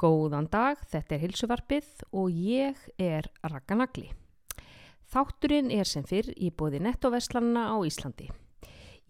[0.00, 4.06] Góðan dag, þetta er Hilsuvarpið og ég er Raka Nagli.
[5.12, 8.30] Þátturinn er sem fyrr í bóði nettoveslanna á Íslandi.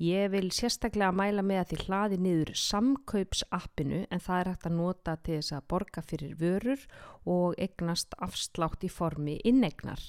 [0.03, 4.77] Ég vil sérstaklega mæla með að þið hlaði niður samkaupsappinu en það er hægt að
[4.81, 6.85] nota til þess að borga fyrir vörur
[7.37, 10.03] og egnast afslátt í formi innegnar.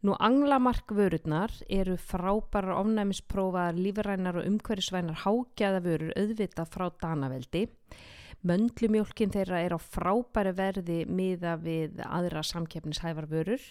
[0.00, 7.68] Nú anglamark vörurnar eru frábærar ofnæmisprófaðar lífrænar og umhverjusvænar hágjaða vörur auðvitað frá Danaveldi.
[8.46, 13.62] Möndlumjólkin þeirra er á frábæri verði miða við aðra samkeppnishæfar vörur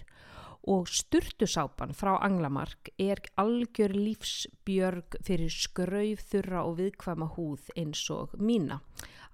[0.67, 8.33] og sturtusápan frá Anglamark er algjör lífsbjörg fyrir skrauf, þurra og viðkvæma húð eins og
[8.35, 8.81] mína.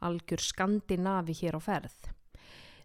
[0.05, 1.95] Algjör skandinavi hér á ferð.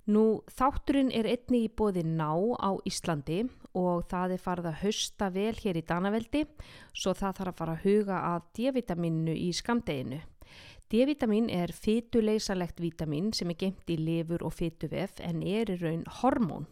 [0.07, 3.43] Nú þátturinn er einni í bóði ná á Íslandi
[3.77, 6.47] og það er farið að hausta vel hér í Danaveldi
[6.95, 10.23] svo það þarf að fara að huga að D-vitaminu í skamdeginu.
[10.87, 16.05] D-vitamin er fytuleysalegt vitamin sem er gemt í lifur og fytuvef en er í raun
[16.21, 16.69] hormón.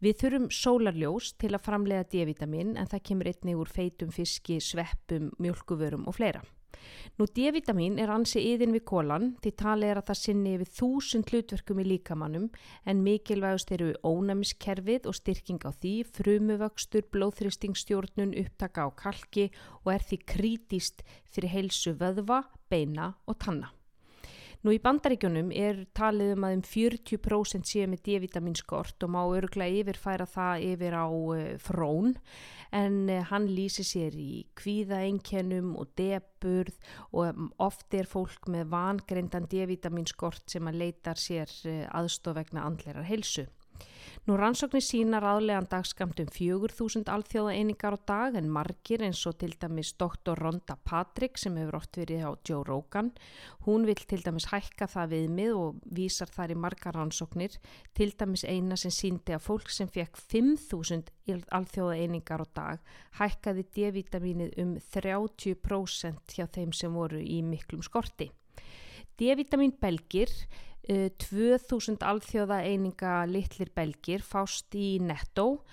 [0.00, 5.32] Við þurfum sólarljós til að framlega D-vitamin en það kemur einnig úr feitum fiski, sveppum,
[5.42, 6.44] mjölkuvörum og fleira.
[7.18, 11.32] Nú D-vitamin er ansi yðin við kólan því talið er að það sinni yfir þúsund
[11.32, 12.46] hlutverkum í líkamannum
[12.88, 19.50] en mikilvægust eru ónæmiskerfið og styrking á því, frumuvöxtur, blóðþristingstjórnun, upptaka á kalki
[19.84, 23.74] og er því krítist fyrir heilsu vöðva, beina og tanna.
[24.60, 29.80] Nú í bandaríkjunum er talið um að um 40% séu með D-vitaminskort og má öruglega
[29.80, 32.10] yfirfæra það yfir á uh, frón
[32.76, 36.76] en uh, hann lýsi sér í kvíðaenkennum og deburð
[37.08, 42.68] og um, oft er fólk með vangreindan D-vitaminskort sem að leitar sér uh, aðstof vegna
[42.68, 43.48] andlerar heilsu.
[44.28, 49.38] Nú rannsóknir sínar aðlegan dagskamt um 4.000 alþjóða einingar á dag en margir eins og
[49.40, 50.36] til dæmis Dr.
[50.36, 53.10] Rhonda Patrick sem hefur oft verið á Joe Rogan.
[53.64, 57.56] Hún vil til dæmis hækka það viðmið og vísar þar í margar rannsóknir.
[57.96, 63.66] Til dæmis eina sem síndi að fólk sem fekk 5.000 alþjóða einingar á dag hækkaði
[63.72, 68.28] D-vitaminið um 30% hjá þeim sem voru í miklum skorti.
[69.20, 70.30] D-vitamin belgir
[70.88, 75.64] 2000 alþjóða eininga litlir belgir fást í netto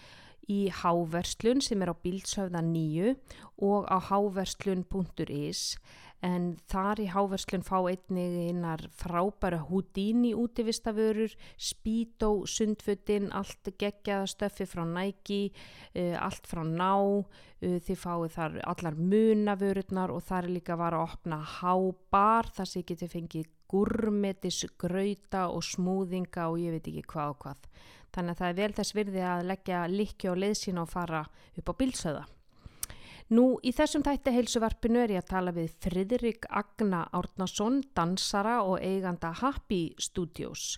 [0.47, 3.15] í háverslun sem er á bílsöfða 9
[3.67, 5.77] og á háverslun.is
[6.25, 14.65] en þar í háverslun fá einnig einar frábæra Houdini útivistavörur, Speedo, Sundfutin, allt geggjaða stöfi
[14.65, 15.51] frá Nike,
[15.93, 20.97] uh, allt frá Ná, uh, þið fáið þar allar munavörurnar og þar er líka var
[20.97, 27.05] að opna hábar þar sem getið fengið gurmetis, grauta og smúðinga og ég veit ekki
[27.13, 27.69] hvað og hvað.
[28.15, 31.21] Þannig að það er vel þess virði að leggja likki og leðsín og fara
[31.57, 32.25] upp á bilsöða.
[33.27, 38.79] Nú í þessum tætti heilsuvarpinu er ég að tala við Fridrik Agna Árnason, dansara og
[38.79, 40.77] eiganda Happy Studios.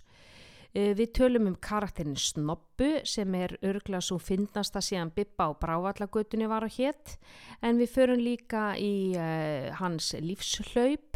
[0.74, 6.46] Við tölum um karakterin Snobbu sem er örgla svo finnast að síðan Bippa á Brávallagötunni
[6.50, 7.16] var á hétt
[7.66, 11.09] en við förum líka í uh, hans lífslaup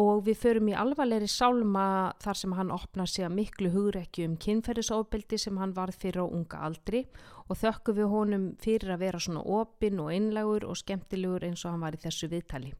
[0.00, 4.36] og við förum í alvarleiri sálma þar sem hann opnar sig að miklu hugrekki um
[4.40, 7.06] kynferðisofbeldi sem hann varð fyrir á unga aldri
[7.48, 11.74] og þökkum við honum fyrir að vera svona opinn og einlegur og skemmtilegur eins og
[11.74, 12.72] hann var í þessu viðtali.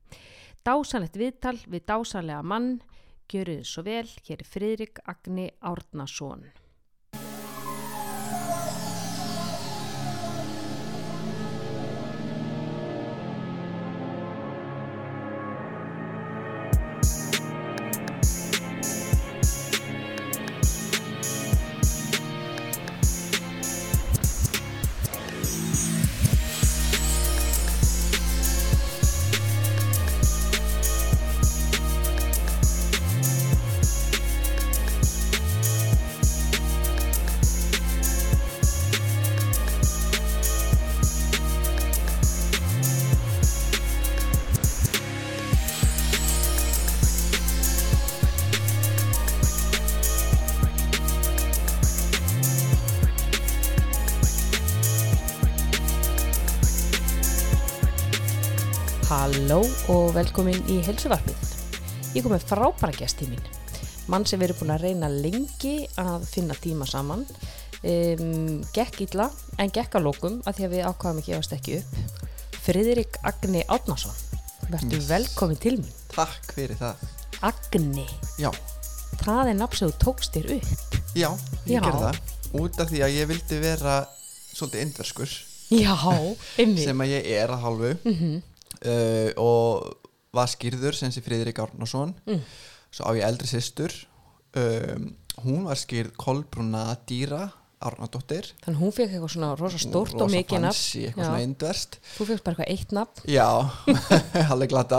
[0.64, 2.74] Dásanlegt viðtal við dásanlega mann
[3.30, 6.48] Gjöruð svo vel, hér er Fridrik Agni Árnason.
[60.20, 61.48] Velkomin í helsuvarpið.
[62.16, 63.42] Ég kom með frábæra gæst í mín.
[64.10, 67.22] Mann sem erum búin að reyna lengi að finna tíma saman.
[67.80, 69.30] Um, gekk illa
[69.62, 72.26] en gekk að lókum að því að við ákvaðum ekki ást ekki upp.
[72.60, 74.12] Friðrik Agni Átnason.
[74.70, 75.06] Verður Yes.
[75.08, 75.94] velkomin til mín.
[76.12, 77.06] Takk fyrir það.
[77.42, 78.04] Agni.
[78.38, 78.50] Já,
[79.20, 80.98] Það er nafn sem þú tókst þér upp.
[81.14, 81.30] já,
[81.66, 81.80] ég Já.
[81.80, 82.20] gerði það.
[82.60, 83.94] Út af því að ég vildi vera
[84.54, 85.32] svolítið indverskur
[85.70, 85.94] Já,
[86.58, 86.84] einmitt.
[86.84, 88.42] sem að ég er að hálfu Mhm.
[88.84, 89.96] uh, og
[90.36, 92.42] var skýrður sem sé Friðrik Árnason Mm.
[92.90, 93.90] svo á ég eldri systur
[94.56, 95.08] um,
[95.44, 97.48] hún var skýrð Kolbrúna Dýra
[97.80, 100.76] Árnadóttir Þannig hún fekk eitthvað svona rosa stórt og mikið nafn.
[100.76, 101.28] fancy, eitthvað Já.
[101.30, 103.22] svona indverst Þú fekk bara eitthvað eitt nafn.
[103.24, 103.48] Já,
[104.52, 104.98] alveg glata.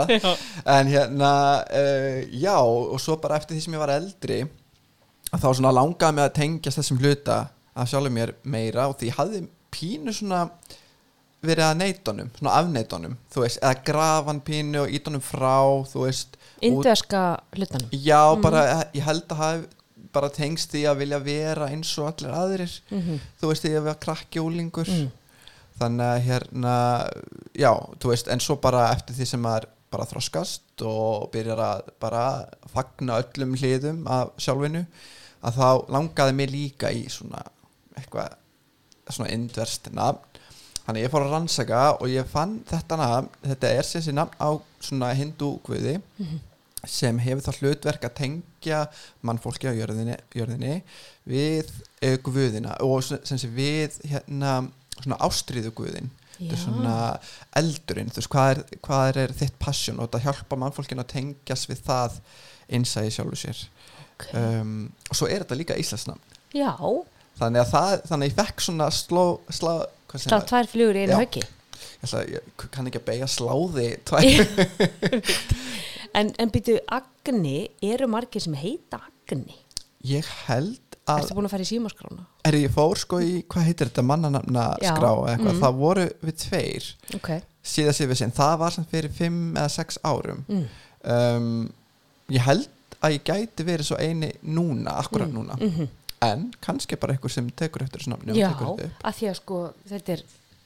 [0.66, 1.30] En hérna,
[1.70, 4.40] uh, já og svo bara eftir því sem ég var eldri
[5.32, 7.36] að þá svona langaði mig að tengjast þessum hluta
[7.72, 10.42] af sjálfum mér meira og því ég hafði pínu svona
[11.42, 15.56] verið að neitunum, svona afneitunum þú veist, eða grafan pínu og ítunum frá,
[15.90, 17.22] þú veist Indverska
[17.56, 17.88] hlutanum.
[17.90, 18.60] Já, bara
[18.94, 19.64] ég held að hafi
[20.12, 23.86] bara tengst því að vilja vera eins og allir aðrir Mm þú veist því að
[23.88, 25.08] vera krakki úlingur Mm.
[25.80, 26.74] þannig að hérna
[27.58, 31.80] já, þú veist, en svo bara eftir því sem maður bara þroskast og byrjar að
[32.00, 32.22] bara
[32.72, 34.84] fagna öllum hliðum af sjálfinu
[35.42, 37.42] að þá langaði mig líka í svona
[37.98, 38.36] eitthvað
[39.10, 40.31] svona indverst nafn
[40.86, 44.50] þannig ég fór að rannsaka og ég fann þetta nafn þetta er þessi nafn á
[44.82, 45.98] svona hindú guði
[46.88, 48.78] sem hefur það hlutverk að tengja
[49.22, 50.80] mannfólki á jörðinni, jörðinni
[51.30, 51.68] við
[52.02, 54.56] uh, guðina og sem sem sé við hérna
[54.98, 56.96] svona ástriðu guðin þetta er svona
[57.60, 61.70] eldurinn þú veist, hvað er, hvað er þitt passion og þetta hjálpa mannfólkinu að tengjast
[61.70, 62.18] við það
[62.72, 63.62] innsæði sjálfu sér.
[64.16, 64.26] Ok.
[64.38, 64.76] um,
[65.10, 66.74] og svo er þetta líka íslensnafn Já,
[67.38, 69.72] þannig að það, þannig að ég fekk svona sló, slá,
[70.20, 71.42] slá tvær flugur í einu höggi.
[72.28, 74.22] ég, kann ekki að beigja sláði tvær
[76.18, 79.54] En, en býtu, Agni, eru margir sem heita Agni?
[80.04, 82.24] ég held að Ertu búin að fara í símaskrána?
[82.46, 85.60] er ég fór sko í, hvað heitir þetta mannanafna Já, skrá mm.
[85.62, 86.88] það voru við tveir
[87.18, 87.30] Ok.
[87.62, 90.66] síðan síðan við sinn, það var samt fyrir fimm eða sex árum Mm.
[91.14, 91.72] um,
[92.34, 92.68] ég held
[93.02, 95.34] að ég gæti verið svo eini núna, akkurat Mm.
[95.38, 95.88] núna Mm
[96.22, 99.60] en kannski bara einhver sem tekur eftir þessu nafni Já, að því að sko
[99.90, 100.22] þetta er,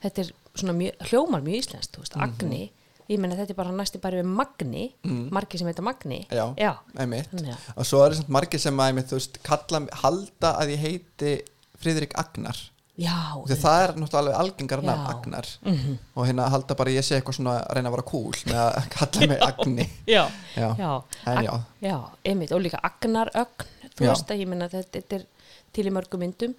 [0.07, 2.63] þetta er svona mjög, hljómar mjög íslenskt, þú veist, Agni
[3.07, 5.29] ég meina þetta er bara næsti bara við Magni Mm.
[5.31, 6.27] margir sem heita Magni.
[6.31, 7.29] Já, Já, einmitt.
[7.31, 10.81] Að og svo er það margir sem að einmitt, þú veist, kalla, halda að ég
[10.83, 11.35] heiti
[11.79, 12.57] Friðrik Agnar.
[12.99, 13.13] Já,
[13.47, 15.11] því það er náttúrulega algengar nafn Já.
[15.15, 15.47] Agnar.
[15.63, 15.99] Mhm.
[16.17, 18.89] og hérna halda bara ég sé eitthvað svona að reyna að vera cool með að
[18.97, 19.89] kalla mig Agni.
[20.09, 20.25] Já,
[20.57, 22.53] já, já, en Ag- já, já, einmitt.
[22.57, 24.09] Og líka Agnar Ögn, þú Já.
[24.11, 25.27] veist að ég meina þetta, þetta er
[25.73, 26.55] til í mörgum myndum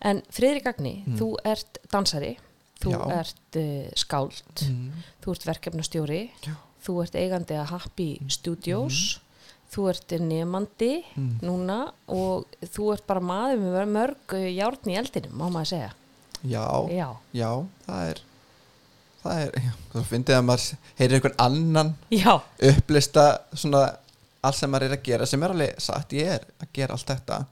[0.00, 2.36] en Friðrik Agni, þú ert dansari
[2.82, 2.98] þú Mm.
[2.98, 3.18] Já.
[3.20, 5.02] ert uh, skáld mm.
[5.22, 6.54] þú ert verkefnastjóri Já.
[6.82, 9.20] þú ert eigandi að Happy Studios
[9.72, 11.36] þú ert nefandi Mm.
[11.46, 11.76] núna
[12.08, 15.92] og þú ert bara maður með mörg uh, járn í eldinum, má maður segja
[16.42, 17.08] já, já,
[17.38, 17.50] já,
[17.86, 18.22] það er
[19.22, 22.32] það er, já, þú finnir að maður heyrir einhvern annan já,
[22.72, 23.84] upplista svona
[24.42, 27.06] allt sem maður er að gera sem er alveg satt, ég er að gera allt
[27.14, 27.44] þetta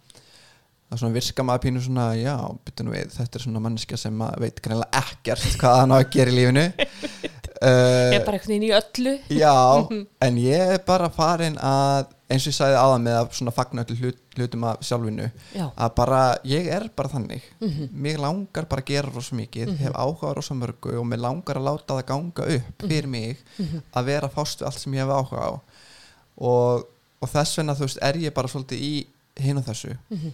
[0.90, 4.22] það svona virka maður pínu svona já, byttu nú við, þetta er svona manneskja sem
[4.42, 6.64] veit greinlega ekkert hvað hann á að gera í lífinu.
[6.70, 9.12] Ég uh, er bara einhvern veginn í öllu.
[9.30, 9.52] Já,
[10.26, 13.82] en ég er bara farin að eins og ég sagði áðan með að svona fagna
[13.84, 17.46] öllu hlut, hlutum af sjálfinu já, að bara, ég er bara þannig.
[17.62, 17.88] Mhm.
[18.06, 21.66] mér langar bara að gera rosa mikið hef áhuga rosa mörgu og mér langar að
[21.70, 23.82] láta það ganga upp fyrir mig Mhm.
[23.94, 25.52] að vera fást við allt sem ég hef áhuga á.
[26.40, 26.86] Og,
[27.20, 28.94] og þess vegna þú veist er ég bara svolítið í
[29.42, 29.96] hinn og þessu.
[30.10, 30.30] Mhm.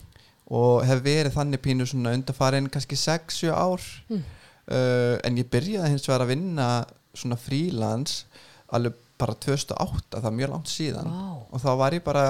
[0.50, 4.22] Og hef verið þannig pínu svona undarfarin kannski 6-7 ár Mm.
[4.70, 6.68] uh, en ég byrjaði hins vegar að vinna
[7.14, 8.24] svona frílans
[8.72, 11.46] alveg bara 2008, það er mjög langt síðan Vá.
[11.50, 12.24] og þá var ég bara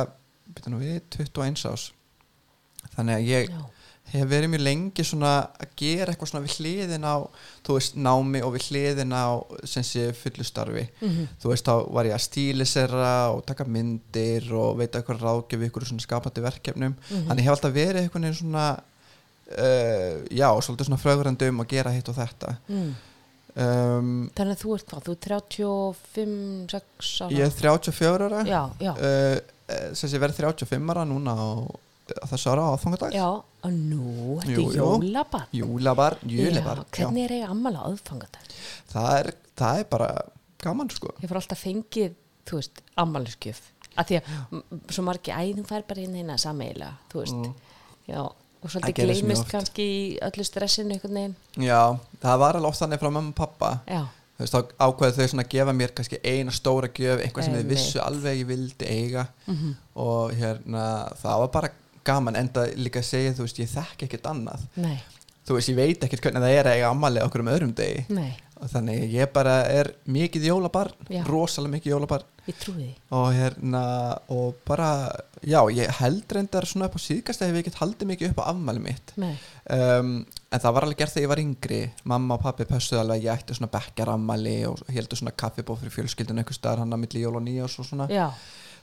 [0.71, 1.91] nú við 21 ás
[2.95, 3.63] þannig að ég já,
[4.13, 7.17] hef verið mjög lengi svona að gera eitthvað svona við hliðin á
[7.67, 9.27] þú veist námi og við hliðin á
[9.67, 11.29] sem sé fullustarfi Mhm.
[11.43, 15.85] þú veist þá var ég að stílisera og taka myndir og veita eitthvað ráðgjöf ykkur
[15.89, 16.95] svona skapandi verkefnum.
[17.11, 17.27] Mhm.
[17.29, 18.67] þannig ég hef alltaf verið einhvern veginn svona
[19.47, 22.57] uh, já, svolítið svona frögrandi um að gera hitt og þetta.
[22.69, 22.95] Mm.
[23.57, 27.31] um, þannig að þú ert hvað, þú ert 35, 6 ára?
[27.33, 28.43] Ég er 34 ára.
[28.47, 31.47] Já, já, uh, sem sé verið 35 ára núna á,
[32.23, 33.29] á þessu ára aðfangadag já,
[33.67, 34.73] og nú Jú, jú.
[34.81, 38.51] jólabarn júlabar, já, júlabar hvernig er eiga ammala aðfangadag
[38.93, 40.11] það er, það er bara
[40.63, 42.15] gaman sko ég fór alltaf fengið,
[42.47, 43.61] þú veist, ammaliðskjöf
[43.97, 47.55] að því að svo margi æ, þú fær bara inn hérna sameila þú veist, Mm.
[48.09, 48.21] já
[48.67, 49.51] og Það svolítið oft.
[49.53, 51.37] kannski í öllu stressinu einhvern veginn
[51.69, 51.81] já,
[52.23, 54.01] það var alveg oft þannig frá mamma og pappa já,
[54.37, 57.55] þú veist, þá ákveðu þau svona að gefa mér kannski eina stóra gjöf, eitthvað sem
[57.55, 57.77] þau Einmitt.
[57.77, 59.75] vissu alveg ég vildi eiga Mhm.
[59.97, 60.85] og hérna,
[61.23, 61.71] það var bara
[62.07, 64.67] gaman enda líka að segja, þú veist, ég þekki ekkert annað.
[64.81, 64.97] Nei,
[65.47, 68.07] þú veist, ég veit ekkert hvernig það er að eiga ammali okkur um öðrum degi.
[68.17, 71.21] Nei, og þannig ég bara er mikið jólabarn Já.
[71.29, 72.33] rosalega mikið jólabarn.
[72.47, 72.59] Ég
[73.11, 73.83] og hérna,
[74.31, 74.89] og bara
[75.43, 78.43] já, ég held reyndar svona upp á síðkast að hef ég ekkert haldið mikið upp
[78.43, 79.13] á afmæli mitt.
[79.19, 80.13] Um,
[80.55, 81.81] en það var alveg gert þegar ég var yngri.
[82.07, 85.97] Mamma og pappi pössuðu alveg að ég ætti svona bekkjarammæli og heldur svona kaffibóð fyrir
[85.99, 88.07] fjölskyldun einhver staðar hann að milli jól og nýjás og svona.
[88.15, 88.29] Já,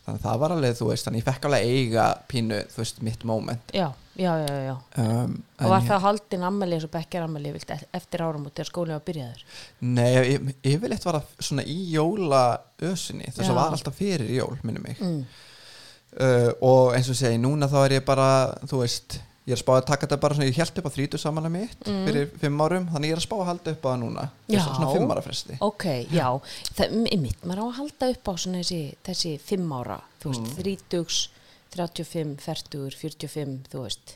[0.04, 3.02] þannig að það var alveg, þú veist, þannig ég fekk alveg eiga pínu, þú veist,
[3.08, 3.86] mitt moment já,
[4.20, 4.74] já, já, já.
[5.04, 8.98] um, og var það haldin ammali eins og bekkjar ammali e- eftir áramót þegar skólinn
[8.98, 9.44] var byrjaður
[9.88, 14.84] Nei, ég, yfirleitt var það svona í jólaösunni þess að var alltaf fyrir jól, minni
[14.84, 15.22] mig mm.
[16.20, 18.28] uh, og eins og ég segi, núna þá er ég bara
[18.68, 20.96] þú veist, ég er að spá að taka þetta bara svona, ég held upp á
[20.96, 22.06] þrítu samanlega mitt Mm.
[22.08, 24.60] fyrir fimm árum, þannig ég er að spá að halda upp á það núna Já.
[24.64, 26.28] Svona fimm ára fresti ok, já
[26.78, 30.30] það er mitt, maður á að halda upp á svona þessi, þessi fimm ára, þú
[30.32, 30.56] veist, Mm.
[30.62, 31.28] þrítugs
[31.74, 34.16] 35, 40, 45 þú veist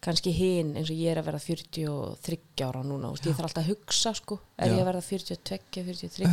[0.00, 3.64] kannski hinn eins og ég er að verða 43 ára núna, veist, ég þarf alltaf
[3.64, 4.74] að hugsa sko, er Já.
[4.74, 6.26] ég að verða 42, 43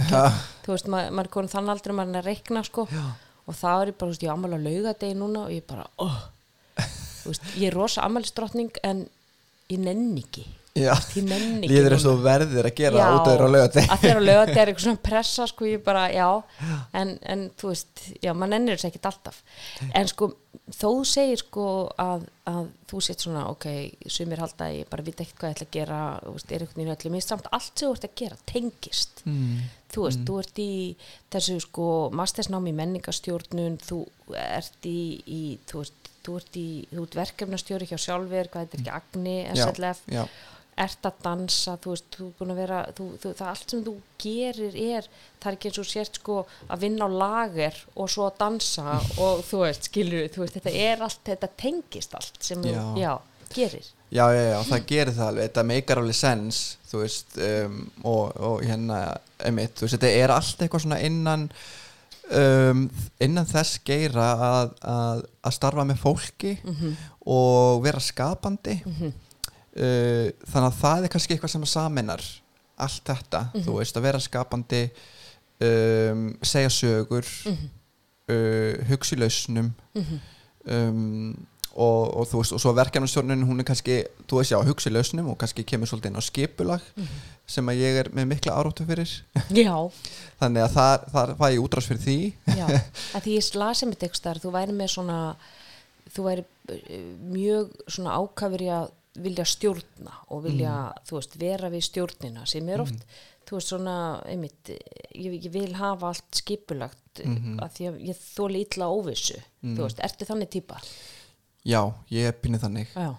[0.66, 3.06] þú veist, maður, maður er komin þann aldrei maður er að reikna sko Já.
[3.48, 5.66] og það er ég bara, þú veist, ég ámæla að lauga degi núna og ég
[5.68, 6.18] bara, oh
[7.32, 9.08] veist, ég er rosa ammælistrótning en
[9.72, 10.46] ég nenni ekki.
[10.76, 13.84] Ég nenni ekki líður eins og þú verðir að gera út af þér á lögati
[13.86, 16.26] að þeirra lögat er eitthvað svona pressa sko ég bara, já,
[17.00, 19.38] en, en þú veist, já, maður nennir þess ekkert alltaf.
[19.96, 20.28] En sko,
[20.76, 21.68] þó segir sko
[22.04, 23.70] að, að þú sett svona ok,
[24.18, 26.96] sumir halda ég bara veit ekkert hvað ég ætla að gera, veist, er einhvern veginn
[26.98, 29.24] öllum mér samt allt sem þú ert að gera tengist.
[29.24, 29.64] Mm.
[29.96, 30.72] þú veist, þú ert í
[31.32, 31.88] þessu sko
[32.20, 34.02] mastersnám í menningastjórnun þú
[34.44, 35.42] ert í, í
[35.72, 39.66] þú veist, þú ert í, þú ert verkefnastjóri hjá sjálfur, hvað er ekki Agni, Já,
[39.70, 40.24] SLF já,
[40.86, 43.84] ert að dansa, þú veist, þú er búin að vera þú, þú, það allt sem
[43.86, 45.06] þú gerir er
[45.40, 48.98] það er ekki eins og sért sko að vinna á lager og svo að dansa
[49.24, 52.76] og þú veist, skilur, þú veist, þetta er allt þetta tengist allt sem Já.
[52.76, 53.14] þú, já,
[53.56, 53.88] gerir.
[54.16, 56.60] Já, já, já, það gerir það alveg þetta meikar alveg sens
[56.92, 59.00] þú veist, um, og, og hérna
[59.48, 61.48] einmitt, þú veist, þetta er allt eitthvað svona innan
[62.32, 62.90] um,
[63.22, 69.12] innan þess geira að, að, að starfa með fólki mm og vera skapandi -hmm.
[69.82, 72.22] uh, þannig að það er kannski eitthvað sem saminar
[72.78, 74.82] allt þetta, þú veist, að vera skapandi
[75.62, 77.70] um, segja sögur Mhm.
[78.30, 80.20] uh, hugsi lausnum Mhm.
[80.70, 83.98] um, og, og þú veist og svo verkefnastjórnin hún er kannski,
[84.30, 87.08] þú veist já, hugsi lausnum og kannski kemur svolítið inn á skipulag Mhm.
[87.48, 89.12] sem að ég er með mikla áróttu fyrir.
[89.54, 89.76] Já,
[90.42, 92.18] þannig að það, það var ég útrás fyrir því.
[92.58, 92.66] Já
[93.14, 95.20] að því ég lasi með tekstar, þú væri með svona
[96.16, 97.06] þú væri eh,
[97.36, 100.74] mjög svona ákafur í að vilja stjórna og vilja,
[101.08, 103.04] þú veist, vera við stjórnina sem er oft,
[103.48, 103.94] þú veist, svona
[104.28, 104.72] einmitt,
[105.16, 107.60] ég, ég vil hafa allt skipulagt mm Mhm.
[107.64, 110.82] að því að ég þóli illa óvissu, þú veist, ertu þannig típa?
[111.66, 111.82] Já,
[112.14, 113.10] ég er pinnið þannig Já,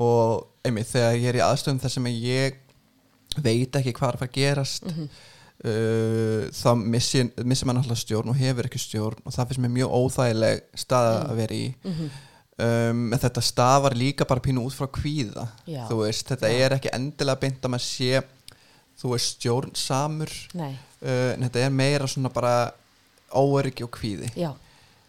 [0.00, 2.56] og einmitt þegar ég er í aðstöðum þar sem ég
[3.44, 5.08] veit ekki hvað er að fara að gerast Mhm.
[5.64, 9.74] uh, þá missi, missi mann alltaf stjórn og hefur ekki stjórn og það finnst mér
[9.76, 12.10] mjög óþægileg staða að vera í Mhm.
[12.60, 15.86] um, en þetta stafar líka bara pínu út frá kvíða Já.
[15.88, 16.64] þú veist, þetta Já.
[16.66, 18.22] er ekki endilega beint að maður sé
[19.00, 22.72] þú veist stjórnsamur nei, uh, en þetta er meira svona bara
[23.32, 24.52] óöryggi og kvíði já,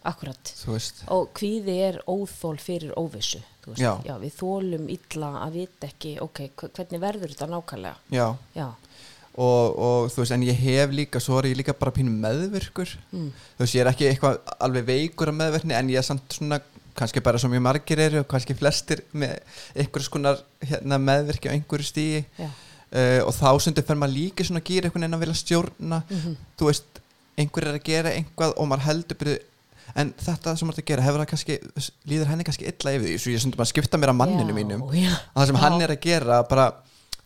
[0.04, 0.52] akkurat.
[0.64, 4.16] Þú veist, og kvíði er óþól fyrir óvissu veist, Já.
[4.18, 7.96] við þólum illa að vita ekki, ok, hve- hvernig verður þetta nákvæmlega?
[8.10, 8.26] já.
[8.56, 8.66] Já,
[9.38, 12.90] og, og þú veist, en ég hef líka svo er ég líka bara pínu meðvirkur.
[13.12, 13.30] Mm.
[13.56, 16.58] þú veist, ég er ekki eitthvað alveg veikur af meðverkni en ég er samt svona
[16.98, 19.38] kannski bara svo mjög margir eru og kannski flestir með
[19.80, 24.44] einhvers konar hérna, meðvirki á einhverju stíi já, uh, og þá stundir fer maður líka
[24.44, 26.02] svona að gýra einhvern veginn að vilja stjórna.
[26.10, 26.36] Mhm.
[26.58, 27.00] þú veist,
[27.38, 29.38] einhver er að gera einhvað og maður heldur byrju
[29.98, 31.58] en þetta sem maður er að gera, hefur það kannski
[32.12, 34.52] líður henni kannski illa yfir því, svo ég stundur maður að skipta mér að manninu
[34.54, 35.12] Já, mínum, já.
[35.12, 35.62] að það sem Já.
[35.66, 36.66] hann er að gera bara,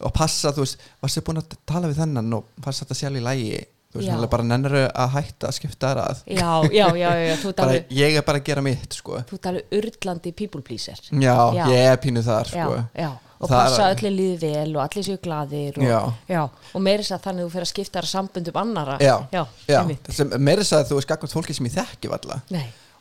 [0.06, 3.24] og passa, þú veist varstu búin að tala við þennan og fannst þetta sjálf í
[3.26, 3.60] lægi,
[3.92, 4.14] þú veist, Já.
[4.16, 7.52] hann er bara nennur að hætta að skipta þær að já, já, já, já, þú
[7.52, 11.00] ert bara, ég er bara að gera mitt, sko þú ert alveg urlandi people pleaser
[11.12, 11.64] já, Já.
[11.70, 15.06] ég er pínu þar, já, sko já, og Það passa allir líði vel og allir
[15.06, 16.42] séu glaðir og, Já.
[16.72, 20.72] og meiri þess að þannig þú fyrir að skipta sambundum annara Já, já, já, þess
[20.78, 22.40] að þú veist gagvart fólki sem ég þekki valla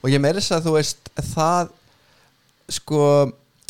[0.01, 1.73] og ég meira þess að þú veist það
[2.75, 3.01] sko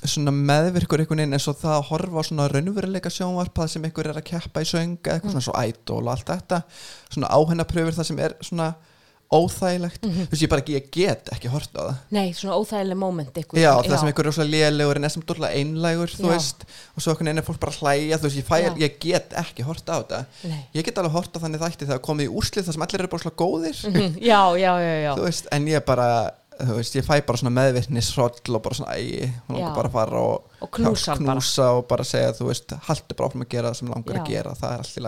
[0.10, 4.10] svona meðvirkur einhvern veginn eins og það að horfa á svona raunveruleika sjónvarpað sem einhver
[4.12, 6.60] er að keppa í söng eða eitthvað svona svo idol og allt þetta.
[7.14, 8.68] Svona áhennapröfur það sem er svona
[9.36, 13.00] óþægilegt, þú veist ég bara ekki, ég get ekki horta á það nei, svona óþægileg
[13.02, 16.26] moment ykkur, Já, það sem einhver er svo lélegur en er sem dórlega einlægur, þú
[16.26, 16.32] Já.
[16.36, 16.66] veist
[16.96, 18.72] og svo einhvern veginn er fólk bara að hlæja, þú veist, ég, fæ, Já.
[18.86, 20.62] ég get ekki horta á þetta Nei.
[20.80, 23.26] ég get alveg horta þannig þætti þegar komið í úrslið þar sem allir eru bara
[23.26, 26.10] svona góðir Mhm, já, já, já, já, þú veist, en ég bara
[26.56, 29.66] þú veist, ég fæ bara svona meðvirkni sroll og bara svona, æ, hún Já.
[29.66, 31.36] langar bara fara og, Og knúsa hann bara.
[31.36, 34.22] knúsa og bara segja, þú veist, haltu bara áfram að gera það sem langar Já.
[34.22, 35.04] að gera, það er allt í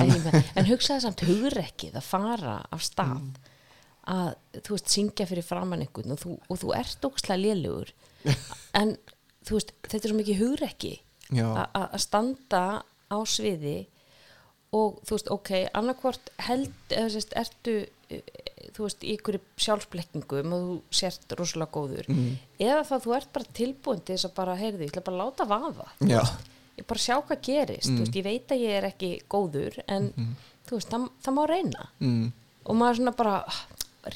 [0.00, 0.12] en,
[0.56, 3.32] en hugsaði samt hugrekkið að fara af stað Mm.
[4.12, 4.30] að
[4.66, 7.92] þú veist, syngja fyrir framann einhvern og þú, og þú ert ókslega lélugur
[8.80, 8.96] en
[9.46, 10.94] þú veist, þetta er svo mikið hugrekki
[11.76, 12.62] að standa
[13.12, 13.86] á sviði
[14.72, 17.76] og þú veist, ok, annarkvort held, eða sérst, ertu
[18.72, 22.08] þú veist, í ykkur sjálfsblekkingum og þú sért rosalega góður.
[22.08, 22.34] Mm.
[22.58, 25.22] eða þá þú ert bara tilbúin til þess að bara, heyrðu, ég ætla bara að
[25.22, 26.22] láta vaða já,
[26.78, 27.98] ég bara sjá hvað gerist, Mm.
[28.00, 30.12] veist, ég veit að ég er ekki góður, en
[30.68, 31.88] þú veist, það, það má reyna.
[32.00, 32.32] Mm.
[32.64, 33.60] og maður svona bara ah,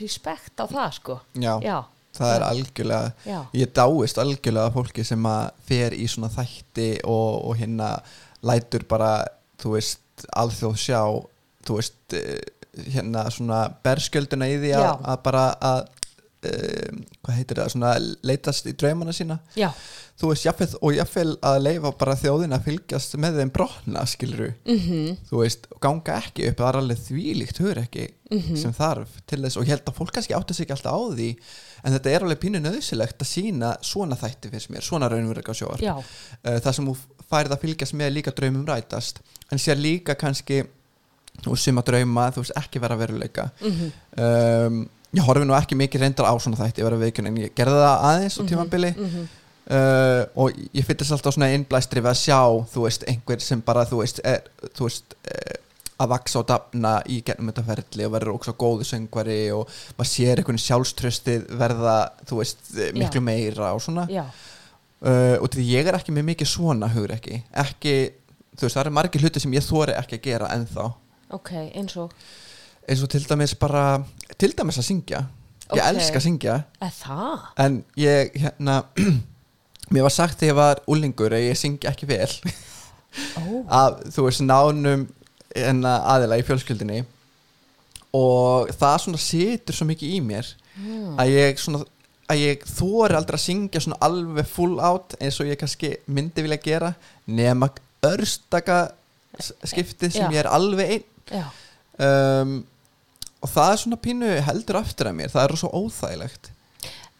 [0.01, 1.21] respekt á það, sko.
[1.35, 1.79] Já, já,
[2.17, 7.45] það er algjörlega já, ég dáist algjörlega fólki sem að fer í svona þætti og,
[7.51, 7.91] og hérna
[8.47, 9.11] lætur bara,
[9.59, 11.01] þú veist alþjóð sjá,
[11.67, 12.41] þú veist eh,
[12.95, 15.87] hérna svona berskjölduna í því að bara að
[16.45, 17.93] um, hvað heitir það, svona
[18.29, 19.39] leitast í draumana sína.
[19.57, 19.71] Já,
[20.21, 24.51] þú veist, jafnvel, og jafnvel að leifa bara þjóðin að fylgjast með þeim brotna skiluru,
[24.65, 25.17] mhm.
[25.31, 28.57] Þú veist ganga ekki upp, það er alveg þvílíkt hugur ekki Mhm.
[28.59, 31.03] sem þarf til þess og ég held að fólk kannski átta sig ekki alltaf á
[31.15, 31.29] því
[31.85, 35.79] en þetta er alveg pínu nöðsilegt að sína svona þætti finnst mér, svona raunverika sjóar
[35.79, 36.03] uh,
[36.43, 36.97] það sem þú
[37.31, 39.21] færið að fylgjast með líka draumum rætast
[39.53, 40.65] en sér líka kannski
[41.47, 43.51] og suma drauma, þú veist, ekki vera veruleika.
[43.61, 43.93] Mhm.
[44.19, 44.79] Um,
[45.15, 48.07] ég horfi nú ekki mikið reyndar á svona þætti vera veikun en ég gerði það
[48.11, 48.95] aðeins á tímabili.
[48.97, 49.27] mhm.
[49.67, 52.39] Uh, og ég fyllist alltaf svona innblæstri við að sjá,
[52.71, 54.45] þú veist, einhver sem bara, þú veist, er,
[54.79, 55.57] þú veist uh,
[56.05, 59.73] að vaksa og dafna í gennum þetta ferli og verður ógst á góðu söngvari og
[59.99, 61.97] maður sér einhvern sjálfströstið verða,
[62.29, 64.07] þú veist, eh, miklu meira og svona.
[64.13, 64.23] Já,
[65.03, 67.97] uh, og því ég er ekki með mikið svona hugur ekki, ekki
[68.55, 70.91] þú veist, það eru margir hluti sem ég þori ekki að gera ennþá,
[71.41, 72.15] ok, eins og
[72.89, 74.05] eins og til dæmis bara
[74.39, 75.25] til dæmis að syngja,
[75.73, 75.89] ég Ok.
[75.89, 76.61] elska að syngja.
[77.59, 78.83] En ég hérna
[79.93, 82.31] mér var sagt þegar ég var úlingur að ég syngi ekki vel.
[83.39, 83.43] Ó,
[83.83, 85.09] af þú veist nánum
[85.57, 87.05] en aðila í fjölskyldinni
[88.17, 91.17] og það svona situr svo mikið í mér mm.
[91.21, 91.83] að ég svona
[92.27, 96.43] að ég þóri aldrei að syngja svona alveg full out eins og ég kannski myndi
[96.45, 96.93] vilja gera
[97.27, 97.69] nema
[98.07, 98.87] örstaka
[99.39, 100.33] skipti sem Já.
[100.35, 101.45] ég er alveg einn.
[101.97, 102.57] Um,
[103.43, 106.53] og það er svona pínu heldur aftur að mér, það er svo óþægilegt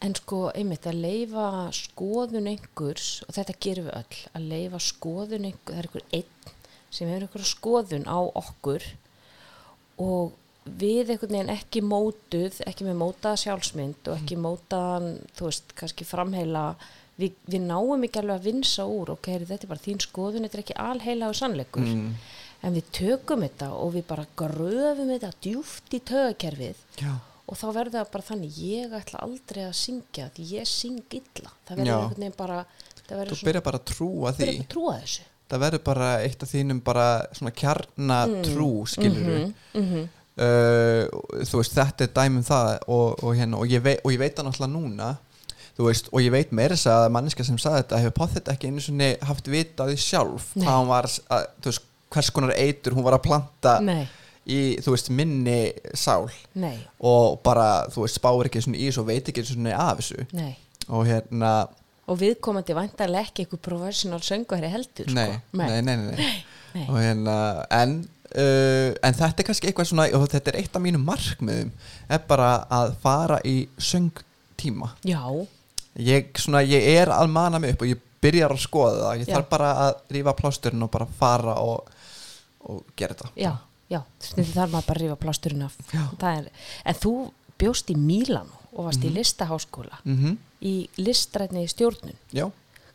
[0.05, 5.47] En sko, einmitt, að leifa skoðun einhvers, og þetta gerum við öll, að leifa skoðun
[5.49, 6.53] einhvers, það er einhver einn
[6.93, 8.85] sem hefur einhverja skoðun á okkur
[10.05, 10.35] og
[10.67, 16.07] við einhvern veginn ekki mótuð, ekki með mótaða sjálfsmynd og ekki mótaðan, þú veist, kannski
[16.09, 16.67] framheila,
[17.21, 20.61] við, við náum ekki alveg að vinsa úr, ok, þetta er bara þín skoðun, þetta
[20.61, 22.11] er ekki alheila og sannleikur, mm.
[22.65, 27.15] En við tökum þetta og við bara gröfum þetta djúft í tögakerfið Já,
[27.47, 31.55] og þá verður það bara þannig ég ætla aldrei að syngja því ég syng illa
[31.69, 32.61] það verður einhvern veginn bara
[33.07, 34.99] þú byrjar bara að trúa því að trúa
[35.47, 38.89] það verður bara eitt af þínum bara svona kjarnatrú mm.
[38.91, 40.09] skilur Mhm, mhm.
[40.43, 44.21] uh, þú veist þetta er dæmum það og, og, hérna, og, ég veit, og ég
[44.23, 45.13] veit það náttúrulega núna
[45.77, 48.71] þú veist, og ég veit meira þess að manneska sem sagði þetta hefur potið ekki
[48.71, 50.65] einu svona haft vita á því sjálf Nei.
[50.65, 54.05] hvað hún var að, þú veist, hvers konar eitur hún var að planta nei,
[54.47, 55.59] í, þú veist, minni
[55.97, 56.29] sál.
[56.59, 60.03] Nei, og bara, þú veist, spáir ekki svona í þessu og veit ekki svona af
[60.03, 60.29] þessu.
[60.37, 60.53] Nei.
[60.87, 61.53] Og hérna,
[62.07, 65.17] og viðkomandi væntanlega ekki eitthvað professional söngveri heldur sko.
[65.17, 66.85] nei, nei, nei, nei.
[66.87, 67.35] hérna
[67.75, 67.97] en,
[68.31, 71.73] uh, en þetta er kannski eitthvað svona og þetta er eitt af mínum markmiðum
[72.07, 74.93] er bara að fara í söngtíma.
[75.07, 75.25] Já,
[75.99, 79.21] ég, svona, ég er að mana mig upp og ég byrjar að skoða það.
[79.21, 79.35] Ég Já.
[79.35, 81.91] þarf bara að rífa plásturinn og bara fara og,
[82.69, 83.31] og gera þetta.
[83.41, 83.53] Já,
[83.91, 85.77] já stundum þarf maður bara að rífa plásturinn af.
[86.23, 86.51] Er,
[86.85, 87.15] en þú
[87.59, 89.17] bjóst í Mílanu og varst í Mhm.
[89.21, 90.03] listaháskóla.
[90.05, 92.15] Mm í listrætni í stjórnun.
[92.33, 92.47] Já.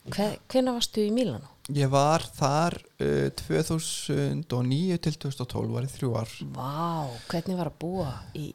[0.10, 1.46] Hve, hvenær varstu í Mílanu?
[1.70, 6.32] Ég var þar uh, 2009 til 2012 var ég þrjú ár.
[6.56, 8.48] Vá, hvernig var að búa í,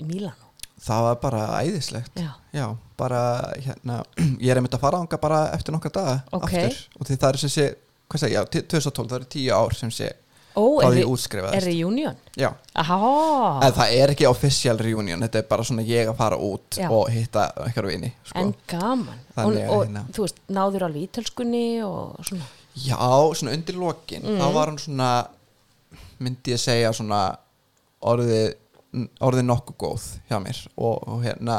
[0.00, 0.42] í Mílanu?
[0.82, 2.18] Það var bara æðislegt.
[2.20, 2.66] Já, Já,
[3.00, 3.20] bara
[3.64, 4.00] hérna
[4.44, 6.48] Ég er einmitt að fara ánga bara eftir nokkar daga Ok.
[6.50, 6.80] aftur.
[7.00, 7.66] Og því það er sem sé
[8.10, 10.10] hvað segi, já, 2012, það eru tíu ár sem sé
[10.56, 12.16] Ó, er, ég er reunion?
[12.36, 12.48] Já,
[12.80, 16.78] Aha, en það er ekki official reunion, þetta er bara svona ég að fara út
[16.80, 16.88] Já.
[16.90, 18.38] og hitta einhverju vini sko.
[18.40, 23.34] en gaman og, Þannig að og hérna- þú veist, náður alveg ítölskunni og svona Já,
[23.36, 24.38] svona undir lokin Mm.
[24.40, 25.10] þá var hann svona
[26.20, 27.20] myndi ég segja svona
[28.02, 28.54] orðið,
[29.20, 31.58] orðið nokkuð góð hjá mér og, og hérna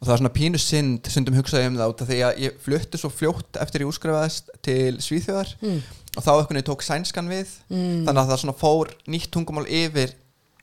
[0.00, 2.56] og það var svona pínu synd, syndum hugsaði um það út af því að ég
[2.64, 5.78] flutti svo fljótt eftir ég útskrifaðist til Svíþjóðar mm.
[6.16, 8.04] Og þá eitthvað ég tók sænskan við Mm.
[8.06, 10.14] þannig að það svona fór nýtt tungumál yfir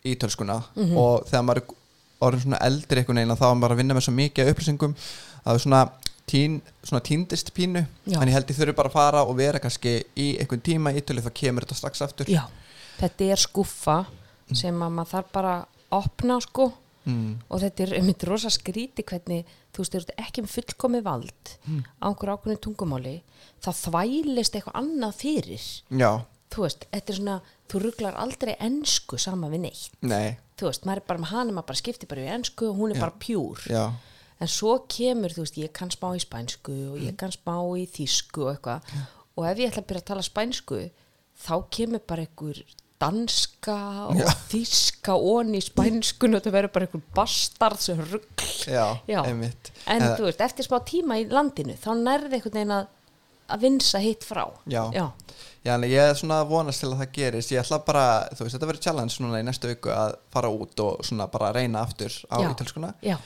[0.06, 0.98] ítölskuna Mhm.
[0.98, 1.76] og þegar maður
[2.22, 4.96] orðin svona eldri einhvern veginn þá var maður að vinna með svo mikið upplýsingum
[5.46, 5.82] að svona,
[6.28, 8.22] tín, svona tíndist pínu Já.
[8.22, 11.02] en ég held ég þurfi bara að fara og vera kannski í einhvern tíma í
[11.02, 12.44] Ítalíu þá kemur þetta strax aftur Já,
[13.00, 14.06] þetta er skuffa
[14.54, 15.66] sem að maður þarf bara að
[16.06, 16.74] opna sko
[17.06, 17.36] mm.
[17.50, 21.52] og þetta er einmitt rosa skríti hvernig þú veist, þú ert ekki með fullkomi vald
[21.68, 21.84] Mm.
[22.02, 23.16] á einhver ákveðinu tungumáli
[23.64, 25.66] það þvælist eitthvað annað fyrir.
[25.90, 26.12] Já,
[26.52, 29.92] þú veist, þetta er svona þú rugglar aldrei ensku sama við neitt.
[30.02, 32.76] Nei, þú veist, maður er bara með hana, maður bara skiptir bara í ensku og
[32.78, 33.02] hún er Já.
[33.06, 33.86] bara pjúr já,
[34.42, 37.86] en svo kemur, þú veist, ég kann spá í spænsku og ég kann spá í
[37.88, 38.82] þýsku og eitthvað.
[39.38, 40.80] Og ef ég ætla að byrja að tala spænsku
[41.42, 42.64] þá kemur bara einhver
[43.02, 43.76] danska
[44.12, 44.30] og Já.
[44.54, 49.22] þýska onni í spænskun og þetta verður bara einhver bastard sem ruggl já, Já.
[49.26, 49.72] einmitt.
[49.88, 52.90] En Eða- þú veist, eftir smá tíma í landinu þá nærði einhvern veginn að
[53.52, 54.46] að vinsa hitt frá.
[54.72, 54.86] Já.
[54.96, 55.10] já,
[55.66, 57.52] Já, en ég er svona vonast til að það gerist.
[57.52, 60.80] Ég ætla bara, þú veist, þetta verður challenge núna í næstu viku að fara út
[60.86, 63.18] og svona bara reyna aftur á ítalskuna já.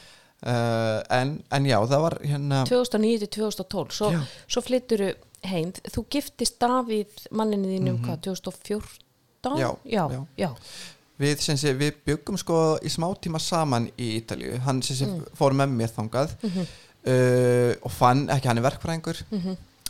[0.43, 4.11] uh, en, en já, það var hérna 2009 til 2012 svo,
[4.49, 5.13] svo flytturu
[5.45, 5.71] heim.
[5.93, 9.04] Þú giftist Davíð manninu þínum hvað, 2014?
[9.53, 9.59] Mhm.
[9.59, 10.23] Já, já, já.
[10.37, 10.49] já.
[11.19, 15.21] við, sé, við byggum sko í smá tíma saman í Ítalju hann sé Mm.
[15.37, 16.65] fór með mér þangað Mhm.
[17.07, 19.21] uh, og fann ekki hann er verkfræðingur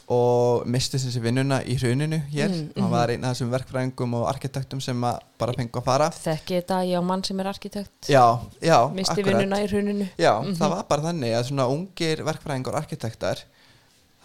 [0.08, 4.28] og misti sé vinnuna í hruninu hér, Mm, hann var einn af þessum verkfræðingum og
[4.30, 8.40] arkitektum sem bara fengu að fara þekki þetta ég á mann sem er arkitekt já,
[8.62, 9.26] já, misti akkurat.
[9.34, 13.38] vinnuna í hruninu Já, það var bara þannig að svona ungir verkfræðingar og arkitektar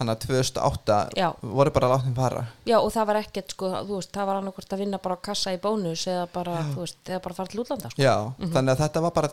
[0.00, 1.28] þannig að 2008 Já.
[1.44, 2.46] voru bara látnum fara.
[2.68, 5.52] Já og það var ekkert sko, þú veist, það var annarkvort að vinna bara kassa
[5.52, 8.02] í bónus eða bara, þú veist, eða bara fara til útlanda sko.
[8.02, 9.32] Já, þannig að þetta var bara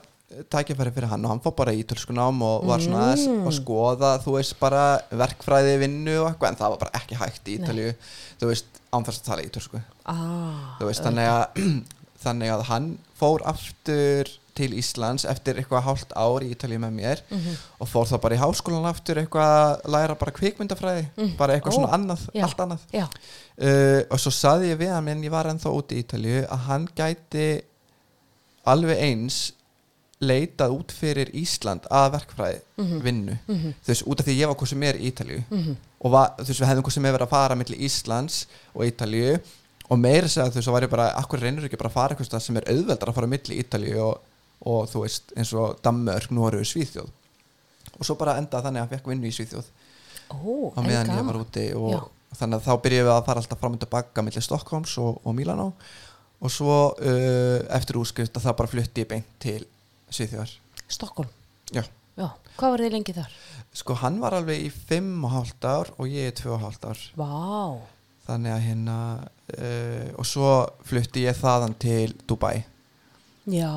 [0.51, 3.53] tækifæri fyrir hann og hann fór bara í ítölsku nám og var svona aðeins að
[3.61, 7.55] skoða þú veist bara verkfræði vinnu og eitthvað en það var bara ekki hægt í
[7.55, 7.93] Ítalju
[8.41, 9.81] þú veist, án þess að tala ítölsku.
[10.03, 11.63] Ah, þú veist, þannig að
[12.23, 17.19] þannig að hann fór aftur til Íslands eftir eitthvað hálft ár í Ítalju með mér
[17.29, 17.57] Mhm.
[17.79, 21.77] og fór þá bara í háskólan aftur eitthvað að læra bara kvikmyndafræði bara eitthvað Ó,
[21.77, 22.43] svona annað, já.
[22.43, 26.01] allt annað uh, og svo saði ég við hann en ég var ennþá út í
[26.03, 27.61] Ítalju að hann gæti
[28.67, 29.37] alveg eins
[30.19, 33.01] leitað út fyrir Ísland að verkfræði Mhm.
[33.05, 35.43] vinnu þú veist, út af því ég var hvað sem er í Ítalju
[36.01, 38.81] og var, þú veist, við hefðum hvað sem er verið að fara millir Íslands og
[38.89, 39.39] Ítalju
[39.87, 42.29] og meira segja þú veist, var ég bara, akkur reynir ekki bara að fara eitthvað
[42.29, 44.33] stað sem er auðveldar að fara millir Ítalju og,
[44.73, 47.13] og þú veist, eins og Danmörk, Noregu, Svíþjóð.
[47.97, 49.69] Og svo bara endaði þannig að fekk vinnu í Svíþjóð.
[50.27, 50.35] Ó,
[50.75, 51.77] á meðan ég var úti Já.
[51.79, 55.21] og þannig að þá byrjuðum við að fara alltaf fram og tilbaka millir Stockholms og,
[55.23, 55.69] og Milano
[56.37, 59.61] og svo uh, eftir útskrift að það bara flutti ég beint til
[60.11, 60.51] Svíþjóðar.
[60.87, 61.31] Stokkólm,
[61.75, 61.81] Já,
[62.15, 62.27] já,
[62.59, 63.33] hvað var þið lengi þar?
[63.77, 67.01] sko hann var alveg í fimm og hálft ár og ég og hálft ár.
[67.19, 67.77] Vá,
[68.27, 68.97] þannig að hérna
[69.57, 70.51] uh, og svo
[70.87, 72.65] flutti ég þaðan til Dubai.
[73.47, 73.71] Já.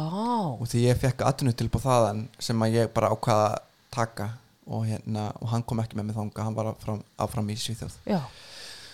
[0.59, 3.61] Og því ég fekk atvinnutilbúð þaðan sem að ég bara ákvaða að
[3.95, 4.29] taka.
[4.71, 7.95] Og hérna og hann kom ekki með mig þanga hann var áfram, áfram í Svíþjóð.
[8.07, 8.21] Já,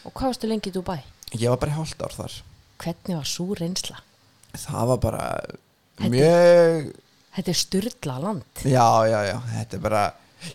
[0.07, 1.01] og hvað varstu lengi í Dubai?
[1.35, 2.37] ég var bara í hálft ár þar.
[2.81, 3.99] Hvernig var svo reynsla?
[4.57, 5.25] það var bara
[5.99, 6.87] Þetta- mjög
[7.37, 8.45] Þetta er styrla land.
[8.65, 10.05] Já, já, já, þetta er bara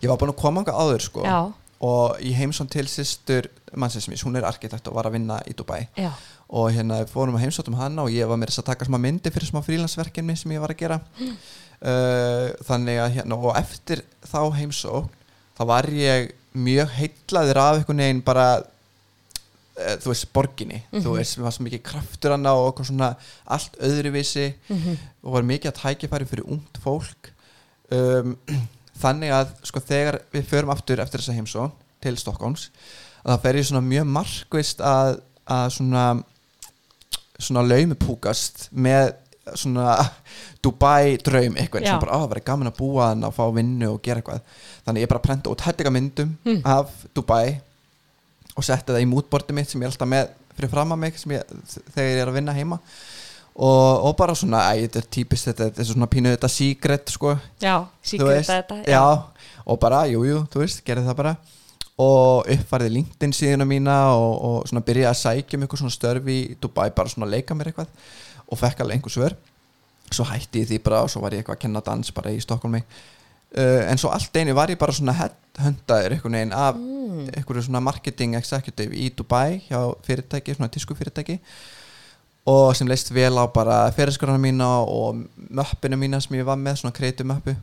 [0.02, 1.22] ég var búin að koma anga áður sko.
[1.22, 5.56] Já, og ég heimsón til sýstur mannsins hún er arkitekt og var að vinna í
[5.58, 5.88] Dubai.
[5.98, 6.12] Já,
[6.52, 9.32] og hérna fórum að heimsóttum hana og ég var með þess að taka smá myndi
[9.32, 11.00] fyrir smá frílansverkefni sem ég var að gera.
[11.82, 15.08] Uh, þannig að hérna og eftir þá heimsók
[15.58, 20.82] þá var ég mjög heitlaður af einhvern veginn bara uh, þú veist borginni.
[20.92, 23.14] Þú veist, við var svo mikið kraftur hana og okkur svona
[23.46, 24.52] allt öðruvísi.
[25.24, 27.32] Og var mikið að tækifæri fyrir ungt fólk.
[27.92, 28.36] Um,
[29.02, 32.68] þannig að sko þegar við förum aftur eftir þessa heimsók til Stokkóms
[33.22, 36.06] að það fer ég svona mjög markvist að, að svona
[37.42, 39.14] svona laumupúkast með
[39.58, 39.96] svona
[40.62, 41.96] Dubai draum eitthvað Já.
[41.96, 44.44] sem bara, á, það verið gaman að búa þann að fá vinnu og gera eitthvað
[44.86, 46.62] þannig ég bara prenta út helliga myndum Hmm.
[46.66, 47.58] af Dubai
[48.56, 51.18] og setti það í mútbortið mitt sem ég er alltaf með fyrir fram að mig
[51.34, 51.56] ég,
[51.96, 52.78] þegar ég er að vinna heima
[53.62, 57.14] og, og bara svona, æ, þetta er típist þetta, þetta er svona pínu þetta secret
[57.14, 57.36] sko.
[57.62, 57.76] Já,
[58.26, 59.02] veist, þetta já,
[59.66, 61.36] og bara, jú, jú, þú veist, gerði það bara.
[62.02, 66.38] Og uppfarið LinkedIn síðuna mína og, og svona byrjaði að sækja um eitthvað svona störfi
[66.42, 67.92] í Dubai, bara svona leika mér eitthvað.
[68.50, 69.38] Og fekk alveg einhver svör.
[70.12, 72.40] Svo hætti ég því bara og svo var ég eitthvað að kenna dans bara í
[72.44, 75.14] Stokkólmi uh, en svo allt einu var ég bara svona
[75.62, 77.28] höndaður einhvern veginn af Mm.
[77.36, 81.40] einhverju svona marketing executive í Dubai hjá fyrirtæki, svona tísku fyrirtæki
[82.50, 85.20] og sem leist vel á bara fyrirskorana mína og
[85.54, 87.56] möppina mína sem ég var með, svona kreitu möppu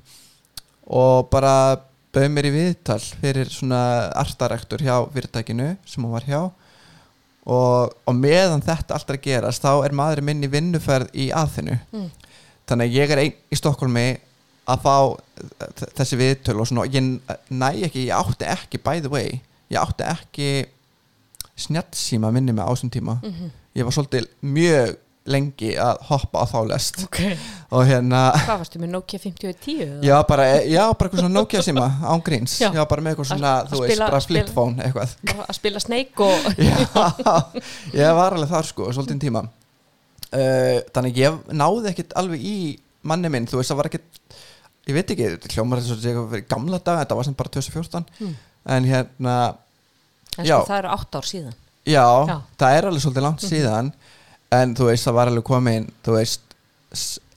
[0.88, 1.77] og bara
[2.14, 3.81] bauð mér í viðtal fyrir svona
[4.17, 6.41] artarektur hjá fyrirtækinu sem hún var hjá
[7.49, 11.79] og, og meðan þetta allt að gerast þá er maðurinn minn í vinnuferð í aðinu
[11.93, 12.09] Mm.
[12.69, 14.07] þannig að ég er ein í Stokkólmi
[14.69, 14.97] að fá
[15.97, 17.07] þessi viðtöl og svona, ég
[17.51, 19.41] næ ekki, ég átti ekki by the way,
[19.73, 20.49] ég átti ekki
[21.59, 23.51] snjallsíma minni með ásum tíma Mhm.
[23.79, 24.97] Ég var svolítið mjög
[25.29, 27.19] lengi að hoppa á þá lest ok
[27.77, 29.91] og hérna Hvað varstu með Nokia 5010?
[30.07, 32.71] Já, bara, já, bara eitthvað svona Nokia síma án gríns, Já.
[32.73, 35.12] já, bara með eitthvað svona, að þú veist, bara spila- flip phone eitthvað
[35.45, 37.35] Að spila Snake og Já,
[38.01, 42.57] ég var alveg þar sko, svolítið tíma uh, Þannig ég náði ekkit alveg í
[43.09, 44.37] manni minn, þú veist, það var ekkit
[44.88, 48.12] Ég veit ekki, hljómar þess að þetta var gamla dag, þetta var sem bara 2014
[48.19, 48.37] Hmm.
[48.69, 49.35] En hérna,
[50.41, 50.57] En Já.
[50.62, 51.55] sko það eru átt ár síðan
[51.88, 52.37] já, Já.
[52.61, 53.92] það er alveg svolítið langt síðan
[54.59, 56.55] En þú veist, það var alveg komin, þú veist,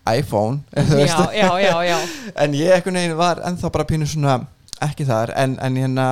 [0.07, 1.97] iPhone þú veist, Já, já, já, já
[2.45, 4.37] en ég einhvern veginn var ennþá bara pínu svona
[4.81, 6.05] ekki þar en, en hérna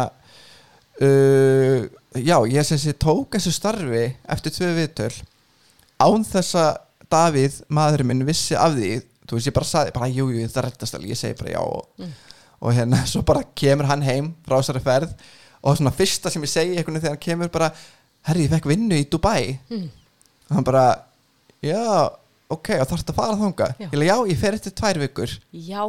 [1.02, 1.86] uh,
[2.20, 5.14] já, ég sem sé tók þessu starfi eftir tvö viðtöl
[6.04, 8.90] án þess að Davíð, maðurinn minn, vissi af því
[9.26, 11.62] þú veist, ég bara saði, bara jú, jú, það rettast alveg ég segi bara já
[11.64, 12.12] og, Mm.
[12.62, 15.16] og hérna, svo bara kemur hann heim frá þessari ferð
[15.64, 17.72] og svona fyrsta sem ég segi einhvern veginn þegar hann kemur bara
[18.28, 19.60] herri, ég fekk vinnu í Dubai.
[19.70, 19.88] Mm.
[20.50, 20.86] og hann bara,
[21.64, 21.80] já
[22.50, 23.90] ok, og þarfst að fara þanga Já.
[23.94, 25.34] já, ég fer eftir tvær vikur.
[25.54, 25.82] Já,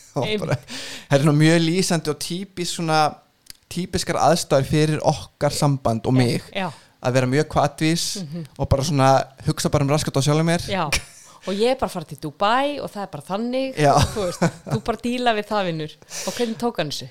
[0.14, 3.00] það er mjög lýsandi og típis svona
[3.70, 6.42] típiskar aðstæður fyrir okkar samband og mig.
[6.54, 6.68] Já,
[7.00, 8.08] að vera mjög kvatvís
[8.58, 9.10] og bara svona
[9.46, 10.66] hugsa bara um raskat á sjálfum mér.
[10.70, 10.88] Já.
[11.48, 13.78] Og ég er bara fara til Dubai og það er bara þannig.
[13.80, 13.94] Já.
[14.12, 17.08] þú veist, þú bara díla við það vinnur og hvernig tók hann þessu?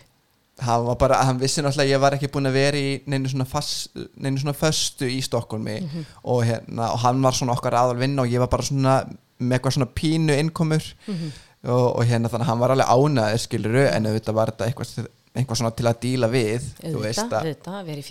[0.65, 3.45] Hann bara, hann vissi náttúrulega að ég var ekki búin að vera í neinu svona,
[3.47, 6.05] fast, neinu svona föstu í Stokkólmi Mhm.
[6.23, 8.97] og, hérna, og hann var svona okkar aðal vinna og ég var bara svona
[9.39, 11.31] með eitthvað svona pínu innkomur Mhm.
[11.65, 15.07] og, og hérna þannig að hann var alveg ánaður skiluru en auðvitað var þetta eitthvað,
[15.35, 16.61] eitthvað svona til að díla við
[17.03, 18.07] veist Auðvitað, að auðvitað, verið í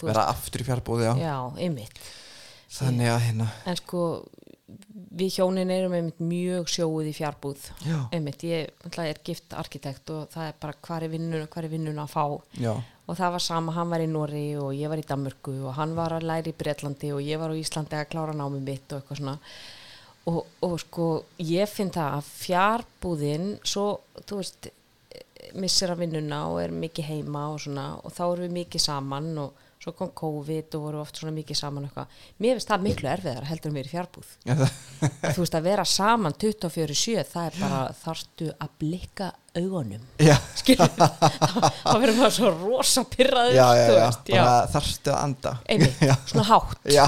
[0.00, 1.14] þú vera aftur í fjárbúði já.
[1.16, 1.26] veist,
[1.58, 1.66] já,
[2.80, 4.02] þannig að hérna En sko,
[5.16, 10.28] við hjónin erum einmitt mjög sjóið í fjarbúð já, einmitt, ég er gift arkitekt og
[10.34, 12.24] það er bara hvar er vinnuna, hvar er vinnuna að fá.
[12.60, 12.74] Já,
[13.06, 15.94] og það var sama, hann var í Nóri og ég var í Danmörku og hann
[15.96, 19.00] var að læra í Bretlandi og ég var á Íslandi að klára námið mitt og
[19.00, 19.36] eitthvað svona.
[20.26, 23.86] Og, og sko, ég finn það að fjárbúðin svo,
[24.26, 24.70] þú veist
[25.54, 29.30] missir að vinnuna og er mikið heima og svona og þá erum við mikið saman
[29.44, 32.14] og svo kom COVID og voru oft svona mikið saman eitthvað.
[32.42, 34.32] Mér finnst það miklu erfiðar heldur erum í fjárbúð.
[35.36, 40.02] þú veist að vera saman 24-7 það er bara þarftu að blikka augunum.
[40.58, 40.90] Skilur
[41.86, 43.54] þá verður maður svo rosa pyrraður
[44.74, 45.54] þarftu að anda.
[45.70, 46.90] Einmitt, svona hátt.
[46.90, 47.06] Já.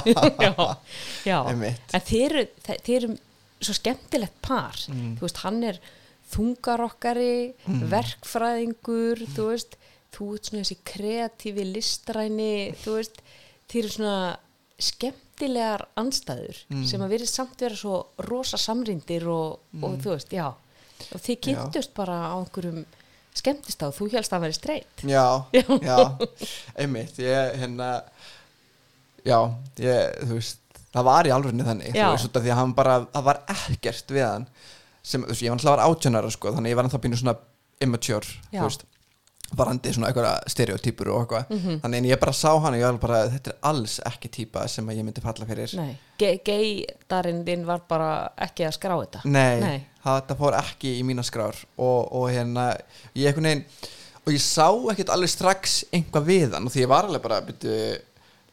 [1.27, 3.15] já, en þeir eru, þe- þeir eru
[3.59, 4.79] svo skemmtilegt par.
[4.95, 5.17] Mm.
[5.19, 5.83] þú veist, hann er
[6.29, 7.35] þungarokkari
[7.91, 9.75] verkfræðingur þú veist,
[10.17, 12.53] þú ert svona þessi kreatífi listræni
[12.85, 13.21] þú veist,
[13.69, 14.19] þeir eru svona
[14.79, 16.85] skemmtilegar anstæður Mm.
[16.87, 21.37] sem að verið samt vera svo rosa samrindir og, og þú veist, já og þið
[21.37, 21.43] Mm.
[21.47, 22.85] Kynntust bara á einhverjum
[23.35, 25.63] skemmtist á, þú helst að vera streyt já, Já.
[25.83, 25.99] já,
[26.77, 28.03] einmitt ég, hérna
[29.25, 29.39] já,
[29.79, 30.59] ég, þú veist
[30.95, 32.09] það var í alvegni þannig, Já.
[32.09, 34.47] þú veist, því að hann bara það var ekkert við hann
[35.03, 37.37] sem, þú veist, ég var alltaf átjónara, sko, þannig ég var alltaf pínu svona
[37.81, 38.61] immature, Já.
[38.63, 38.85] þú veist
[39.57, 41.51] varandi svona eitthvað stereotypur og eitthvað.
[41.57, 41.79] Mhm.
[41.81, 44.67] þannig en ég bara sá hann og ég var bara þetta er alls ekki típa
[44.69, 45.75] sem ég myndi falla fyrir.
[45.77, 49.23] Nei, Ge- geidarinn þinn var bara ekki að skrá þetta?
[49.25, 49.87] Nei, Nei.
[50.05, 52.77] Það, það fór ekki í mína skrár og, og hérna
[53.15, 53.65] ég einhvern veginn
[54.27, 57.41] og ég sá ekkert alveg strax einhvað við hann og því ég var alveg bara
[57.41, 57.99] byrju,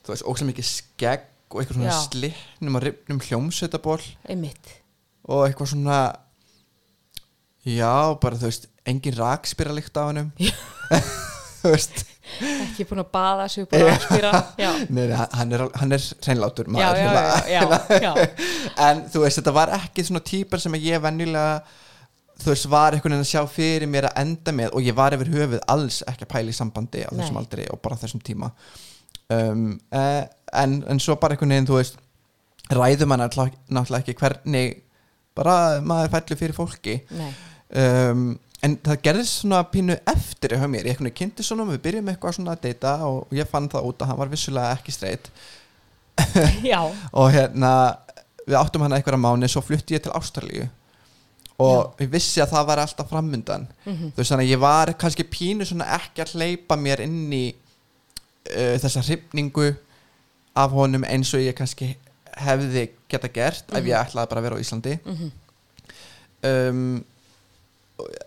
[0.06, 4.00] þú veist, óslega mikið skegg og eitthvað svona slittnum og ripnum hljómsveitaból
[5.28, 6.00] og eitthvað svona
[7.66, 10.32] já, bara þú veist engin rakspýra líkt af hannum
[11.62, 12.04] þú veist.
[12.36, 16.68] Ekki búin að baða sig bara að spýra já, Nei, hann er, hann er hreinlátur
[16.68, 17.24] já, maður já, hérna.
[17.48, 17.62] já,
[18.02, 18.46] já, já.
[18.90, 21.60] en þú veist, þetta var ekki svona típar sem ég venjulega
[22.42, 25.16] þú veist, var einhvern veginn að sjá fyrir mér að enda með og ég var
[25.16, 27.44] yfir höfuð alls ekki að pæla í sambandi á þessum Nei.
[27.44, 28.50] aldri og bara á þessum tíma.
[29.32, 30.24] Um, eh,
[30.62, 32.02] en, en svo bara einhvern veginn, þú veist
[32.74, 34.82] ræðum hann náttúrulega ekki hvernig
[35.38, 36.98] bara maður fællu fyrir fólki.
[37.76, 38.34] Um,
[38.66, 42.56] en það gerðist svona pínu eftir hjá mér, ég kynnti svona við byrjum eitthvað svona
[42.56, 44.96] að deyta og ég fann það út að hann var vissulega ekki
[46.72, 46.80] já,
[47.12, 47.72] og hérna
[48.46, 50.68] við áttum hana einhverja mánu svo flutti ég til Ástralíu.
[51.64, 53.68] Og ég vissi að það var alltaf framundan.
[53.86, 54.12] Mhm.
[54.12, 57.46] þú veist þannig að ég var kannski pínu svona ekki að hleypa mér inn í
[57.56, 59.72] uh, þessa hrifningu
[60.56, 61.96] af honum eins og ég kannski
[62.36, 65.00] hefði geta gert ef ég ætlaði bara að vera á Íslandi.
[65.06, 65.32] Mhm.
[66.44, 67.06] um,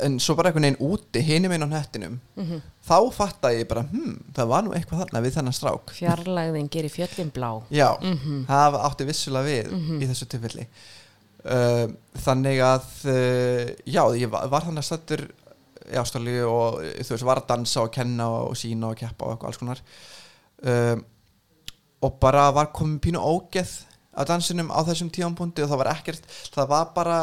[0.01, 2.61] en svo bara einhvern veginn úti hinum einn á hnettinum Mhm.
[2.89, 6.91] þá fattaði ég bara hm, það var nú eitthvað þarna við þennan strák fjarlægðin gerir
[6.95, 8.47] fjöllin blá Já, Mhm.
[8.49, 10.01] það átti vissulega við Mhm.
[10.03, 10.67] í þessu tilfelli
[11.45, 15.29] uh, Þannig að uh, já, ég var, var þannig að stættur
[15.89, 19.25] í Ástralíu og uh, þú veist, var að dansa og kenna og sína og keppa
[19.27, 19.81] og eitthvað alls konar
[20.65, 21.05] um,
[22.03, 23.85] og bara var komin pínu ógeð
[24.19, 26.23] á dansinum á þessum tíampunkti og það var ekkert,
[26.55, 27.19] það var bara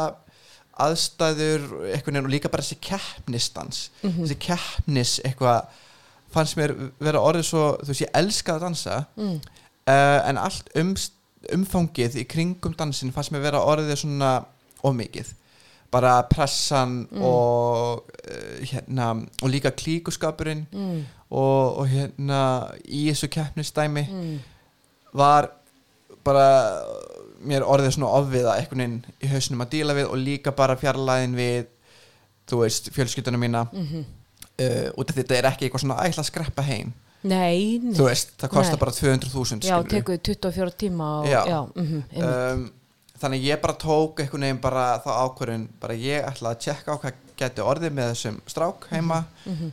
[0.82, 1.62] aðstæður
[1.94, 4.22] eitthvað og líka bara þessi keppnistans Mhm.
[4.24, 5.66] þessi keppnis eitthvað
[6.34, 9.40] fannst mér vera orðið svo þú veist ég elska að dansa mm.
[9.88, 10.94] uh, en allt um,
[11.56, 14.44] umfangið í kringum dansin fannst mér vera orðið svona
[14.84, 15.32] ómikið
[15.90, 17.22] bara pressan Mm.
[17.22, 19.12] og uh, hérna
[19.42, 21.04] og líka klíkuskapurinn Mm.
[21.30, 22.40] og, og hérna
[22.84, 24.38] í þessu keppnistæmi Mm.
[25.14, 25.48] var
[26.24, 26.82] bara
[27.40, 31.34] mér orðið svona ofviða einhvern veginn í hausnum að díla við og líka bara fjarlæðin
[31.36, 31.66] við
[32.48, 34.04] þú veist, fjölskyldunum mína Mm
[34.56, 36.92] uh, út af því þetta er ekki eitthvað svona ætla að skreppa heim
[37.26, 37.92] Nei, nei.
[37.96, 38.80] þú veist, það kostar Nei.
[38.80, 41.40] bara 200.000 Já, tekur 24 tíma og, Já.
[41.50, 42.66] já mm um,
[43.20, 47.00] þannig ég bara tók einhvern veginn bara þá ákvörðun bara ég ætla að tjekka á
[47.00, 49.70] hvað geti orðið með þessum strák heima Mhm.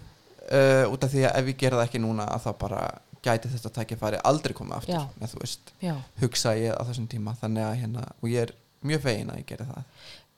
[0.52, 2.82] uh, út af því að ef ég gera það ekki núna að þá bara
[3.24, 5.04] gæti þetta tækifæri aldrei koma aftur Já.
[5.22, 5.96] með þú veist, Já.
[6.22, 9.50] hugsa ég á þessum tíma þannig að hérna, og ég er mjög fegin að ég
[9.54, 9.84] geri það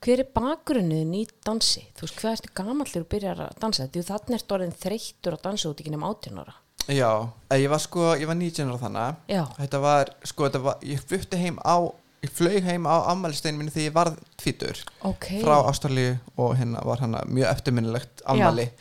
[0.05, 1.81] Hver er bakgrunnin í dansi?
[1.97, 3.87] Þú veist, hvað ertu gamall þegar þú byrjar að dansa?
[3.89, 6.53] Því þannig ertu orðin þreyttur að dansa út ekki nefn 18 ára.
[6.85, 7.09] Já,
[7.49, 9.41] eh, ég var sko, ég var 19 ára þannig Já.
[9.57, 11.77] þetta var, sko, þetta var ég flutti heim á,
[12.25, 15.27] ég flög heim á ammælisteinu minni þegar ég varð tvítur Ok.
[15.43, 18.23] frá Ástralíu og hérna var hann mjög eftirminnilegt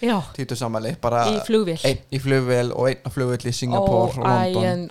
[0.02, 0.18] já.
[0.36, 1.80] tvítursammæli, bara í flugvél.
[1.84, 4.90] einn í flugvél og einn á flugvél í Singapore og London en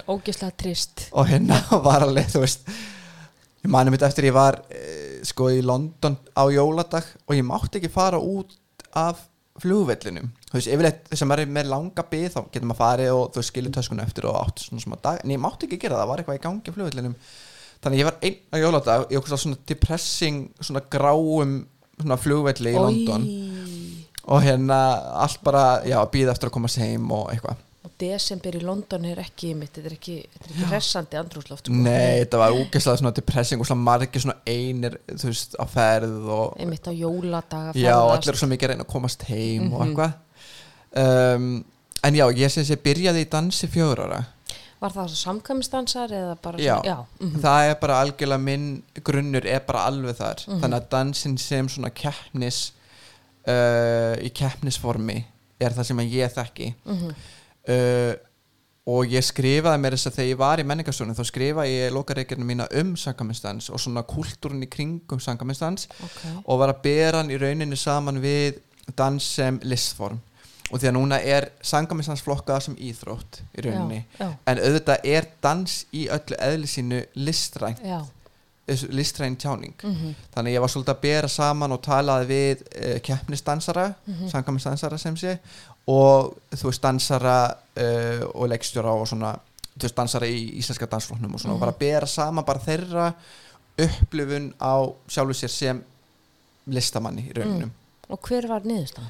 [1.12, 2.68] og hérna var alveg, þú veist
[3.63, 7.80] ég mani mitt eftir ég var eh, sko í London á jóladag og ég mátti
[7.80, 8.52] ekki fara út
[8.94, 9.30] af
[9.62, 13.44] flugvellinum þú veist, yfirleitt maður er með langa bið þá getur maður farið og þú
[13.48, 16.12] skilur töskuna eftir og átt svona smá dag, en ég mátti ekki gera það, það
[16.12, 17.16] var eitthvað í gangi flugvellinum
[17.84, 21.58] þannig að ég var einn á jóladag í okkur svona depressing svona gráum
[22.00, 23.28] svona flugvelli í London
[24.24, 24.78] og hérna
[25.26, 29.19] allt bara, já, býða eftir að komast heim og eitthvað Og desember í London er
[29.19, 31.65] ekki mitt, þetta er ekki, þetta er ekki hressandi andrúsloft.
[31.67, 31.74] Sko.
[31.84, 36.30] Nei, þetta var úgeðslega svona depressing og svona margir svona einir, þú veist, á ferð
[36.32, 37.74] og Einmitt á jóladaga.
[37.76, 39.89] já, allir eru svo mikið að reyna að komast heim og Mhm.
[39.89, 40.13] eitthvað
[41.36, 41.65] um,
[42.04, 44.24] En já, ég sé byrjaði í dansi fjögur ára
[44.84, 46.76] Var það samkvæmstansar eða bara Já.
[46.82, 46.89] svona?
[46.91, 47.26] Já.
[47.28, 47.41] mhm.
[47.46, 48.65] Það er bara algjörlega minn
[49.08, 50.60] grunnur er bara alveg þar Mhm.
[50.63, 52.60] Þannig að dansin sem svona keppnis
[53.48, 55.17] uh, í keppnisformi
[55.63, 57.15] er það sem ég þekki Mhm.
[57.69, 58.13] uh,
[58.86, 62.43] og ég skrifaði mér þess að þegar ég var í menningarstofnun þá skrifaði ég lokareikirna
[62.43, 66.43] mína um sangamistans og svona kultúrun í kringum sangamistans Ok.
[66.46, 68.60] og var að bera hann í rauninni saman við
[69.00, 70.19] dans sem listform
[70.74, 75.06] og því að núna er sangamistans flokkað sem íþrótt í rauninni Já, já, en auðvitað
[75.06, 78.00] er dans í öllu eðli sínu listræn já.
[78.90, 80.16] listræn tjáning Mhm.
[80.34, 84.30] þannig að ég var svolítið að bera saman og talaði við uh, keppnisdansara Mhm.
[84.32, 85.38] sangamistdansara sem sé
[85.88, 87.38] og þú veist dansara
[87.78, 89.34] uh, og leikstjóra og svona
[89.78, 91.56] þú veist dansara í íslenska dansfloknum og svona Mhm.
[91.56, 93.14] og bara bera saman bara þeirra
[93.78, 94.74] upplifun á
[95.10, 95.84] sjálfu sér sem
[96.68, 97.72] listamanni í rauninum
[98.10, 99.10] Og hver var niðurstaðan?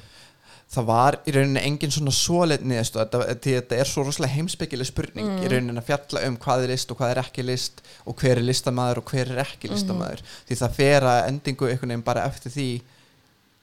[0.74, 5.26] Það var í rauninni engin svona svoleitt niðurstu þetta, þetta er svo rosalega heimspekileg spurning
[5.28, 5.42] Mm.
[5.44, 8.36] í rauninni að fjalla um hvað er list og hvað er ekki list og hver
[8.38, 9.74] er listamaður og hver er ekki Mhm.
[9.76, 12.68] listamaður því það fer að endingu einhvern veginn bara eftir því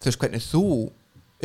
[0.01, 0.63] þú veist hvernig þú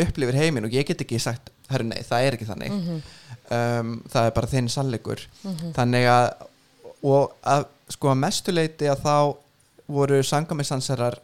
[0.07, 3.02] upplifir heiminn og ég get ekki sagt herru nei, það er ekki þannig Mhm,
[3.50, 5.72] um, það er bara þinn sannleikur mhm.
[5.74, 6.46] þannig að
[7.05, 9.37] og að sko að mestuleiti að þá
[9.88, 11.18] voru sangamistansarar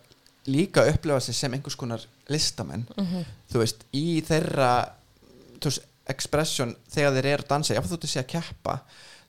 [0.47, 3.25] líka að upplifa sig sem einhvers konar listamenn Mhm.
[3.53, 4.73] Þú veist, í þeirra
[5.61, 8.79] þú veist, expression þegar þeir eru að dansa, jáfnveg þú að sé að keppa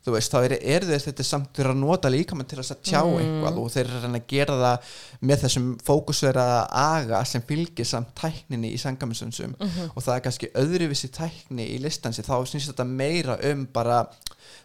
[0.04, 2.58] þú veist, þá eru er þeir þetta samt þeir eru að nota líka með til
[2.60, 3.20] að tjá Mm.
[3.22, 4.90] eitthvað og þeir eru að að gera það
[5.30, 9.92] með þessum fókusverða aga sem fylgir samt tækninni í sangaminsönsum Mhm.
[9.96, 14.02] og það er kannski öðruvísi tækni í listansi, þá snýst þetta meira um bara,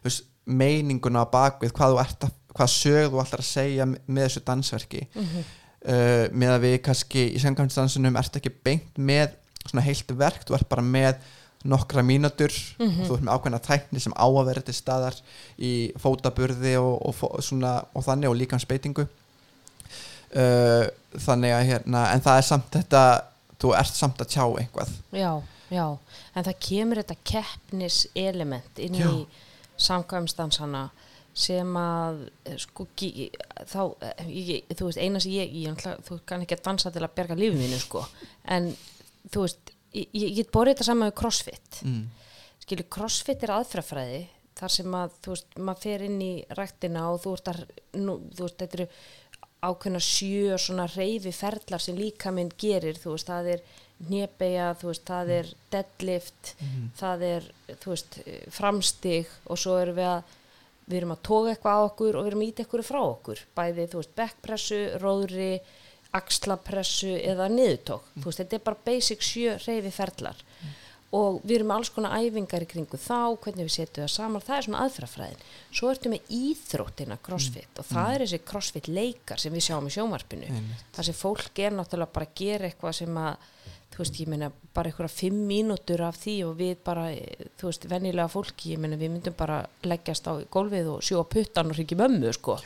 [0.03, 3.85] þú veist, meininguna á bakvið, hvað þú ert að hvað sög þú ætlar að segja
[3.87, 5.45] með þessu dansverki Mhm.
[5.87, 9.29] uh, með að við kannski í sangaminsdansunum ert ekki beint með
[9.69, 11.21] svona heilt verk, þú ert bara með
[11.69, 12.53] nokkra mínútur.
[12.79, 13.01] Mhm.
[13.03, 15.17] og þú ert með ákveðna tækni sem á að vera til staðar
[15.59, 19.09] í fótaburði og, og, svona, og þannig og líka speitingu
[20.37, 20.87] uh,
[21.19, 23.03] þannig að hérna en það er samt þetta
[23.59, 24.95] þú ert samt að tjá eitthvað.
[25.17, 25.33] Já,
[25.75, 25.85] já,
[26.35, 29.09] en það kemur þetta keppnis element inn Já.
[29.11, 29.27] í
[29.79, 30.89] samkvæmstansana
[31.39, 36.43] sem að eh, sko, þá, eh, ég, þú veist, eina sem ég, ég þú kann
[36.43, 38.03] ekki að dansa til að berga lífið mínu sko,
[38.51, 38.73] en
[39.33, 42.03] þú veist, ég, get borðið þetta saman með crossfit mm.
[42.65, 44.23] skilur, crossfit er aðfrafræði
[44.59, 48.89] þar sem að, þú veist, maður fer inn í ræktina og þú veist, þetta eru
[49.69, 53.63] ákveðna sjö svona reyfi ferlar sem líka minn gerir, þú veist, það er
[54.07, 56.91] nýbeja, þú veist, það er deadlift, Mhm.
[57.01, 57.49] það er,
[57.83, 58.19] þú veist,
[58.55, 60.37] framstig og svo erum við að
[60.89, 63.41] við erum að toga eitthvað á okkur og við erum að íta eitthvað frá okkur
[63.59, 65.61] bæði, þú veist, backpressu, róðri
[66.17, 68.05] axlapressu eða niðurtók.
[68.17, 70.45] Þú veist, þetta er bara basic sjö reyfi ferlar.
[71.19, 74.43] Og við erum alls konar æfingar í kringu þá, hvernig við setjum það saman.
[74.45, 77.81] Það er svona aðfrafræðin, svo ertu með íþróttina crossfit.
[77.81, 80.51] Og það er þessi crossfit leikar sem við sjáum í sjónvarpinu.
[80.53, 80.83] Einmitt.
[80.97, 83.49] þar sem fólk er náttúrulega bara að gera eitthvað sem að
[83.89, 87.07] þú veist, ég meina bara einhverja fimm mínútur af því og við bara,
[87.59, 91.73] þú veist, venjulega fólki ég meina við myndum bara leggjast á gólfið og sjóa puttan
[91.73, 92.59] og ringi mömmu sko.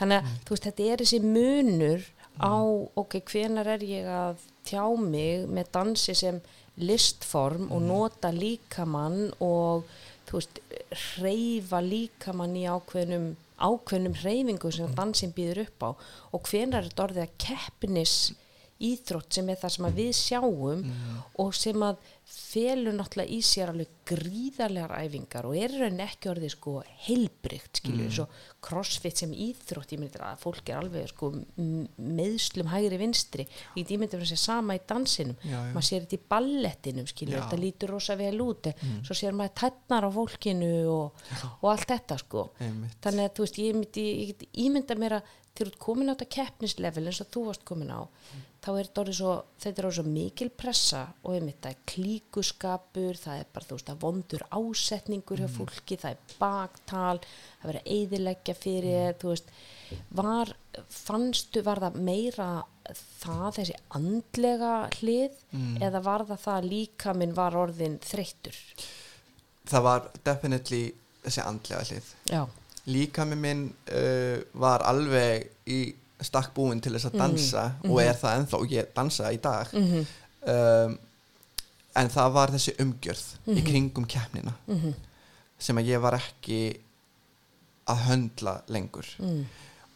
[0.00, 2.08] þannig að, þú veist, þetta er þessi munur
[2.40, 2.56] á,
[2.98, 6.40] ok, hvenar er ég að tjá mig með dansi sem
[6.76, 9.86] listform og nota líkamann og
[10.28, 10.60] þú veist,
[11.16, 15.90] hreyfa líkamann í ákveðnum ákveðnum hreyfingu sem dansin býður upp á?
[16.36, 18.16] Og hvenar er þetta orðið að keppnis
[18.84, 20.82] íþrótt sem er það sem við sjáum
[21.40, 26.52] og sem að felur náttúrulega í sér alveg gríðarlegar æfingar og er rauninni ekki orðið
[26.56, 26.72] sko
[27.04, 28.26] heilbrygt skilju, svo
[28.66, 31.30] crossfit sem íþrótt ég myndi að fólk er alveg sko
[32.02, 33.46] meðslum hægri vinstri.
[33.78, 35.38] Ég myndi að vera sér sama í dansinum.
[35.38, 35.70] Já, já.
[35.76, 38.72] maður sér þetta í ballettinum skilju, þetta lítur rosa vel út.
[38.74, 39.00] Mm.
[39.06, 41.26] svo sér maður tætnar á fólkinu og,
[41.60, 42.48] og allt þetta sko.
[42.58, 42.98] Einmitt.
[43.06, 46.10] þannig að þú veist, ég myndi ég get ímynda mér að þegar þú ert komin
[46.10, 48.00] á þetta keppnislevel eins og þú varst komin á
[48.66, 49.32] þá er þetta orðið svo,
[49.62, 53.78] þetta er orðið svo mikil pressa og einmitt það er klíkuskapur það er bara þú
[53.78, 59.18] veist að vondur ásetningur hjá fólki, það er baktal það verður að eyðileggja fyrir þér,
[59.22, 59.52] þú veist,
[60.18, 60.52] var
[60.96, 62.50] fannstu, var það meira
[63.20, 65.40] það þessi andlega hlið
[65.86, 68.58] eða var það það að líka minn var orðin þreyttur?
[69.66, 70.82] Það var definitely
[71.24, 72.10] þessi andlega hlið.
[72.30, 72.42] Já,
[72.86, 75.80] líkami minn uh, var alveg í
[76.24, 79.72] stakk búinn til þess að dansa og er það ennþá ég dansa í dag.
[80.46, 80.96] Um,
[81.96, 83.24] en það var þessi umgjörð
[83.56, 84.52] í kringum keppnina
[85.58, 86.60] sem að ég var ekki
[87.88, 89.06] að höndla lengur.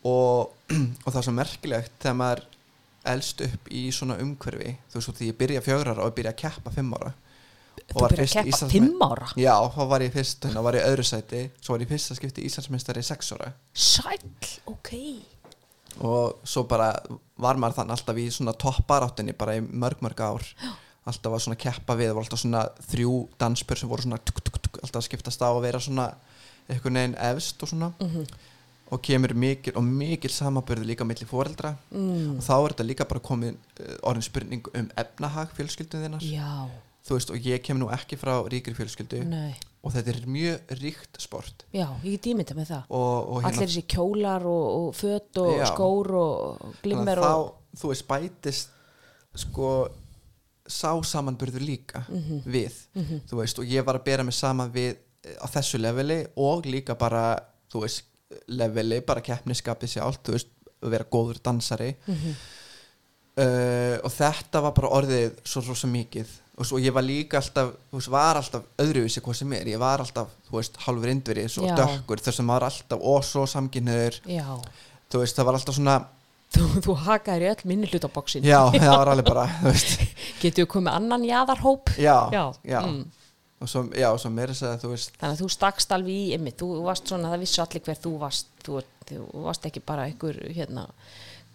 [0.09, 0.53] Og,
[1.05, 2.45] og það er svo merkilegt þegar maður
[3.11, 6.41] elst upp í svona umhverfi þú veist, því ég byrja fjögur ára og byrja að
[6.43, 7.15] keppa fimm ára
[7.91, 9.29] þú var byrjar að fyrst keppa fimm ára.
[9.41, 12.47] Já, þá var ég fyrst, þá var ég öðru sæti svo var ég fyrsta skipti
[12.47, 13.53] Íslandsmeistari í sex ára.
[13.75, 14.93] Sæll, ok.
[16.07, 16.93] Og svo bara
[17.41, 20.47] var maður þannig alltaf í svona topparáttinni bara í mörg mörg ár.
[21.09, 22.63] Alltaf að svona keppa við, það var alltaf svona
[22.93, 26.13] þrjú danspör sem voru svona tuk, tuk, tuk, alltaf að skiptast á og vera svona
[26.71, 27.91] einhvern veginn efst og svona.
[28.91, 31.77] Og kemur mikil og mikil samaburði líka milli foreldra.
[31.91, 32.39] Mm.
[32.39, 35.53] og þá er þetta líka bara komið uh, orðin spurning um efnahag
[36.21, 36.69] já,
[37.07, 40.75] þú veist og ég kem nú ekki frá ríkri fjölskyldu nei og þetta er mjög
[40.83, 42.83] ríkt sport Já, ég get ímynda með það.
[42.91, 45.65] og, og hérna Allir þessi kjólar og, og föt og Já.
[45.71, 47.33] skór og glimmer þá,
[47.81, 48.69] þú veist, bætist
[49.41, 49.71] sko
[50.71, 52.43] sá samanburður líka Mhm.
[52.45, 52.77] við,
[53.31, 56.67] þú veist, og ég var að bera mig saman við eh, á þessu leveli og
[56.67, 57.39] líka bara,
[57.73, 58.05] þú veist
[58.49, 60.49] leveli, bara keppniskapið sjálft þú veist,
[60.83, 62.37] vera góður dansari Mhm.
[63.41, 66.29] uh, og þetta var bara orðið svo rosa mikið
[66.61, 69.81] og svo ég var líka alltaf, þú veist, var alltaf öðruvísi hvað sem er, ég
[69.81, 74.19] var alltaf, þú veist, hálfur indveri, svo dökkur þess að maður alltaf, og svo samkynniður
[74.29, 75.95] þú veist, það var alltaf svona
[76.53, 78.45] þú, þú hakaðir í öll minni hlutaboksin.
[78.45, 80.05] já, það var alveg bara, þú veist.
[80.43, 81.95] Getur við komið annan jaðarhóp?
[81.97, 82.43] já, Já,
[82.75, 83.01] já, mm.
[83.65, 86.29] og svo, já, svo meira þess að þú veist Þannig að þú stakst alveg í
[86.37, 90.07] ymmið, þú varst svona, það vissu allir hver þú varst, þú, þú varst ekki bara
[90.11, 90.87] einhver, hérna,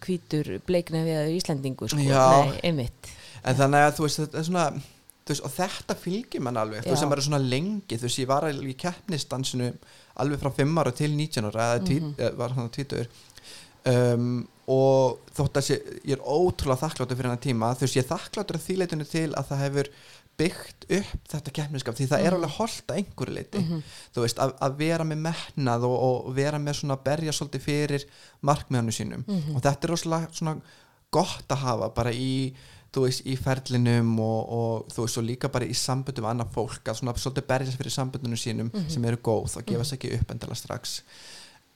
[0.02, 3.14] hvítur bleikna við Íslendingu, sko, nei, ymmið.
[3.46, 4.84] en þannig að þú veist, þetta er svona þú
[5.34, 8.26] veist, og þetta fylgir mann alveg þú veist, sem er svona lengi, þú veist, ég
[8.30, 9.72] var í keppnisdansinu
[10.22, 12.36] alveg frá 5 ára til 19 ára, eða mm Mhm.
[12.36, 13.06] var hann tvítur
[13.86, 18.04] um, og þótt að sé, ég er ótrúlega þakkláttur fyrir hennar tíma, þú veist, ég
[18.04, 19.90] er þakkláttur að því leitinu til að það hefur
[20.36, 22.36] byggt upp þetta keppniskap, því það er Mhm.
[22.36, 23.82] alveg holdt að einhverju leiti,
[24.14, 28.04] þú veist, að, að vera með metnað og, og vera með svona berja svolítið fyrir
[28.42, 29.56] markmiðanu sínum Mhm.
[29.56, 30.60] og þetta er rosalega svona
[31.10, 32.52] gott að hafa bara í
[32.96, 36.52] þú veist, í ferlinum og, og þú veist, og líka bara í samböndum við annað
[36.56, 38.88] fólk að svona svolítið berjast fyrir samböndunum sínum Mhm.
[38.90, 41.02] sem eru góð og gefa sér ekki upp endala strax.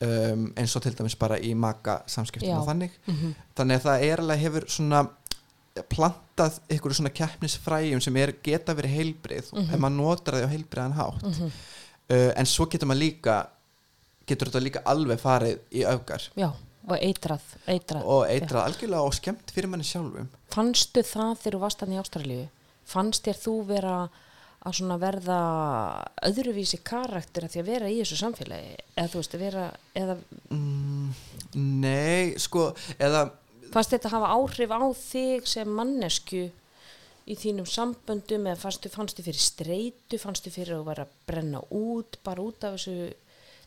[0.01, 2.91] Um, eins og til dæmis bara í maka samskiptum og þannig.
[3.07, 3.35] Mhm.
[3.55, 5.03] þannig að það er alveg hefur svona
[5.93, 9.75] plantað ykkur svona keppnisfræjum sem er, geta verið heilbrið Mhm.
[9.75, 11.23] ef maður notar það á heilbriðan hátt.
[12.11, 13.47] Uh, en svo getur maður líka
[14.27, 16.29] getur þetta líka alveg farið í öfgar.
[16.37, 16.53] Já,
[16.95, 18.07] og eitrað, eitrað.
[18.07, 22.01] og eitrað algjörlega og skemmt fyrir manni sjálfum Fannstu það þegar þú varst hann í
[22.01, 22.47] Ástralíu?
[22.91, 23.95] Fannst þér þú vera
[24.61, 25.41] að verða
[26.27, 28.75] öðruvísi karakter að því að vera í þessu samfélagi?
[28.97, 29.67] Eða þú veist, að vera,
[29.97, 30.17] eða
[30.51, 31.13] mm,
[31.81, 32.67] nei, sko
[32.99, 33.31] eða,
[33.71, 36.45] fannst þetta hafa áhrif á þig sem mannesku
[37.31, 42.19] í þínum samböndum eða fannstu, fannstu fyrir streitu, fannstu fyrir að vera að brenna út,
[42.27, 43.13] bara út af þessu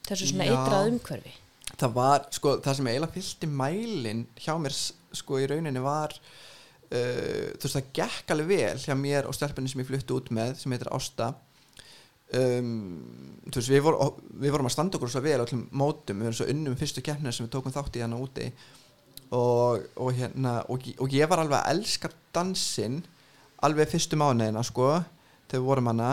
[0.07, 0.53] þessu svona Já.
[0.57, 1.33] eitrað umhverfi
[1.79, 4.75] það var, sko, það sem eiginlega fylgdi mælin hjá mér
[5.13, 9.71] sko í rauninni var uh, þú veist, það gekk alveg vel hjá mér og stelpunni
[9.71, 11.33] sem ég flutti út með sem heitir Ásta.
[12.33, 12.69] Um,
[13.49, 13.99] þú veist, við, vor,
[14.41, 17.03] við vorum að standa okkur svo vel á öllum mótum, við vorum svo unnum fyrstu
[17.05, 18.47] keppnir sem við tókum þátt í hana úti.
[19.33, 23.01] Og, og hérna og, og ég var alveg að elska dansinn
[23.65, 24.99] alveg fyrstu mánuðina sko,
[25.49, 26.09] þegar við vorum hana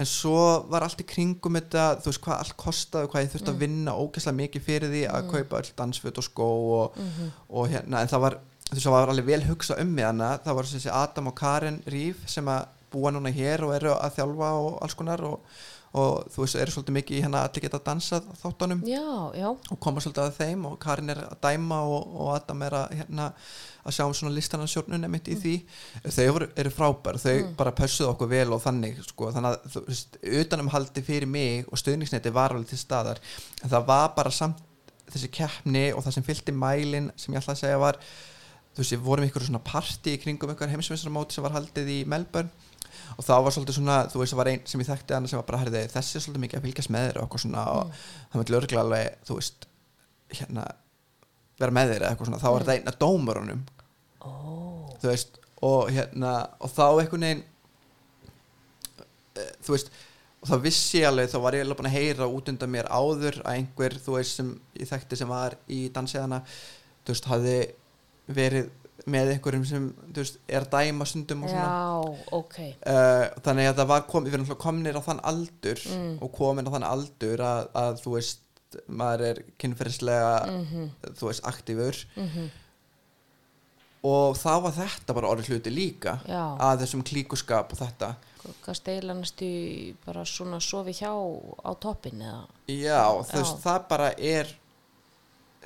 [0.00, 0.42] en svo
[0.72, 3.96] var allt í kringum þetta þú veist hvað allt kostaði hvað ég þurfti að vinna
[4.00, 7.00] ógeðslega mikið fyrir því að kaupa öll dansföt og skó og,
[7.48, 8.38] og hérna en það var
[8.70, 11.36] þú veist það var alveg vel hugsa um mig hana það var þessi Adam og
[11.40, 15.58] Karen Ríf sem að búa núna hér og eru að þjálfa og alls konar og,
[15.98, 18.82] og þú veist eru svolítið mikið í hérna allir geta dansað þáttunum.
[18.88, 19.06] Já,
[19.38, 22.78] já, og koma svolítið að þeim og Karin er að dæma og, og Adam er
[22.80, 23.28] að, hérna,
[23.84, 25.54] að sjá svona listanarsjórnun emitt í því.
[26.06, 29.84] Þau eru, eru frábær, þau bara pössuðu okkur vel og þannig, sko, þannig að þú
[29.88, 33.22] veist, utanumhaldi fyrir mig og stuðningsneti var alveg til staðar,
[33.62, 34.66] en það var bara samt
[35.10, 37.98] þessi keppni og það sem fylgdi mælin sem ég ætla að segja var
[38.70, 42.00] þú veist, við vorum ykkur svona party í kringum ykkur heimsveisramóti sem var haldið í
[42.08, 42.68] Melbourne.
[43.18, 45.40] Og það var svolítið svona, þú veist, það var einn sem ég þekkti hann sem
[45.40, 47.64] var bara, herði, þessi er svolítið mikið að fylgjast með þér og eitthvað svona.
[47.74, 47.92] Og
[48.30, 49.66] það myndi örglega alveg, þú veist
[50.38, 50.66] hérna,
[51.60, 53.62] vera með þér eða eitthvað svona, þá var þetta einn af dómarunum
[54.20, 54.30] ó,
[55.02, 55.40] þú veist,
[55.70, 57.42] og hérna og þá einhvern veginn
[59.36, 59.92] eh, þú veist
[60.40, 62.86] og þá vissi ég alveg, þá var ég alveg búin að heyra út undan mér
[62.88, 67.56] áður að einhver, þú veist, sem ég þekkti sem var í dansiðana þú veist, hafði
[68.30, 68.70] verið
[69.10, 71.68] með einhverjum sem, þú veist, er dæma stundum og svona.
[71.68, 72.56] Já, ok.
[72.84, 76.10] Uh, þannig að það var kom, við erum komnir á þann aldur Mm.
[76.24, 78.42] og komin á þann aldur að, að þú veist,
[78.88, 80.90] maður er kynferðislega, Mhm.
[81.18, 82.50] þú veist, aktífur Mhm.
[84.04, 86.56] og þá var þetta bara orðið hluti líka Já.
[86.58, 88.14] að þessum klíkuskap og þetta
[88.64, 93.62] hvað steila næstu bara svona sofi hjá á toppin eða já, þú veist, Já.
[93.66, 94.46] það bara er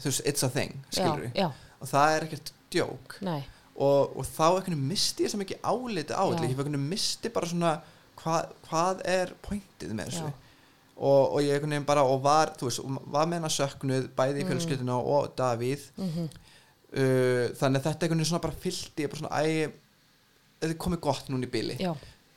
[0.01, 3.45] þú veist, it's a thing, skilur já, og það er ekkert djók nei,
[3.77, 7.29] og, og þá veginn misti ég svo mikið áliti á þetta, ég einhvern veginn misti
[7.31, 7.81] bara svona
[8.25, 10.33] hva, hvað er pointið með þessu.
[10.97, 12.83] Og, og ég bara og var, þú veist,
[13.15, 15.89] var með hana söknuð bæði í fjölskylduna og Davíð.
[15.97, 16.29] Mhm,
[16.95, 19.73] uh, þannig að þetta svona bara fylgdi ég bara svona, æ
[20.63, 21.77] þetta komið gott núna í bili.
[21.81, 21.93] Já,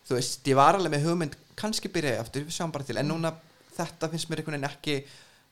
[0.07, 2.97] þú veist, ég var alveg með hugmynd kannski byrja ég aftur, við sjáum bara til.
[2.97, 3.33] En núna
[3.77, 4.97] þetta finnst mér einhvern veginn ekki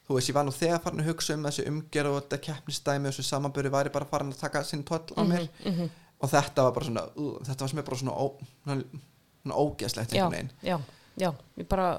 [0.05, 3.09] þú veist, ég var nú þegar farin að hugsa um þessu umgerð og þetta keppnistæmi
[3.09, 5.47] og þessu samanböru væri bara farin að taka sinn toll á mér.
[5.65, 5.89] Mhm,
[6.21, 8.25] og þetta var bara svona uh, þetta var sem er bara svona, ó,
[8.63, 9.01] svona,
[9.43, 10.85] svona ógeðslegt já, einhvern veginn
[11.21, 11.89] já, ég bara,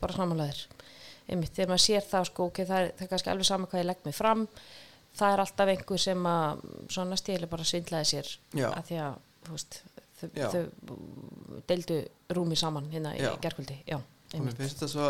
[0.00, 0.66] bara samanlegaðir
[1.26, 3.82] einmitt, þegar maður sér það sko, ok, það er, það er kannski alveg sama hvað
[3.82, 4.44] ég legg mig fram.
[5.16, 8.66] Það er alltaf einhver sem að svona stíli bara svindlaði sér Já.
[8.68, 9.14] að því að,
[9.46, 9.78] þú veist
[10.20, 11.96] þau, þau deildu
[12.36, 13.32] rúmi saman hérna í Já.
[13.40, 14.04] gerkvöldi og
[14.58, 15.08] finnst það svo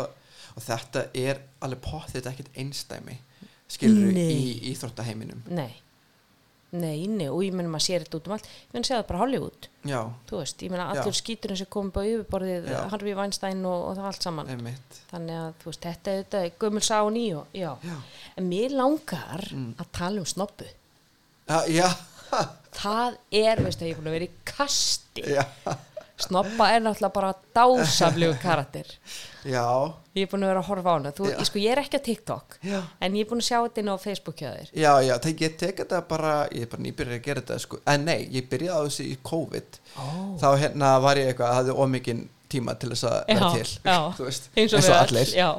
[0.57, 3.17] og þetta er alveg pottið ekkert einstæmi
[3.67, 4.31] skilur Nei.
[4.31, 5.43] í íþróttaheiminum.
[5.51, 5.73] Nei,
[6.71, 8.47] nei, nei og ég meina maður sér þetta út um allt.
[8.47, 9.67] Ég meina sér það bara Hollywood.
[9.87, 9.99] Já,
[10.29, 11.01] þú veist, ég meina Já.
[11.01, 12.67] allur skíturinn sem kom á yfirborðið.
[12.91, 14.51] Harvey Weinstein og, og það allt saman.
[14.51, 14.99] Einmitt.
[15.11, 17.17] Þannig að þú veist, þetta er þetta gömul sá og
[17.55, 17.71] já.
[17.83, 17.95] já,
[18.37, 19.73] en mér langar Mm.
[19.79, 20.65] að tala um snoppu
[21.47, 21.87] já, já,
[22.75, 25.23] það er, veistu, ég er búin að vera í kasti.
[25.23, 25.45] Já,
[26.21, 28.87] snoppa er náttúrulega bara dásamlegu karakter.
[29.47, 31.11] Já, ég er búin að vera að horfa á hana.
[31.15, 32.79] Þú, ég, sko, ég er ekki á TikTok já.
[32.99, 34.71] en ég er búin að sjá þetta inn á Facebook hjá þér.
[34.73, 37.79] Já, já, það ég tek þetta bara, ég er bara nýbyrjar að gera þetta sko,
[37.93, 39.79] en nei, ég byrjaði á þessu í COVID.
[39.95, 40.33] Oh.
[40.41, 43.71] þá hérna var ég eitthvað, hafði ómikinn tíma til þess að vera til,
[44.59, 45.31] eins og, allir.
[45.37, 45.49] já,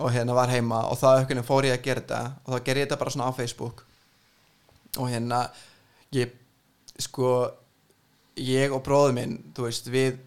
[0.00, 2.88] og hérna var heima og þá fór ég að gera þetta og þá ger ég
[2.88, 3.84] þetta bara svona á Facebook.
[4.98, 5.44] Og hérna
[6.16, 6.34] ég,
[6.98, 7.34] sko
[8.40, 10.18] ég og bróður minn, þú veist, við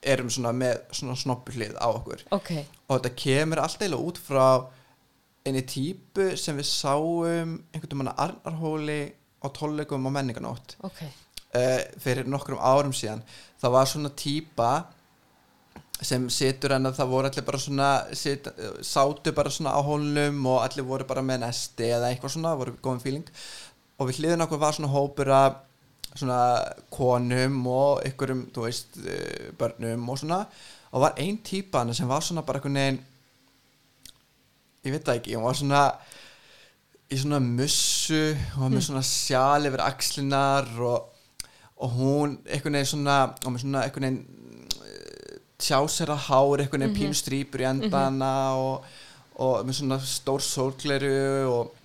[0.00, 2.22] erum svona með svona snoppuhlið á okkur.
[2.32, 2.52] Ok.
[2.88, 4.46] Og þetta kemur alltaf eiginlega út frá
[5.46, 9.00] einni típu sem við sáum einhvern veginn að Arnarhóli
[9.40, 10.98] á tólleikum á menninganótt ok,
[11.56, 13.22] uh, fyrir nokkrum árum síðan.
[13.60, 14.70] Það var svona típa
[16.00, 18.46] sem situr en að það voru allir bara svona sit,
[18.84, 22.76] sátu bara svona á hólnum og allir voru bara með nesti eða eitthvað svona, voru
[22.80, 23.26] góðum feeling.
[24.00, 25.58] Og við hliðin okkur var svona hópur af
[26.14, 26.40] svona
[26.90, 30.46] konum og ykkurum, þú veist, eh, börnum og svona.
[30.92, 33.00] Og var ein típa hana sem var svona bara einhvern veginn
[34.84, 35.82] ég veit það ekki, hún var svona
[37.10, 38.20] í svona mussu
[38.54, 41.10] og var með svona sjál yfir axlinar og,
[41.82, 44.22] og hún einhvern veginn svona og með svona einhvern veginn
[44.86, 48.88] eh, tjásera hár, einhvern veginn pínu strýpur í endana og,
[49.36, 51.76] og með svona stór sólgleru og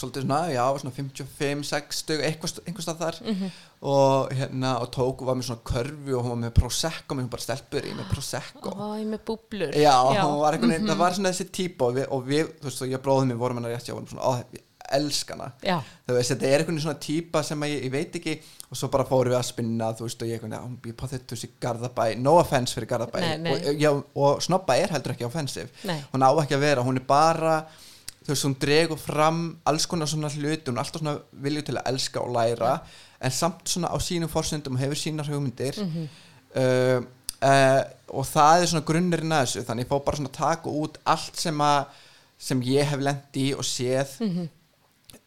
[0.00, 3.20] svolítið svona, já, svona 55, 60 eitthvað, einhvers stað þar.
[3.26, 3.52] Mhm.
[3.82, 7.24] og hérna, og tók og var með svona körfi og hún var með prosecco, með
[7.24, 8.74] hún bara stelpur í með prosecco.
[8.78, 9.74] Ég er með búblur.
[9.74, 12.68] Já, hún var einhvern veginn, það var svona þessi típa og við, og við þú
[12.68, 15.78] veist, og ég og bróðum mér vorum hennar rétt vorum svona, ó, ég elskana Já,
[16.06, 18.34] þú veist, þetta er einhvern svona típa sem ég, ég veit ekki
[18.72, 21.36] og svo bara fórum við að spinna þú veist, og ég hún býr på þetta
[21.36, 22.04] í Garðabæ.
[22.24, 23.20] No offense fyrir Garðabæ.
[23.20, 23.52] Nei, nei.
[23.52, 25.68] Og, já, og snobba er heldur ekki offensive.
[25.88, 27.56] Nei, hún á ekki að vera, hún er bara
[28.22, 31.74] þú veist, hún dregur fram alls konar svona hluti, hún er alltaf svona vilju til
[31.80, 32.76] að elska og læra,
[33.20, 36.08] en samt svona á sínum forsendum og hefur sínar hugmyndir Mhm.
[36.56, 37.02] uh,
[37.42, 40.98] uh, og það er svona grunnurinn að þessu þannig ég fór bara svona taka út
[41.06, 41.84] allt sem að
[42.38, 44.48] sem ég hef lent í og séð Mhm.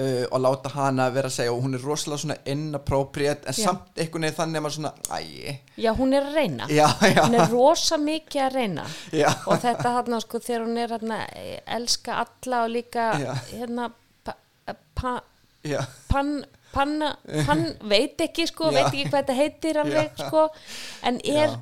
[0.01, 3.67] Uh, og láta hana vera að segja og hún er rosalega svona inappropriate en Já.
[3.69, 6.69] samt einhvern veginn þannig að maður svona æ, já, hún er að reyna.
[6.69, 8.87] Já, já, Hún er rosa mikið að reyna.
[9.45, 11.21] Og þetta hann sko þegar hún er hérna
[11.77, 13.07] elska alla og líka
[13.53, 13.89] hérna
[14.25, 14.37] pa,
[14.95, 15.15] pa,
[15.65, 15.81] já,
[16.11, 16.37] pann
[16.75, 17.13] panna,
[17.47, 20.49] pann veit ekki sko, veit ekki hvað þetta heitir alveg sko,
[21.07, 21.55] en er.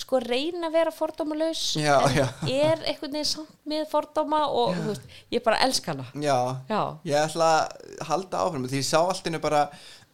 [0.00, 5.06] Sko reyna að vera fordómalaus Já, en er einhvern veginn samt með fordóma og veist,
[5.32, 6.04] ég bara elska hana.
[6.20, 6.36] Já.
[6.68, 9.66] Já, ég ætla að halda áfram því ég sá allt innu bara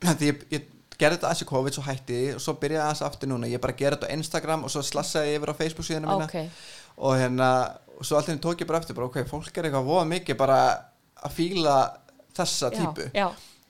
[0.20, 0.68] því ég, ég
[1.00, 3.74] gerði þetta aðeins í COVID svo hætti og svo byrjaði aðeins aftur núna, ég bara
[3.78, 6.28] gerði þetta á Instagram og svo slassaði yfir á Facebook síðan mína.
[6.28, 6.68] Ok.
[7.02, 7.48] Og hérna,
[7.98, 10.38] og svo allt innu tók ég bara eftir bara ok, fólk er eitthvað voða mikið
[10.38, 10.60] bara
[11.22, 11.76] að fíla
[12.36, 13.08] þessa já, típu.
[13.16, 13.26] já.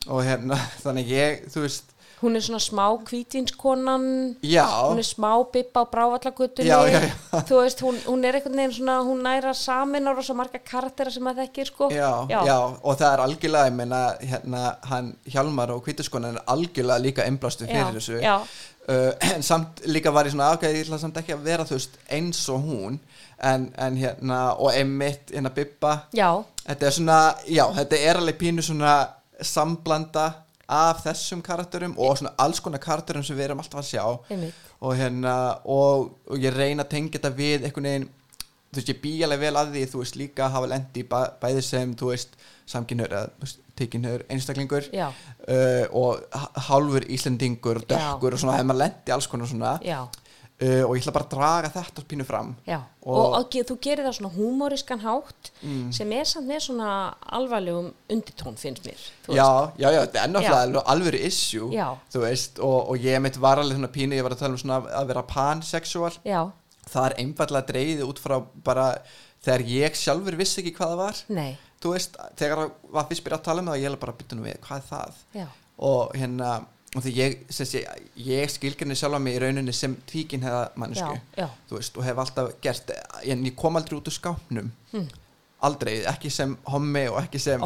[0.09, 1.92] og hérna, þannig ég, þú veist
[2.23, 6.69] hún er svona smá kvítínskonan já, hún er smá bippa á brávallagutunni.
[6.69, 7.43] Já, já, já.
[7.49, 11.11] þú veist, hún, hún er einhvern veginn svona hún næra samin ára svo marga karaktera
[11.11, 11.89] sem að þekkir sko.
[11.91, 12.59] Já, já.
[12.83, 14.61] og það er algjörlega, ég meina hérna,
[14.91, 18.21] hann Hjálmar og Kvítuskonan er algjörlega líka einblástu fyrir já, þessu.
[18.23, 18.37] já,
[18.89, 21.81] uh, en samt líka var ég svona ok, ég ætla samt ekki að vera þú
[21.81, 23.01] veist eins og hún.
[23.43, 25.51] En, en hérna, og einmitt hérna
[26.15, 26.31] já,
[26.63, 27.19] þetta er svona
[27.51, 28.93] já, þetta er alveg pínu svona
[29.43, 30.29] samblanda
[30.73, 34.05] af þessum karakterum og svona alls konar karakterum sem við erum alltaf að sjá.
[34.83, 38.09] Og hérna og, og ég reyna að tengja þetta við einhvern veginn
[38.73, 41.19] þú veist ég bý alveg vel að því þú veist líka að hafa lendi bæ,
[41.43, 42.39] bæði sem þú veist
[42.73, 44.87] samkynhör eða tekinhör einstaklingur
[45.53, 46.23] uh, og
[46.69, 47.93] hálfur Íslendingur og Já.
[47.93, 49.75] dökkur og svona hefur maður lendi alls konar svona.
[49.85, 50.01] Já,
[50.63, 52.55] uh, og ég ætla bara að draga þetta pínu fram.
[52.69, 52.79] Já.
[53.03, 55.91] Og, Og- og, þú gerir það svona húmorískan hátt mm.
[55.93, 56.91] sem er samt með svona
[57.27, 61.89] alvarlegum unditón finnst mér já, já, já, þetta er náttúrulega alveg issue Já.
[62.13, 64.63] þú veist, og, og ég mitt var alveg svona pínu, ég var að tala um
[64.63, 66.13] svona að vera pansexual.
[66.27, 66.41] Já,
[66.93, 68.87] það er einfallega dreigið út frá bara
[69.43, 71.23] þegar ég sjálfur vissi ekki hvað það var.
[71.41, 71.51] Nei,
[71.83, 74.39] þú veist, þegar var fyrst byrjað að tala um það og ég er bara bytta
[74.39, 75.21] nú við, hvað er það?
[75.41, 75.47] Já,
[75.91, 76.53] og hérna,
[76.93, 77.83] og því ég sé,
[78.21, 81.15] ég skilgrinni sjálfa mig í rauninni sem tvíkin hefða mannesku
[81.71, 84.73] þú veist, og hef alltaf gert en ég kom aldrei út úr skápnum.
[84.93, 85.07] Mm.
[85.63, 87.63] aldrei, ekki sem hommi og ekki sem,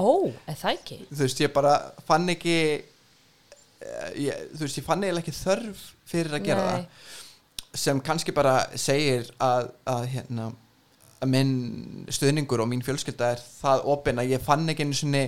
[0.60, 0.98] það ekki?
[1.10, 1.72] Þú veist, ég bara
[2.06, 6.70] fann ekki eh, ég, þú veist, ég fann eiginlega ekki þörf fyrir að gera Nei.
[6.76, 7.14] það.
[7.76, 10.50] Sem kannski bara segir að, að hérna
[11.16, 15.22] að minn stuðningur og mín fjölskylda er það opinn að ég fann ekki einu sinni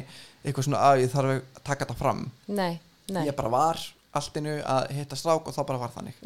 [0.44, 2.22] eitthvað svona að ég þarf að taka þetta fram.
[2.52, 2.78] Nei,
[3.14, 3.84] nei, ég bara var
[4.18, 6.18] alltinu að hitta strák og þá bara var þannig.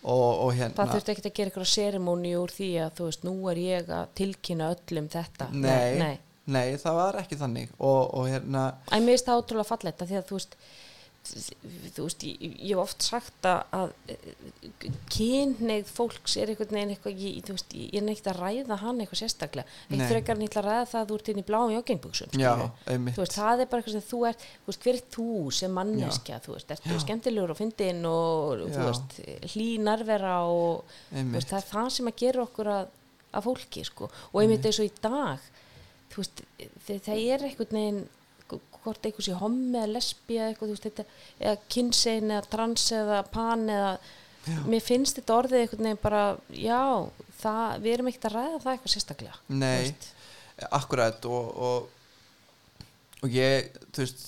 [0.00, 3.24] Og, og hérna það þurfti ekki að gera eitthvað serimóni úr því að þú veist,
[3.26, 5.48] nú er ég að tilkynna öllum þetta.
[5.52, 6.14] Nei, nei.
[6.48, 7.74] nei, það var ekki þannig.
[7.76, 10.56] Og, og hérna Æ, mér finnst það ótrúlega fallegt að því að þú veist
[11.20, 13.90] þú veist, ég, hef oft sagt að, að
[15.12, 19.02] kynneið fólks er einhvern veginn eitthvað ég, þú veist, ég er neitt að ræða hann
[19.02, 19.76] eitthvað sérstaklega.
[19.92, 21.74] Ég ætla að ræða það að þú ert inn í bláum
[23.14, 25.28] þú veist, það er bara eitthvað sem þú ert þú veist, hver er þú
[25.60, 28.86] sem manneskja þú veist, ertu skemmtilegur og fyndin og þú Já.
[28.88, 29.18] veist,
[29.54, 32.94] hlý nærvera og þú veist, það er það sem að gera okkur að,
[33.30, 34.08] að fólki sko.
[34.32, 35.50] og einmitt eins og í dag
[36.10, 36.42] þú veist,
[36.88, 38.02] það er einhvern veginn
[38.84, 41.04] hvort einhvers í hommi eða lesbi eða eitthvað, þú veist, þetta,
[41.40, 43.92] eða kynsegin eða trans eða pan eða
[44.72, 46.22] mér finnst þetta orðið einhvern veginn bara
[46.56, 46.80] já,
[47.42, 50.06] það, við erum ekkert að ræða það eitthvað sérstaklega nei, veist.
[50.80, 51.90] akkurat og, og,
[53.24, 54.24] og ég, þú veist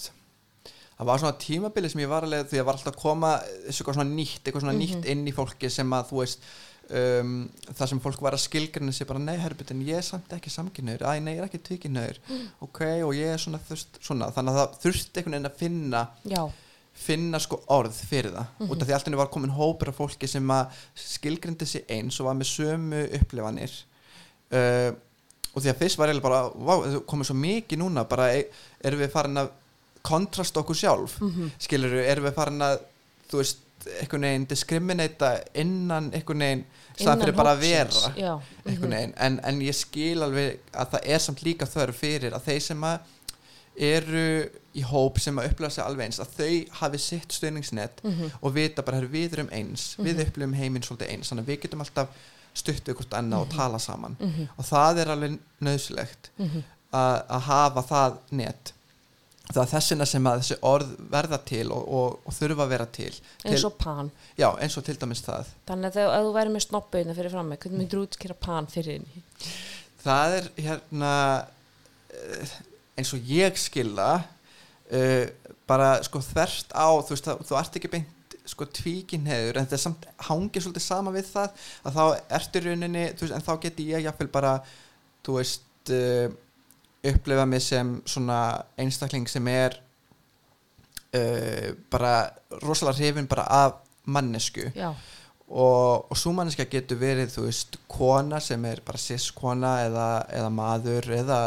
[0.92, 3.30] það var svona tímabili sem ég var alveg því að var alltaf að koma
[3.64, 4.82] eitthvað svona nýtt, eitthvað svona Mhm.
[4.84, 6.44] nýtt inn í fólki sem að þú veist
[6.90, 10.32] um, það sem fólk var að skilgrina sig bara nei, herbut, en ég er samt
[10.36, 12.48] ekki samkynnaður æ, nei, ég er ekki tvíkynnaður Mm.
[12.60, 16.02] ok, og ég er svona, þurft, svona þannig að það þurfti einhvern veginn að finna
[16.24, 16.42] já,
[16.92, 18.70] finna sko orð fyrir það Mhm.
[18.70, 22.26] út af því alltaf var komin hópur af fólki sem að skilgrindi sig eins og
[22.26, 23.72] var með sömu upplifanir
[24.52, 24.92] uh,
[25.54, 28.46] og því að fyrst var ég bara vá, það komið svo mikið núna bara e-
[28.84, 29.50] erum við farin að
[30.02, 31.50] kontrast okkur sjálf mm Mhm.
[31.58, 32.78] skilur erum við farin að
[33.30, 33.58] þú veist,
[34.00, 36.64] einhvern veginn diskriminata innan einhvern veginn
[36.96, 38.32] staðan fyrir bara að vera já,
[38.64, 38.82] mhm.
[38.90, 42.60] veginn en, en ég skil alveg að það er samt líka þörf fyrir að þeir
[42.68, 42.98] sem að
[43.92, 44.24] eru
[44.76, 48.30] í hóp sem að upplifa sig alveg eins að þau hafi sitt stöðningsnet Mhm.
[48.42, 51.60] og vita bara, herru, við erum eins við upplifum heiminn svolítið eins þannig að við
[51.62, 52.08] getum alltaf
[52.54, 54.48] stutt við hvort annað og tala saman Mhm.
[54.58, 56.62] og það er alveg nöðsulegt Mhm.
[56.92, 58.72] að að hafa það net
[59.52, 62.88] það er þessina sem að þessi orð verða til og, og, og þurfa að vera
[62.98, 63.12] til,
[63.44, 64.10] eins til og pan.
[64.38, 65.52] Já, eins og til dæmis það.
[65.70, 69.24] Þannig að þú væri með snoppauðina fyrir fram með hvernig myndir útskýra pan fyrir henni?
[70.02, 71.12] Það er hérna
[72.12, 72.54] eh,
[72.98, 75.26] eins og ég skilða uh,
[75.68, 79.78] bara sko þvert á þú veist, það, þú ert ekki beint sko tvíkinheður en þetta
[79.78, 82.04] er samt hangið svolítið sama við það að þá
[82.38, 84.56] ertu í rauninni þú veist, en þá geti ég jafnvel bara
[85.22, 86.26] þú veist uh,
[87.04, 88.40] upplefa mig sem svona
[88.78, 89.74] einstakling sem er
[91.14, 92.14] uh, bara
[92.62, 93.72] rosalega hrifin bara af
[94.06, 94.92] mannesku já,
[95.52, 100.50] og, og svo manneska getur verið þú veist, kona sem er bara cis-kona eða, eða
[100.54, 101.40] maður eða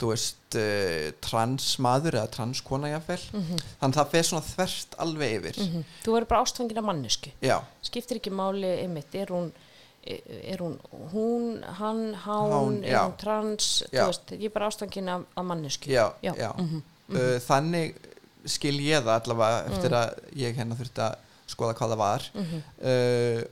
[0.00, 3.60] þú veist uh, transmaður eða transkona jáfnvel Mhm.
[3.80, 5.60] þannig að það fer svona þvert alveg yfir.
[5.68, 5.84] Mhm.
[6.04, 9.52] þú verður bara ástfangin af mannesku já, skiptir ekki máli einmitt, er hún
[10.04, 10.74] er hún,
[11.12, 13.02] hún, hann, hán, Hán, er já.
[13.06, 15.88] hún trans, veist, ég er bara ástfangin af, af mannesku.
[15.90, 16.52] já, Já, já.
[16.58, 17.94] mhm, Uh, þannig
[18.48, 19.96] skil ég það allavega eftir Mm.
[19.98, 21.16] að ég hérna þurfti að
[21.52, 22.62] skoða hvað það var Mhm.
[22.80, 23.42] uh,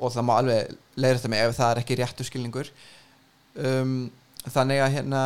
[0.00, 2.68] og það má alveg leiða þetta mig ef það er ekki réttu skilningur
[3.56, 4.10] um,
[4.48, 5.22] þannig að hérna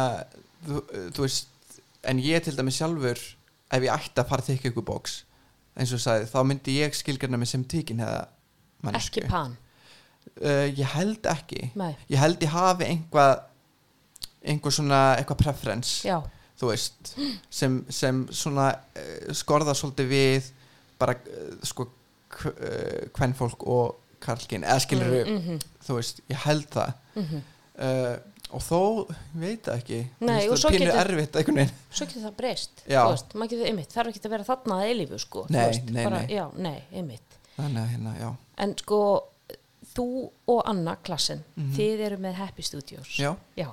[0.67, 0.83] þú,
[1.17, 1.49] þú veist
[2.05, 3.19] en ég til dæmis sjálfur
[3.73, 5.19] ef ég ætti að fara þykja ykkur bóks
[5.77, 8.27] eins og sagði, þá myndi ég skilgjörna mig sem tíkin hefða
[8.83, 9.57] mannesku ekki pan,
[10.41, 11.71] uh, ég held ekki.
[11.79, 13.49] Nei, ég held ég hafi einhvað
[14.43, 16.17] einhver svona, eitthvað preference já,
[16.59, 17.13] þú veist
[17.53, 20.49] sem, sem svona uh, skorða svolítið við
[20.99, 26.69] bara uh, sko uh, kvennfólk og karlkin eða skilur mm, mhm, þú veist, ég held
[26.73, 26.93] það.
[27.19, 27.49] Mhm.
[27.87, 28.13] uh,
[28.53, 28.79] og þó,
[29.09, 29.99] ég veit það ekki.
[30.21, 31.71] Nei, Þú veist, það er pínu erfitt veginn.
[31.89, 34.89] Svo getur það breyst, þú veist, maður getur einmitt, þarf ekki að vera þarna að
[34.91, 36.75] eilífu, sko, Nei, veist, nei, bara, já, nei,
[37.63, 38.33] að hérna,
[38.67, 38.99] en sko,
[39.95, 41.73] þú og Anna, klassin, Mhm.
[41.77, 43.69] þið eru með Happy Studios, já, já,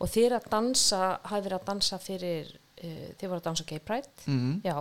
[0.00, 2.46] og þið eru að dansa, hafi verið að dansa fyrir,
[2.82, 4.76] uh, þið voru að dansa Gay Pride, mm, Já,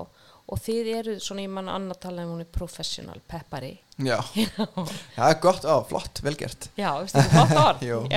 [0.49, 3.79] og þið eru svona, ég manna annað tala um hún er professional peppari.
[3.99, 4.17] já.
[5.15, 7.81] Það er gott, á, flott, velgert Já, veistu gott orð?
[7.81, 8.07] Jú,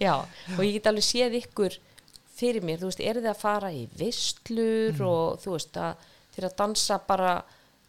[0.00, 0.14] já,
[0.56, 1.76] og ég get alveg séð ykkur
[2.36, 5.06] fyrir mér, þú veist, eru þið að fara í vistlur Mm.
[5.06, 5.96] og þú veist, að
[6.32, 7.42] þið eru að dansa bara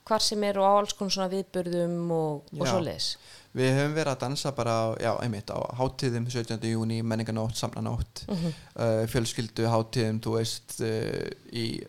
[0.07, 2.71] hvar sem eru á alls konar svona viðburðum og, og Já.
[2.73, 3.07] svoleiðis.
[3.53, 6.57] við höfum verið að dansa bara á, já, einmitt á hátíðum 17.
[6.73, 11.83] júni, menninganótt, samlanótt Mm uh, fjölskyldu hátíðum, þú veist uh, í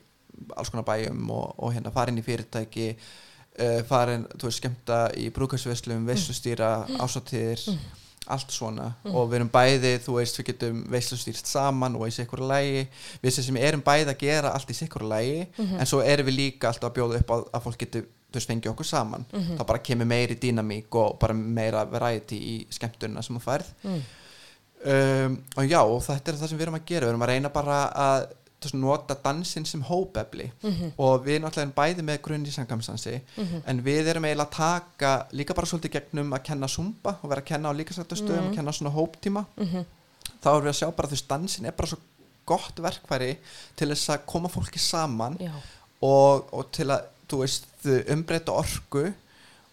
[0.56, 5.30] alls konar bæjum og, og hérna farin í fyrirtæki uh, farin, þú veist, skemmta í
[5.34, 7.62] brúkarsveslum, veslustýra ásatíðir,
[8.32, 8.90] allt svona.
[9.10, 12.84] Og við erum bæði, þú veist, við getum veslustýrt saman og í sikkur lægi
[13.22, 16.70] við sem erum bæði að gera allt í sikkur lægi en svo erum við líka
[16.70, 19.26] alltaf að bjóða upp á að fólk getur veist, fengið okkur saman.
[19.58, 23.74] Þá bara kemur meiri dýnamík og bara meira variety í skemmtunina sem þú færð.
[23.84, 24.00] Mm.
[24.94, 27.06] um, og já, og þetta er það sem við erum að gera.
[27.06, 28.26] Við erum að reyna bara að
[28.72, 30.50] nota dansinn sem hópefli.
[30.62, 30.92] Mhm.
[30.98, 33.20] og við náttúrulega erum bæði með grunn í sangamstansi
[33.66, 37.40] en við erum eiginlega að taka líka bara svolítið gegnum að kenna zumba og vera
[37.40, 39.44] að kenna á líkasættastöðum að kenna svona hóptíma.
[39.56, 39.84] Mhm.
[40.42, 41.98] þá erum við að sjá bara þú veist, dansinn er bara svo
[42.46, 43.36] gott verkfæri
[43.76, 45.38] til þess að koma fólki saman
[46.02, 47.64] og, og til að þú veist,
[48.12, 49.12] umbreyta orku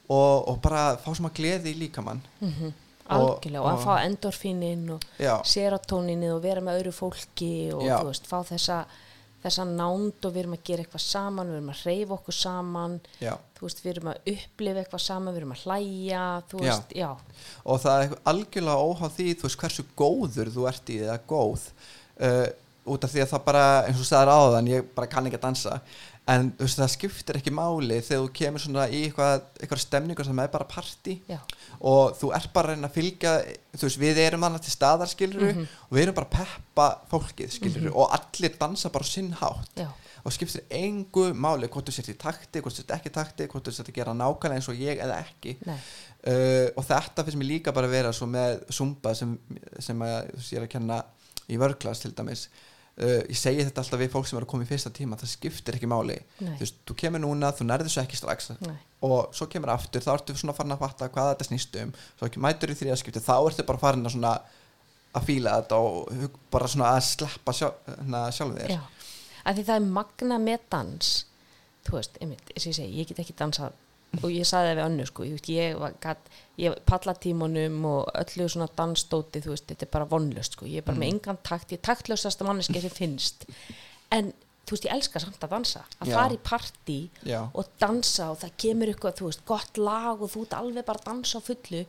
[0.10, 2.22] og, og bara fá svona gleði í líkamann
[3.12, 3.22] mhm.
[3.22, 7.84] Og- algjörlega, og, að fá endorfínin og já, serotóninni og vera með öðru fólki og
[7.84, 7.98] Já.
[8.00, 8.86] þú veist, fá þessa
[9.42, 13.00] þessa nánd og við erum að gera eitthvað saman við erum að reyfa okkur saman.
[13.62, 17.10] Veist, við erum að upplifa eitthvað saman við erum að hlæja, veist, já,
[17.66, 21.66] og það er algjörlega óháð því þú veist hversu góður þú ert í eða góð
[22.22, 22.48] uh,
[22.92, 25.46] út af því að það bara eins og sagðar áðan, ég bara kann ekki að
[25.46, 25.76] dansa.
[26.32, 30.42] En veist það skiptir ekki máli þegar þú kemur svona í eitthvað, eitthvað stemningu sem
[30.42, 31.40] er bara party já,
[31.80, 33.32] og þú ert bara að reyna að fylgja
[33.78, 35.68] þú veist við erum annað til staðar skiluru Mhm.
[35.90, 39.70] og við erum bara að peppa fólkið skiluru og allir dansa bara á sinn hátt.
[39.76, 39.88] Já,
[40.26, 43.48] og skiptir engu máli hvort þú sért í takti, hvort þú sért ekki í takti
[43.48, 45.56] hvort þú sért að gera nákvæmlega eins og ég eða ekki.
[46.22, 49.32] Uh, og þetta finnst mér líka bara að vera svo með Zumba sem,
[49.80, 51.00] sem að, ég er að kenna
[51.50, 52.44] í vörglas til dæmis
[53.02, 55.34] uh, ég segi þetta alltaf við fólk sem er að koma í fyrsta tíma það
[55.34, 56.18] skiptir ekki máli.
[56.40, 56.54] Nei.
[56.56, 58.52] þú veist, þú kemur núna, þú nærður þessu ekki strax.
[58.62, 58.78] Nei,
[59.08, 62.32] og svo kemur aftur, þá ertu svona farin að fatta hvað þetta snýst um, svo
[62.46, 64.36] mætur í þriðaskipti þá ertu bara farin að svona
[65.12, 68.78] að fíla þetta og bara svona að sleppa sjálf, hérna, þér.
[68.78, 68.82] Já.
[69.42, 71.12] Að því það er magna með dans
[71.86, 73.78] þú veist, einmitt, ég segi, ég get ekki dansað
[74.20, 79.42] og ég saði það við önnu sko, ég, ég, ég pallatímunum og öllu svona dansdóti
[79.44, 81.86] þú veist, þetta er bara vonlust sko, ég er bara með engan takt, ég er
[81.88, 83.48] taktlösasta manneski sem finnst
[84.12, 84.34] en
[84.68, 86.16] þú veist, ég elska samt að dansa að Já.
[86.18, 86.98] fara í partí
[87.28, 87.40] Já.
[87.48, 91.02] og dansa og það kemur eitthvað, þú veist, gott lag og þú ert alveg bara
[91.02, 91.86] að dansa á fullu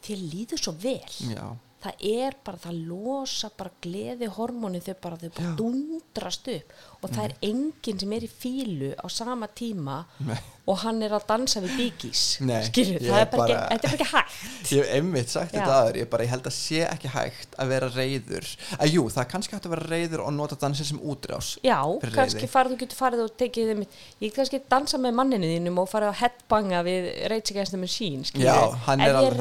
[0.00, 1.44] þér líður svo vel Já,
[1.80, 5.52] það er bara, það losa bara gleði hormóni þau bara, þau bara Já.
[5.56, 9.94] dundrast upp og það er enginn sem er í fílu á sama tíma
[10.28, 10.36] Nei.
[10.68, 12.24] og hann er að dansa við bíkís
[12.68, 15.54] skilur, það er bara, bara- ekki, þetta er bara ekki hægt ég hef einmitt sagt
[15.54, 15.60] Já.
[15.62, 19.06] þetta aður ég, bara, ég held að sé ekki hægt að vera reyður að jú,
[19.08, 21.78] það er kannski hægt að vera reyður og nota dansin sem útrás Já,
[22.12, 23.86] kannski þú getur farið og tekið þeim,
[24.26, 27.08] ég kannski dansa með manninu þínum og farið að headbanga við
[27.40, 29.40] Against the Machine, skilur, ef ég er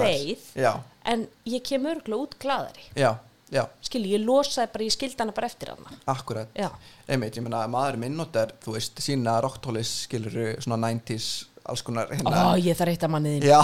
[0.55, 0.79] þar.
[1.05, 3.13] En ég kem örgulega út gladari, já,
[3.51, 6.61] já, skilur, ég losaði bara, ég skildi hana bara eftir hana, akkurat.
[7.09, 11.83] Einmitt, ég meina að maður minn notar þú veist, sína rocktólis skilur svona 90s alls
[11.85, 13.59] konar ó, hérna ég þarf eitt að mannið þín, Já,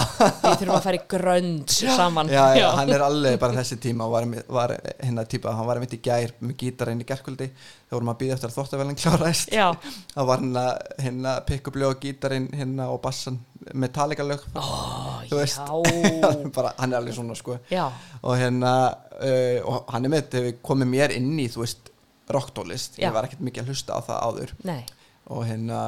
[0.46, 4.08] við þurfum að fara í grönd saman, já, já, hann er alveg bara þessi tíma
[4.12, 4.28] var,
[4.58, 7.48] var hérna típa, hann var einmitt í gær með gítarinn í gærkvöldi.
[7.86, 9.66] Þegar vorum að býða eftir að þóttavælinn kláraðist já,
[10.14, 10.66] það var hérna,
[11.06, 13.42] hérna pick up lög gítarinn hérna og bassan
[13.74, 14.44] Metallica lög.
[14.54, 14.64] Ó,
[15.30, 15.60] Þú veist.
[15.62, 17.58] já, bara, hann er alveg svona sko.
[17.72, 17.88] Já,
[18.22, 18.74] og hérna
[19.16, 21.92] uh, og hann er með þetta hefur komið mér inn í þú veist
[22.30, 23.08] rocktólist, Já.
[23.08, 24.54] ég var ekkert mikið að hlusta á það áður.
[24.66, 24.80] Nei,
[25.30, 25.82] og hérna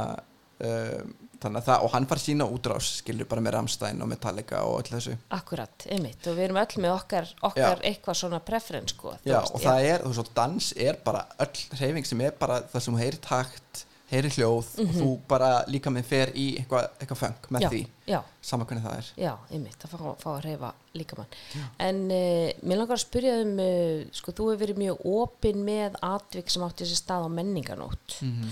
[0.57, 4.91] að það, og hann far sína útrás skilur bara með Ramstein og Metallica og öll
[4.97, 5.17] þessu.
[5.37, 9.53] Akkurat, einmitt, og við erum öll með okkar, okkar eitthvað svona preference, sko, já, veist,
[9.55, 12.93] og það er, þú veist, dans er bara öll hreyfing sem er bara það sem
[12.97, 17.47] þú heyrir takt heyrir hljóð og þú bara líka með fer í eitthvað eitthva feng
[17.51, 17.63] með Mhm.
[17.65, 19.07] já, því, já, sama hvernig það er.
[19.19, 21.33] Já, einmitt, að fá, fá að reyfa líkamann.
[21.77, 25.99] En uh, mér langar að spyrja um, uh, sko, þú hefur verið mjög opinn með
[26.07, 28.51] atvik sem átti þessi stað á menninganótt mm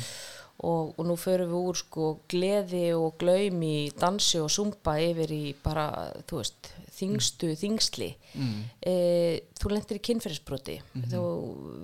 [0.65, 5.33] og, og nú förum við úr sko gleði og glaum í dansi og sumpa yfir
[5.35, 5.85] í bara,
[6.25, 8.09] þú veist, þingstu þingsli.
[8.33, 8.59] mm.
[8.87, 10.77] Uh, þú lendir í kynferðisbroti,
[11.11, 11.23] þú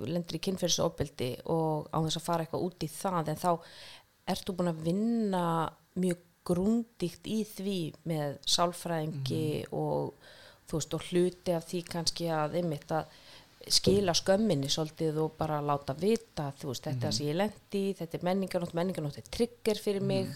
[0.07, 3.49] lendir í kynferðisofbeldi og á þess að fara eitthvað út í það en þá
[4.31, 5.45] ert þú búin að vinna
[5.99, 7.79] mjög grundíkt í því
[8.09, 10.15] með sálfræðingi og
[10.69, 13.11] þú veist og hluti af því kannski að einmitt að
[13.69, 18.25] skila skömminni svolítið og bara láta vita þú veist þetta sem ég lendi þetta er
[18.29, 20.27] menningarnótt menningarnótt er trigger fyrir mig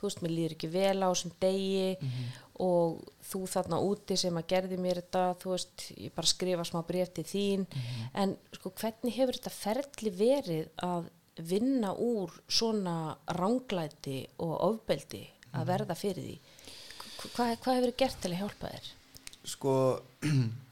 [0.00, 1.96] þú veist mér líður ekki vel á þessum degi
[2.60, 3.00] og
[3.30, 7.12] þú þarna úti sem að gerði mér þetta þú veist ég bara skrifa smá bréf
[7.16, 7.66] til þín.
[8.14, 11.08] En sko hvernig hefur þetta ferli verið að
[11.50, 15.22] vinna úr svona ránglæti og ofbeldi
[15.56, 16.38] að verða fyrir því?
[17.34, 18.90] Hva- hvað hefur þið gert til að hjálpa þér?
[19.50, 19.72] sko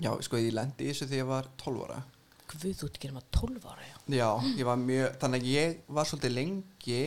[0.00, 2.02] já, sko ég lendi í þessu því ég var 12 ára
[2.48, 3.96] Guð, þú ert ekki um að 12 ára, já.
[4.18, 7.00] já, ég var mjög, þannig að ég var svolítið lengi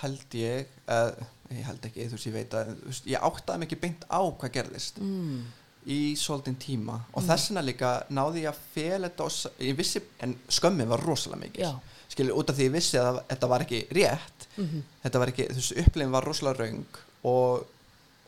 [0.00, 1.12] held ég uh,
[1.50, 4.52] ég held ekki, þú veist, ég veit að veist, ég áttaði ekki beint á hvað
[4.58, 5.44] gerðist Mm.
[5.88, 10.34] í svolítinn tíma og þess vegna líka náði ég að fela þetta ég vissi, en
[10.52, 11.70] skömmin var rosalega mikil Já.
[12.12, 14.82] skilur, út af því ég vissi að þetta var ekki rétt Mhm.
[15.04, 17.66] þetta var ekki, þú veist, upplifin var rosalega raung og,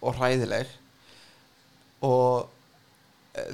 [0.03, 0.67] og hræðileg
[2.07, 2.49] og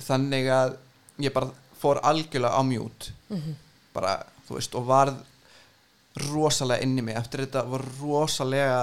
[0.06, 0.76] þannig að
[1.18, 3.54] ég bara fór algjörlega á mjút Mhm.
[3.94, 4.16] bara,
[4.48, 5.16] þú veist, og varð
[6.32, 8.78] rosalega inn í mig eftir þetta var rosalega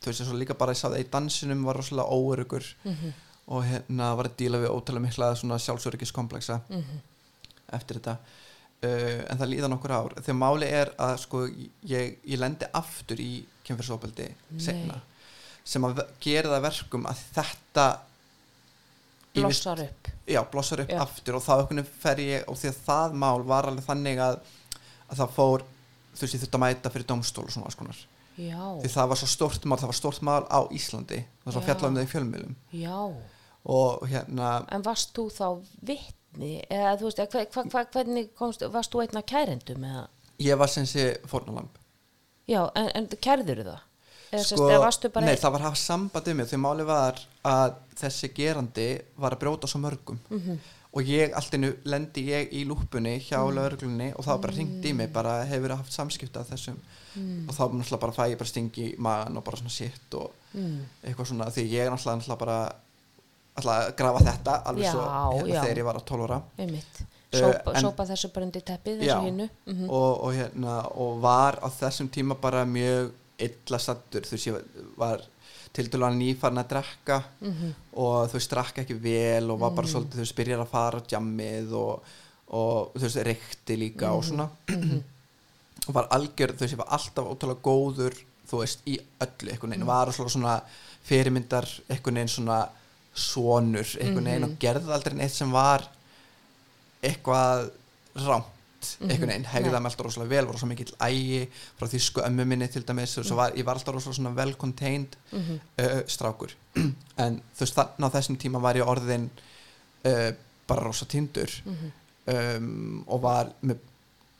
[0.00, 3.12] þú veist, eins og líka bara ég sá það í dansinum var rosalega óörugur Mhm.
[3.48, 7.00] og hérna var að díla við ótrúlega mikla svona sjálfsöryggiskompleksa Mhm.
[7.72, 8.16] eftir þetta
[8.82, 11.48] uh, en það líða nokkur ár þegar máli er að sko
[11.84, 14.60] ég, ég lendi aftur í kynferðsópeldi Nei.
[14.60, 15.00] segna
[15.64, 17.98] sem að gera það verkum að þetta
[19.46, 20.08] Blossar upp.
[20.28, 21.00] já, blossar upp Já.
[21.02, 24.38] aftur og þá veginn fer ég og því að það mál var alveg þannig að,
[25.08, 25.64] að það fór
[26.14, 28.04] þú veist ég þurfti að mæta fyrir dómstól og svona alls konar
[28.38, 31.56] Já, því það var svo stórt mál, það var stórt mál á Íslandi það var
[31.56, 31.66] svo Já.
[31.70, 32.98] fjallað um í fjölmiðlum já.
[33.78, 35.46] og hérna En varst þú þá
[35.90, 36.52] vitni?
[36.70, 40.06] Eða þú veist, hva, hva, hva, hvernig komst, varst þú einn að kærendum eða?
[40.38, 41.74] ég var sem sé fórnalamb
[42.48, 43.80] Já, en, en kærður það?
[44.28, 48.88] Sko, nei, það var að hafa samband um mig því máli var að þessi gerandi
[49.16, 50.58] var að brjóta svo mörgum Mhm.
[50.92, 53.54] og ég, allt innu lendi ég í lúpunni hjá mm.
[53.56, 56.76] lauruglunni og það var bara ringt í mig bara hefur haft samskipta af þessum
[57.16, 57.48] Mm.
[57.48, 60.30] og þá náttúrulega bara fæ ég bara stingi í magan og bara svona shit og
[60.54, 60.84] Mm.
[61.04, 62.72] eitthvað svona því ég náttúrulega, náttúrulega bara
[63.56, 65.02] alltaf grafa þetta alveg Já, svo
[65.32, 65.62] hérna, já.
[65.64, 67.00] þegar ég var á 12 ára Einmitt.
[67.32, 69.16] Eh, Sópa, en- sópa þessu bara undir teppið, Já.
[69.16, 69.48] þessu hinnu.
[69.66, 74.46] Mm og, og, hérna, og var á þessum tíma bara mjög illa sattur þú veist
[74.50, 75.22] ég var
[75.72, 77.74] til dælu nýfarn að drekka Mhm.
[77.92, 80.98] og þú veist drakk ekki vel og var bara svolítið þú veist byrjar að fara
[80.98, 82.02] á jammið og,
[82.50, 84.48] og þú veist reykti líka og svona.
[85.88, 88.14] Og var algjör þú veist ég var alltaf ótrúlega góður
[88.50, 89.86] þú veist í öllu einhvern veginn.
[89.86, 90.62] Var svona, svona
[91.04, 92.68] fyrirmyndar einhvern veginn svona
[93.14, 95.86] sonur einhvern veginn og gerði aldrei neitt sem var
[97.02, 97.70] eitthvað
[98.18, 98.44] rám
[98.80, 99.10] -hmm.
[99.10, 99.80] einhvern veginn, hegða Nei.
[99.80, 101.48] mig alltaf rosalega vel var rosalega mikill ægi
[101.78, 103.36] frá þýsku ömmu minni til dæmis, mm.
[103.36, 105.60] var, ég var alltaf rosalega svona vel contained Mhm.
[105.78, 106.52] uh, strákur
[107.24, 109.30] en þú veist þannig á þessum tíma var ég orðin
[110.04, 110.32] uh,
[110.66, 111.92] bara rosa tindur Mhm.
[112.26, 113.76] um, og var með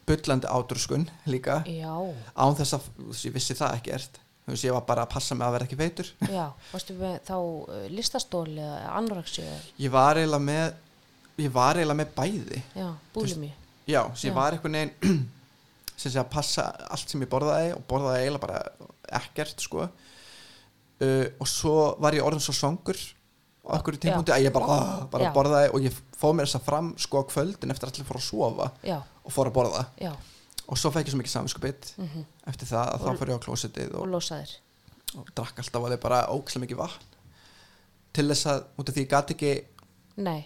[0.09, 1.93] bullandi átrúskun líka Já,
[2.37, 2.89] án þess að
[3.27, 4.19] ég vissi það ekkert
[4.49, 6.09] þú veist ég var bara að passa mig að vera ekki feitur
[6.39, 7.37] já, varstu með þá
[7.93, 8.93] listastóli eða
[9.45, 10.73] eða, ég var eiginlega með
[11.45, 13.53] ég var eiginlega með bæði já, búlimi
[13.89, 15.27] já, sem var einhvern veginn
[15.99, 18.61] sem sé að passa allt sem ég borðaði og borðaði eiginlega bara
[19.19, 19.89] ekkert sko.
[20.99, 22.99] Uh, og svo var ég orðin svo svangur
[23.69, 26.59] á okkur í tímpunkti að ég bara, ah, bara borðaði og ég fóð mér þess
[26.59, 29.85] að fram sko á kvöldin eftir allir fór að sofa Já, og fór að borða.
[30.01, 30.13] Já,
[30.67, 33.45] og svo fekk ég svo mikið saminskupið mhm, eftir það að þá fór ég á
[33.47, 34.55] klósitið og og, losaðir
[35.19, 37.07] og drakk alltaf alveg bara ókslega mikið vatn.
[38.19, 39.53] Til þess að, út af því ég gat ekki
[40.19, 40.41] Nei.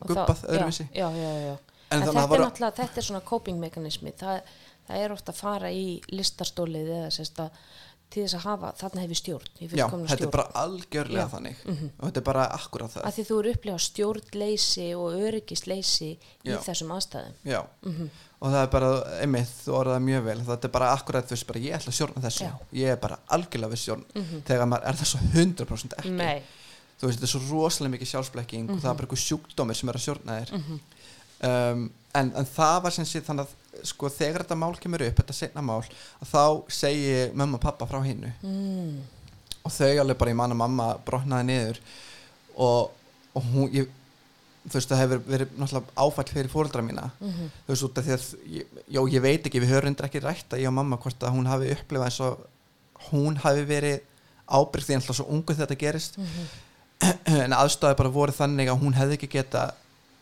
[0.00, 0.86] Þá- öðruvísi.
[0.96, 1.56] Já, já, já.
[1.90, 2.34] En, En, þetta að
[2.70, 4.40] er þetta er svona coping mekanismi það,
[4.88, 7.50] það er ofta að fara í listastólið eða sérst að
[8.10, 10.30] til þess að hafa, þarna hefur stjórn já, þetta er stjórn.
[10.34, 11.26] bara algjörlega Já.
[11.26, 11.34] Mhm.
[11.36, 11.56] þannig
[12.00, 16.08] og þetta er bara akkurat það að því þú eru upplifað stjórnleysi og öryggisleysi
[16.44, 18.08] í þessum aðstæðum já, Mhm.
[18.40, 18.88] og það er bara,
[19.22, 21.98] einmitt, þú orðaði mjög vel þetta er bara akkurat, þú veist, bara ég ætla að
[22.00, 22.50] stjórna þessu Já.
[22.50, 22.78] Mhm.
[22.82, 24.04] ég er bara algjörlega við stjórn
[24.44, 26.42] þegar maður er svo 100% ekki Nei,
[27.00, 29.88] þú veist, þetta er svo rosalega mikið sjálfsblekking og það er bara eitthvað sjúkdómir sem
[29.88, 30.80] er að stjórna þér Mhm.
[31.46, 35.16] Um, en, en það var sem sé þannig að sko þegar þetta mál kemur upp,
[35.22, 35.84] þetta setna mál
[36.26, 36.42] þá
[36.74, 38.96] segi mömmu og pappa frá hinnu mm.
[39.64, 41.78] og þau alveg bara, ég man að mamma brotnaði niður
[42.60, 42.90] og,
[43.38, 43.86] og hún ég,
[44.66, 47.46] þú veist, það hefur verið náttúrulega áfall fyrir fóreldra mína Mhm.
[47.66, 48.26] þú veist, út af því að
[48.96, 51.46] já, ég veit ekki, við höfum ekki rætt að ég og mamma hvort að hún
[51.48, 52.44] hafi upplifað eins og
[53.10, 54.00] hún hafi verið
[54.50, 56.50] ábyrgð því alltaf svo ungu þetta gerist Mhm.
[57.46, 59.70] en aðstæði bara voru þannig að hún hefði ekki geta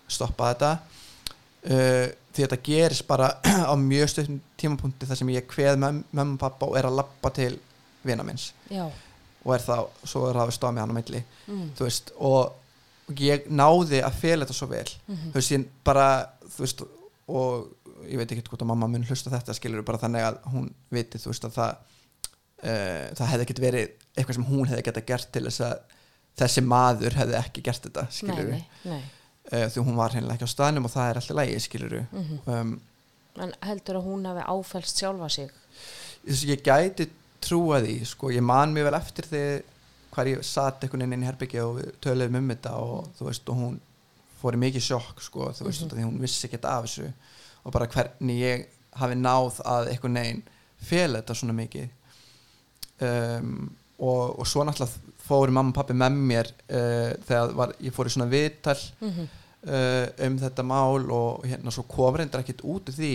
[0.09, 0.71] stoppað þetta
[1.67, 3.33] uh, því þetta gerist bara
[3.71, 7.33] á mjög stöðum tímapunkti þar sem ég kveð mömmu og pappa og er að lappa
[7.35, 7.55] til
[8.07, 8.87] vina minns já.
[9.45, 11.67] Og er þá, svo er það að stóða með hann á milli mm.
[11.79, 14.87] þú veist, og ég náði að fela þetta svo vel.
[15.09, 15.31] Mhm.
[15.33, 16.09] þú veist, ég bara
[16.45, 16.83] þú veist,
[17.29, 20.69] og ég veit ekki hvort að mamma mun hlusta þetta skilur bara þannig að hún
[20.95, 21.71] viti, þú veist, að það
[22.63, 25.97] uh, það hefði ekkert verið eitthvað sem hún hefði geta gert til þess að
[26.39, 29.01] þessi maður hefði ekki gert þetta skilur uh,
[29.51, 32.39] því hún var hennilega ekki á staðnum og það er alltaf lægi skilur Mhm.
[32.47, 32.81] um,
[33.39, 35.51] En heldur að hún hafi áfælst sjálfa sig?
[36.27, 37.09] Ég, ég gæti
[37.41, 39.43] trúa því sko, ég man mjög vel eftir því
[40.11, 43.29] hvar ég satt einhvern veginn inn í herbyggja og við töluðum um þetta og þú
[43.29, 43.77] veist og hún
[44.43, 47.13] fór í mikið sjokk sko, þú veist, mm því hún vissi ekkert af þessu.
[47.65, 48.67] Og bara hvernig ég
[48.99, 50.43] hafi náð að einhvern veginn
[50.83, 51.89] fela þetta svona mikið.
[53.01, 57.93] Um, og, og svo náttúrulega fóru mamma og pappi með mér uh, þegar var, ég
[57.97, 62.63] fór í svona viðtal mm uh, um þetta mál og hérna svo kom reyndar ekkert
[62.65, 63.13] út úr því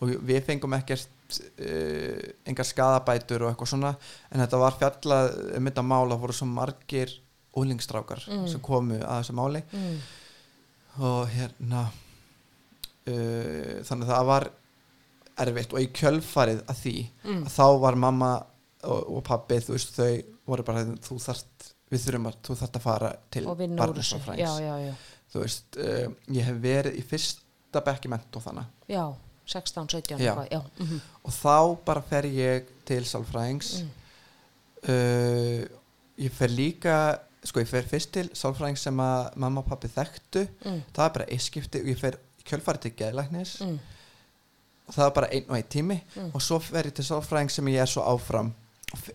[0.00, 3.92] og við fengum ekkert uh, engar skadabætur og eitthvað svona
[4.30, 7.14] en þetta var fjallað um þetta mál það voru svo margir
[7.56, 8.48] úlingstrákar Mm.
[8.50, 9.96] sem komu að þessu máli mm.
[11.06, 11.86] og hérna
[13.06, 14.46] þannig að það var
[15.46, 17.42] erfitt og í kjölfarið að því Mm.
[17.46, 18.30] að þá var mamma
[18.86, 20.12] og, og pappi þú veist þau
[20.46, 23.60] voru bara þú þarft við þurfum að þú þarft að fara til og
[24.38, 24.94] já, já, já,
[25.32, 29.04] þú veist, uh, ég hef verið í fyrsta bekki ment og þannig já
[29.46, 30.32] 16, 17 Já.
[30.50, 30.60] já.
[30.82, 33.90] Mm og þá bara fer ég til sálfræðings Mm.
[34.88, 35.64] uh,
[36.18, 36.96] ég fer líka
[37.46, 40.82] sko ég fer fyrst til sálfræðings sem að mamma og pappi þekktu Mm.
[40.94, 43.78] það er bara eitt skipti og ég fer kjölfarið til geðlæknis Mm.
[44.88, 46.30] og það er bara einn og einn tími Mm.
[46.34, 48.54] og svo fer ég til sálfræðings sem ég er svo áfram og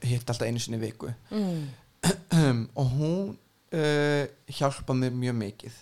[0.04, 1.12] hitt alltaf einu sinni viku.
[1.32, 2.68] Mm.
[2.76, 3.38] og hún
[3.74, 5.80] uh, hjálpa mér mjög mikið.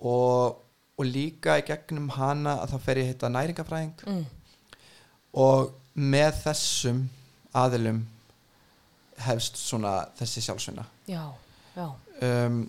[0.00, 0.58] Og,
[0.98, 4.24] og líka í gegnum hana að þá fer ég hitta næringafræðing Mm.
[5.34, 7.00] og með þessum
[7.58, 8.04] aðilum
[9.26, 10.84] hefst svona þessi sjálfsvinna.
[11.10, 11.24] Já,
[11.76, 11.88] já.
[12.22, 12.60] Um,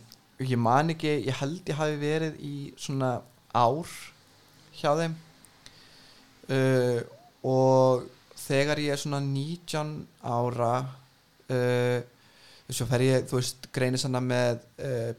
[0.42, 3.20] ég man ekki, ég held ég hafi verið í svona
[3.54, 3.90] ár
[4.80, 5.16] hjá þeim.
[6.50, 7.02] Uh,
[7.46, 8.08] og
[8.50, 9.94] þegar ég er svona 19
[10.26, 12.00] ára uh,
[12.70, 15.14] svo fer ég, þú veist, greinir svona með uh,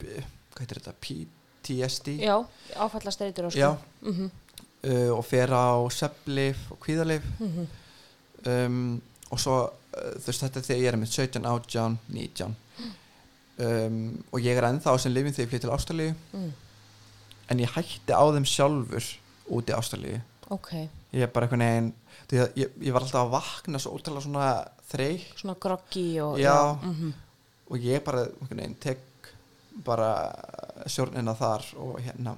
[0.00, 2.36] hvað heitir þetta, PTSD já,
[2.76, 3.76] áfallast reytur og sko
[4.06, 4.34] mm
[4.86, 7.66] uh, og fer á sepplif og kvíðalif -hmm.
[8.50, 12.54] um, og svo uh, þú veist þetta er þegar ég er með 17, 18, 19
[13.58, 16.14] um, og ég er ennþá sem lifin þegar ég flytt til Ástralíu.
[16.32, 16.52] Mm.
[17.48, 19.04] en ég hætti á þeim sjálfur
[19.46, 20.20] út í Ástralíu.
[20.48, 20.72] Ok,
[21.12, 21.92] ég er bara einhvern veginn
[22.30, 24.48] því að ég, ég var alltaf að vakna svo ótrúlega svona
[24.90, 26.56] þrey svona groggi og Já.
[26.82, 27.12] mhm.
[27.70, 29.02] og ég bara veginn tek
[29.84, 30.10] bara
[30.88, 32.36] stjórnina þar og hérna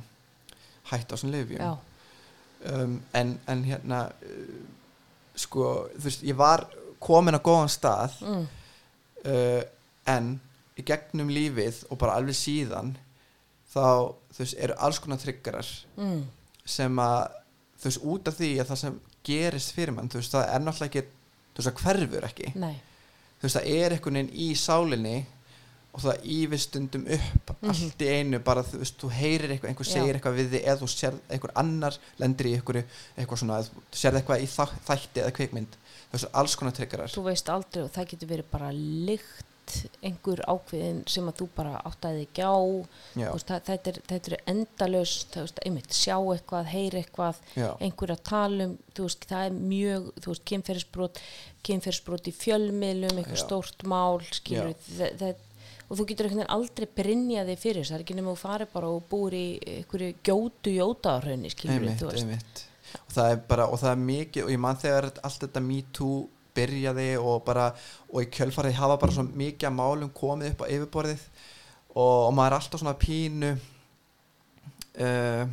[0.91, 1.73] hætti á þessum lifjum já.
[2.73, 4.61] um, en, en hérna uh,
[5.39, 6.65] sko, þú veist, ég var
[6.99, 8.47] komin á góðan stað mm.
[9.31, 9.63] uh,
[10.11, 10.33] en
[10.79, 12.97] í gegnum lífið og bara alveg síðan
[13.71, 15.69] þá, þú veist, eru alls konar tryggarar
[15.99, 16.25] Mm.
[16.69, 17.39] sem að,
[17.79, 20.61] þú veist, út af því að það sem gerist fyrir mann, þú veist, það er
[20.61, 21.03] náttúrulega ekki,
[21.55, 22.53] þú veist, það hverfur ekki.
[22.57, 22.77] Nei,
[23.41, 25.17] þú veist, það er einhvern veginn í sálinni
[25.99, 27.71] og það ívist stundum upp Mhm.
[27.73, 29.93] allt í einu, bara þú veist, þú heyrir eitthvað, einhver Já.
[29.95, 32.85] segir eitthvað við þig eða þú sér einhver annar lendir í einhverju
[33.19, 34.49] eitthvað svona, þú sér eitthvað í
[34.87, 35.73] þætti eða kvikmynd,
[36.09, 39.45] þú veist, alls konar tryggarar þú veist aldrei og það getur verið bara lykt
[40.05, 42.59] einhver ákveðin sem að þú bara áttaði ekki á.
[43.19, 47.69] Veist, það, þetta, er, þetta er endalaus það veist, einmitt, sjá eitthvað, heyra eitthvað já,
[47.85, 51.23] einhver að tala um, veist, það er mjög þú veist, kynferðisbrot
[51.69, 53.45] kynferðisbrot í fjölmiðlum, eitthvað Já.
[53.45, 55.45] stórt mál skilur, það, það,
[55.89, 58.95] og þú getur aldrei brinja þig fyrir þess, það er ekki nema þú farið bara
[58.95, 59.45] og búir í
[59.75, 62.25] einhverju gjótu jótaðarhraunni skilur, einmitt, þú veist.
[62.25, 62.65] einmitt.
[63.05, 65.81] Og það er bara, og það er mikið og ég man þegar allt þetta Me
[65.97, 66.21] Too
[66.59, 67.71] byrjaði og bara,
[68.13, 71.25] og í kjölfarið hafa bara svo mikið málum komið upp á yfirborðið
[71.95, 73.55] og, og maður er alltaf svona pínu
[75.01, 75.47] uh,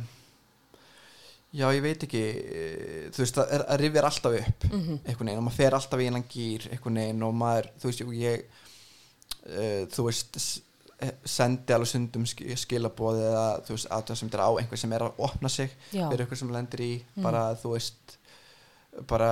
[1.56, 5.00] já, ég veit ekki uh, þú veist, það er, að rifja alltaf upp Mhm.
[5.06, 8.06] einhvern veginn og maður fer alltaf í einan gýr einhvern veginn og maður, þú veist,
[8.20, 8.46] ég
[9.46, 10.40] uh, þú veist
[11.00, 14.80] eh, sendi alveg sundum skilabóð eða þú veist, að það sem þetta er á einhver
[14.82, 15.74] sem er að opna sig
[16.10, 17.22] fyrir eitthvað sem lendir í Mm.
[17.28, 18.16] bara þú veist
[19.08, 19.30] bara,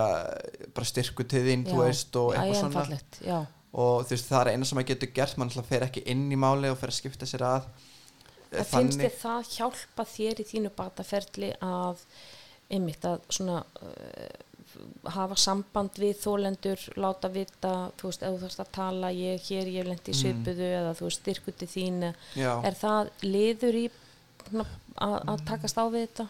[0.74, 1.76] bara styrku til þín Já.
[1.80, 3.18] veist og eitthvað svona fallegt,
[3.74, 6.26] og þú veist það er eina sem maður getur gert mann alltaf fer ekki inn
[6.32, 7.68] í máli og fer að skipta sér að
[8.54, 12.02] En finnst þið það hjálpa þér í þínu bataferli að
[12.70, 14.28] einmitt að svona uh,
[15.14, 19.70] hafa samband við þólendur, láta vita þú veist, ef þú þarfst að tala ég hér,
[19.74, 20.20] ég lendi í Mm.
[20.20, 23.84] svipuðu eða þú veist, styrkuti þín já, er það liður í
[24.54, 26.28] að, að takast á við þetta?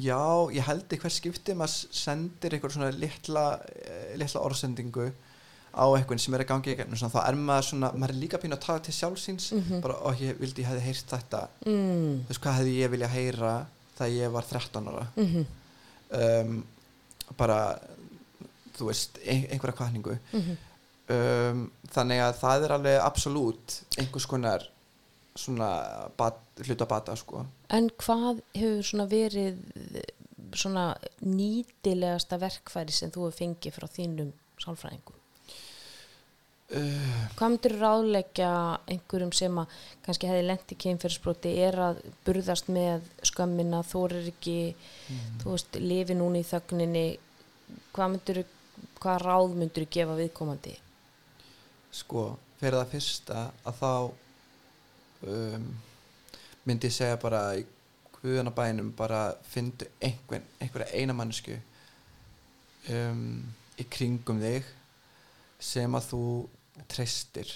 [0.00, 5.12] Já, ég held í hver skipti maður sendir eitthvað svona litla, eh, litla orðsendingu
[5.74, 8.38] á eitthvað sem er að gangi í svona, þá er maður svona, maður er líka
[8.38, 9.80] pínu að tala til sjálfsins Mhm.
[9.82, 12.24] bara, ó, ég vildi ég hefði heyrt þetta Mm.
[12.24, 13.66] þú veist, hvað hefði ég vilja heyra
[13.98, 15.46] þegar ég var 13 ára Mm
[16.14, 16.64] um,
[17.36, 17.78] bara
[18.76, 20.56] þú veist, ein, einhverja kvartningu -hmm.
[21.10, 24.68] um, þannig að það er alveg absolutt einhvers konar
[25.36, 29.56] svona bat, hluta bata sko En hvað hefur svona verið
[30.60, 30.86] svona
[31.24, 34.32] nýtilegasta verkfæri sem þú hefur fengið frá þínum
[34.62, 35.18] sálfræðingum?
[36.78, 38.52] uh, Hvað myndir ráðleggja
[38.94, 39.74] einhverjum sem að
[40.06, 44.58] kannski hefði lent í kynferðsbroti er að burðast með skömmina, þorir ekki,
[45.42, 47.06] þú veist, lifi núna í þögninni,
[47.96, 48.42] hvað myndir,
[49.02, 50.78] hvað ráð myndir gefa viðkomandi?
[51.94, 53.90] sko, fyrir það fyrsta að þá
[55.30, 55.66] um,
[56.66, 57.64] myndi ég segja bara í
[58.24, 61.58] guðanabænum bara fyndu einhvern, einhverja eina mannesku
[62.94, 63.42] um,
[63.78, 64.66] í kringum þig
[65.60, 66.22] sem að þú
[66.90, 67.50] treystir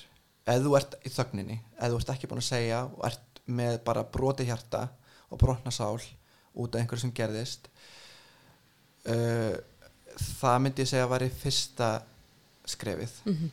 [0.49, 3.81] ef þú ert í þögninni ef þú ert ekki búin að segja og ert með
[3.87, 4.87] bara broti hjarta
[5.29, 7.69] og brotna sál út af einhverju sem gerðist
[9.09, 9.57] uh,
[10.41, 11.91] það myndi ég segja að væri fyrsta
[12.69, 13.51] skrefið Mm -hmm.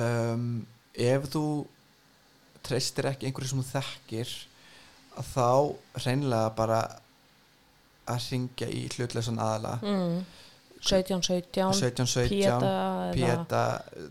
[0.00, 1.66] um, ef þú
[2.62, 4.30] treystir ekki einhverju sem þú þekkir
[5.16, 5.48] þá
[6.04, 6.80] reynlega bara
[8.12, 10.16] að ringja í hlutlesan aðala mm.
[10.82, 13.62] 17, 17, 17, 17 Péta eða Péta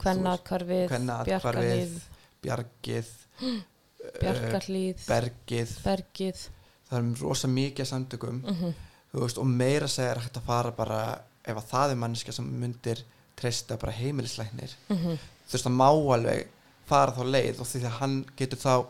[0.03, 1.97] Kvennaatkvarfið, Kvennaatkvarfið Bjarkarlið,
[2.45, 3.57] Bjargið uh,
[4.21, 6.47] Bjarkarlið, Bergið Bergið.
[6.87, 8.79] það er rosa mikið samtökum Mm
[9.11, 11.01] þú veist, og meira að er hægt að fara bara
[11.41, 13.03] ef að það er mannskja sem myndir
[13.39, 15.17] treysta bara heimilislæknir -hmm.
[15.47, 16.47] þú veist, það má alveg
[16.85, 18.85] fara þá leið og því að hann getur þá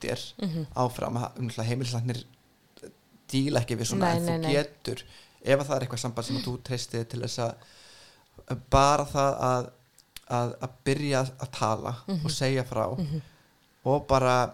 [0.00, 0.66] bentir Mhm.
[0.76, 2.24] áfram að heimilislæknir
[3.30, 4.52] díla ekki við svona Nei, en nei, þú nei.
[4.52, 5.02] getur
[5.44, 7.54] ef að það er eitthvað samband sem þú treystið til þess að
[8.70, 9.70] bara það að,
[10.30, 12.24] að, að byrja að tala Mhm.
[12.24, 12.86] og segja frá
[13.84, 14.52] og bara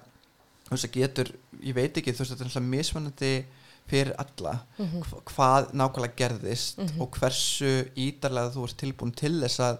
[0.66, 1.32] þú veist að getur,
[1.62, 3.44] ég veit ekki þú veist þetta er alltaf mismunandi
[3.88, 5.02] fyrir alla Mhm.
[5.02, 7.00] hva- hvað nákvæmlega gerðist Mhm.
[7.00, 9.78] og hversu ídarlega þú ert tilbúin til þess að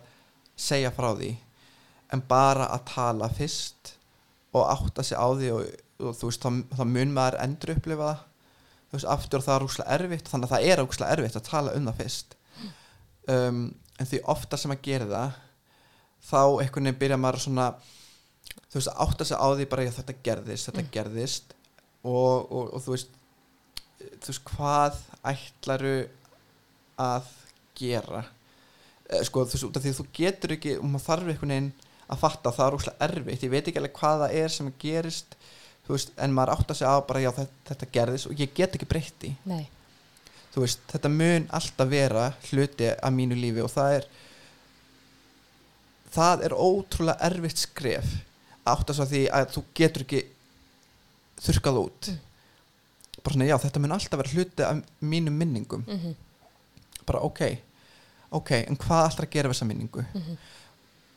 [0.57, 1.37] segja frá því
[2.13, 3.96] en bara að tala fyrst
[4.57, 8.11] og átta sig á því og, og þú veist, þá, þá mun maður endur upplifa
[8.11, 8.23] það.
[8.87, 11.49] Þú veist, aftur og það er rúkslega erfitt þannig að það er rúkslega erfitt að
[11.51, 12.39] tala um það fyrst.
[13.27, 13.61] Um,
[13.99, 15.43] en því ofta sem að gera það
[16.27, 17.67] þá einhvern veginn byrja maður svona
[18.71, 21.55] þú veist, átta sig á því bara að þetta gerðist, þetta gerðist.
[22.07, 23.17] Og, og, og þú veist
[24.23, 25.97] þú veist, hvað ætlaru
[27.03, 27.31] að
[27.79, 28.23] gera?
[29.11, 31.73] Eh, sko, þú veist, út af því þú getur ekki og maður þarf einhvern veginn
[32.07, 34.69] að fatta að það er úrslega erfitt, ég veit ekki alveg hvað það er sem
[34.83, 35.39] gerist,
[35.87, 38.77] þú veist, en maður átta sig á bara, já, þetta, þetta gerðist og ég get
[38.79, 39.65] ekki breytti Nei,
[40.55, 44.09] þú veist, þetta mun alltaf vera hluti af mínu lífi og það er
[46.17, 48.15] það er ótrúlega erfitt skref
[48.67, 50.23] átt að svo því að þú getur ekki
[51.47, 52.09] þurkað út.
[52.11, 52.23] Mm.
[53.23, 55.85] bara svona já, þetta mun alltaf vera hluti af mínum minningum.
[55.87, 56.15] Mm
[57.07, 57.41] bara ok,
[58.35, 60.05] ok en hvað alltaf að við þessa minningu?
[60.15, 60.39] Mhm.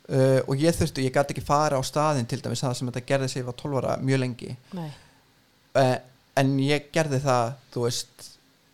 [0.10, 3.06] Uh, og ég þurfti, ég gæti ekki fara á staðin til dæmis það sem þetta
[3.11, 5.95] gerði sig ég var 12 ára mjög lengi uh,
[6.40, 8.30] en ég gerði það þú veist,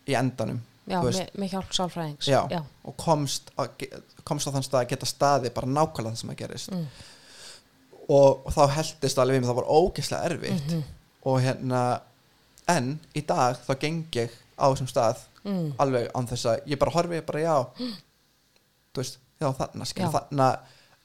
[0.06, 2.44] í endanum Já, með, hjálp sálfræðings Já.
[2.52, 2.60] Já.
[2.86, 6.30] og komst, að, ge- komst á þann stað að geta staði bara nákvæmlega það sem
[6.30, 6.84] að gerist Mm.
[8.06, 10.82] og, og þá heldist alveg við mig það var ógeðslega erfitt Mhm.
[11.26, 11.80] og hérna
[12.70, 15.72] en í dag þá geng ég á þessum stað Mm.
[15.78, 17.56] alveg án þess að ég bara horfi bara já
[18.94, 19.50] þú veist, já
[20.06, 20.10] Já.
[20.14, 20.48] þarna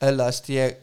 [0.02, 0.80] öðlaðist ég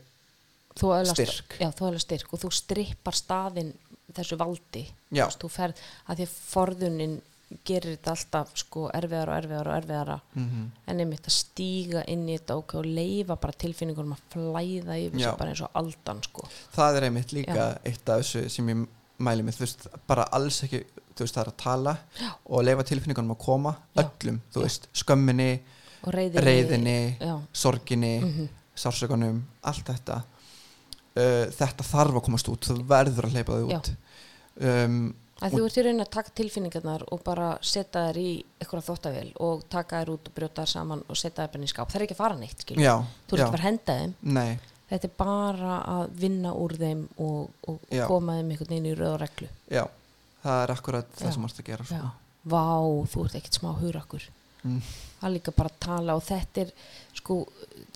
[0.79, 1.57] Þú öðlast, Styrk.
[1.59, 3.73] Já, þú öðlast styrk og þú strippar staðinn
[4.15, 5.25] þessu valdi Já.
[5.35, 7.17] Þú ferð að því forðunin
[7.65, 12.27] gerir þetta alltaf sko erfiðara og erfiðara og erfiðara mm en einmitt að stíga inn
[12.29, 15.31] í þetta og leifa bara tilfinningunum að flæða yfir Já.
[15.31, 16.45] sig bara eins og aldan sko
[16.77, 18.85] það er einmitt líka eitt af þessu sem ég
[19.19, 20.83] mæli mig, þú veist, bara alls ekki
[21.17, 22.31] þú veist, það er að tala Já.
[22.47, 24.05] og leifa tilfinningunum að koma, Já.
[24.05, 24.65] öllum þú Já.
[24.69, 25.49] veist, skömminni,
[26.05, 27.35] reyðinni, reyðinni Já,
[27.65, 33.59] sorginni, mhm, sársökunum allt þetta uh, þetta þarf að komast út, þú verður að hleypa
[33.59, 33.79] þau Já.
[33.79, 33.91] út
[34.63, 35.01] um,
[35.39, 39.29] að þú ert í raunin að taka tilfinningarnar og bara setja þær í eitthvað þóttavél
[39.47, 41.93] og taka þær út og brjóta þær saman og setja þær bara inn í skáp,
[41.93, 44.17] það er ekki að fara neitt já, þú ert já, ekki að fara henda þeim
[44.35, 48.05] nei þetta er bara að vinna úr þeim og, og Já.
[48.09, 49.85] koma þeim einhvern veginn í röð og reglu já,
[50.45, 51.21] það er akkurat Já.
[51.21, 52.01] það sem mást að gera sko.
[52.01, 52.11] Já.
[52.49, 52.65] Vá,
[53.13, 54.29] þú ert ekkert smá hugrakkur
[54.65, 54.79] Mm.
[55.21, 56.73] það er líka bara að tala og þetta er
[57.15, 57.41] sko,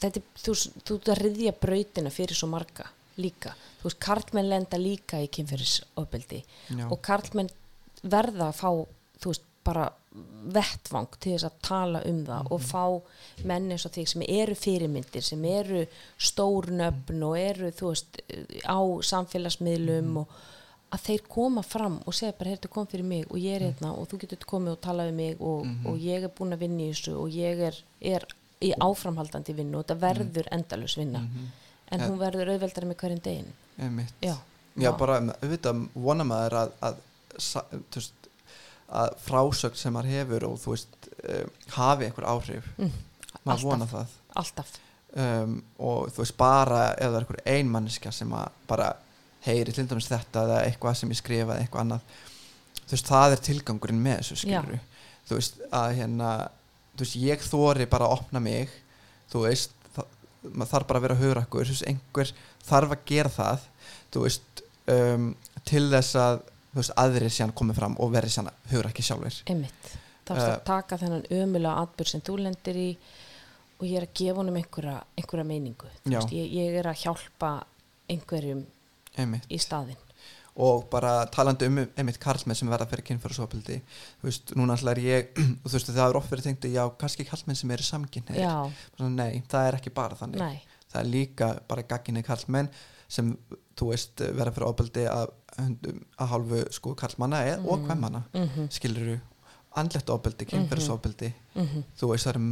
[0.00, 0.56] þetta er, þú,
[0.86, 2.86] þú ert að riðja brautina fyrir svo marga
[3.20, 6.42] líka, þú veist, karlmenn lenda líka í kynferðisofbeldi
[6.88, 7.50] og karlmenn
[8.02, 8.70] verða að fá
[9.22, 9.88] þú veist, bara
[10.52, 12.84] vettvang til þess að tala um það og fá
[13.48, 15.84] menn eins og þig sem eru fyrirmyndir sem eru
[16.20, 18.18] stórnöfn og eru þú veist
[18.66, 18.80] á
[19.12, 20.34] samfélagsmiðlum og
[20.92, 23.94] að þeir koma fram og segja bara heyrðu kom fyrir mig og ég er hérna
[23.96, 26.84] og þú getur komið og talað við mig og, og ég er búin að vinna
[26.84, 27.78] í þessu og ég er,
[28.12, 28.26] er
[28.62, 31.24] í áframhaldandi vinnu og þetta verður endalus vinna.
[31.92, 33.48] En hún verður auðveldari með hverjum degin
[34.22, 34.36] já,
[34.80, 37.00] Já, bara auðvitað vona maður að, að,
[37.92, 38.28] veist,
[38.92, 41.42] að frásögn sem maður hefur og þú veist uh,
[41.76, 42.70] hafi einhver áhrif.
[42.78, 42.94] Mm,
[43.44, 44.14] maður vona það.
[44.40, 44.72] Alltaf.
[45.12, 48.94] Um, og þú veist bara er einhver ein manneska sem að bara
[49.46, 52.16] heyri til dæmis þetta eða eitthvað sem ég skrifa eða eitthvað annað.
[52.82, 54.80] Þú veist það er tilgangurinn með þessu skilur
[55.28, 56.30] þú veist að hérna
[56.96, 58.72] þú veist ég þóri bara að opna mig
[59.32, 60.08] þú veist það,
[60.52, 62.32] maður þarf bara að vera hugrakkur þú veist einhver
[62.68, 63.66] þarf að gera það
[64.12, 64.62] þú veist
[64.92, 65.28] um,
[65.68, 66.38] til þess að
[66.72, 69.90] þú veist aðrir síðan komið fram og verið síðan hugrakki sjálfur Einmitt.
[70.26, 72.90] Það er Eh, að taka þennan ömulega atbyrg sem þú lendir í
[73.78, 75.88] og ég er að gefa honum einhverja, einhverja meiningu.
[76.04, 77.50] Veist, ég, ég er að hjálpa
[78.12, 78.60] einhverjum
[79.18, 79.46] einmitt.
[79.50, 80.00] í staðinn.
[80.62, 83.78] og bara talandi um einmitt karlmenn sem verða fyrir kynfærasopildi
[84.20, 86.82] þú veist, núna alltaf er ég og þú veist, það er oft verið tengt já,
[87.00, 88.42] kannski karlmenn sem eru samkynneir
[89.08, 90.42] nei, það er ekki bara þannig.
[90.42, 92.68] Nei, það er líka bara gagginni karlmenn
[93.12, 93.32] sem,
[93.76, 99.18] þú veist, verða fyrir opildi að, að hálfu sko karlmanna eð, og hvemmanna mhm, skilur
[99.80, 102.46] andlegt opildi, kynfærasopildi mhm, þú veist, það eru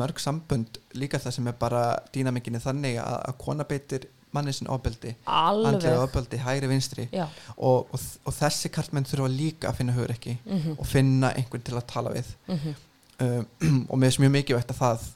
[0.00, 4.06] mörg sambönd líka það sem er bara dýnamikinni þannig að, að kona beitir
[4.36, 7.08] manni sinni opildi andlega opildi, hægri vinstri.
[7.56, 11.66] Og, og, og þessi karlmenn þurfa líka að finna hugur ekki mhm, og finna einhvern
[11.66, 12.30] til að tala við.
[12.50, 12.78] Mhm,
[13.26, 15.10] um, og mér er mjög mikilvægt að það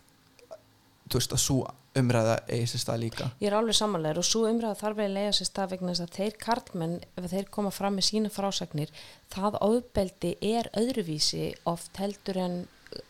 [1.05, 1.63] þú veist að svo
[1.95, 3.27] umræða eigi sér stað líka.
[3.39, 6.17] Ég er alveg samanlegur og svo umræða þarf að lega sér stað vegna þess að
[6.19, 8.93] þeir karlmenn, ef þeir koma fram með sína frásagnir,
[9.35, 12.57] það ofbeldi er öðruvísi oft heldur en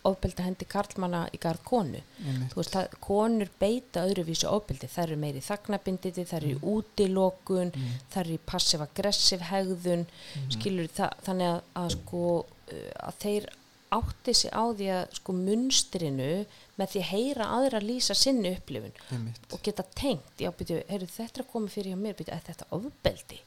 [0.08, 2.00] ofbeldi hendi karlmanna í garð konu.
[2.54, 7.74] Veist, það, konur beita öðruvísi ofbeldi, það eru meiri þagnabinditi, það eru í útilokun,
[8.12, 10.06] það eru passiv-aggressiv hegðun,
[10.56, 13.52] skilur það, þannig að, að sko, uh, að þeir
[13.94, 16.30] átti sig á því að sko munstrinu
[16.80, 18.94] með því að heyra aðra lýsa sinni upplifun
[19.52, 23.38] og geta tengt, já, byrju, heyrðu, þetta að koma fyrir hjá mér, byrju, þetta ofbeldi?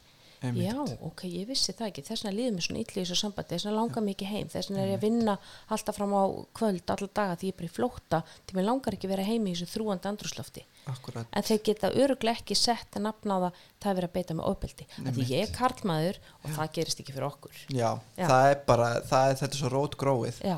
[0.41, 0.67] Einmitt.
[0.67, 3.53] Já, ok, ég vissi það ekki, þess vegna líður mér svona illa í þessu sambandi,
[3.55, 5.35] þess vegna langar mér ekki heim, þess vegna er ég að vinna
[5.73, 6.23] alltaf fram á
[6.59, 9.27] kvöld, alla daga því ég er bara í flótta, því mér langar ekki að vera
[9.31, 10.65] heim í þessu þrúandi andrúslofti.
[10.87, 14.15] akkurat En þeir geta öruglega ekki sett að nafna á það, það er verið að
[14.19, 14.87] beita með ofbeldi.
[15.17, 17.61] Því ég er karlmaður og það gerist ekki fyrir okkur.
[17.73, 18.27] já, Já.
[18.29, 20.57] það er bara, það er þetta svo rót gróið Já,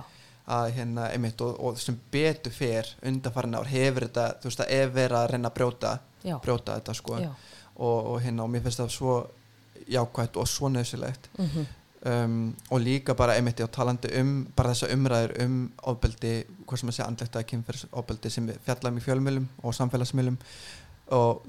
[0.50, 4.72] að hérna, einmitt, og, og sem betur fer undanfarin ár hefur þetta þú veist, það
[4.78, 5.92] er verið að reyna að brjóta
[6.26, 7.30] já, brjóta þetta sko já.
[7.76, 9.18] og, og hérna, og mér finnst það svo
[9.90, 11.66] jákvætt og svo nöðsilegt Mm
[12.06, 16.90] um, og líka bara einmitt og talandi um bara þessa umræður um ofbeldi, hvað sem
[16.90, 20.38] að segja andlegt að kynferðsofbeldi sem við fjallaðum í fjölmjölum og samfélagsmjölum
[21.12, 21.41] og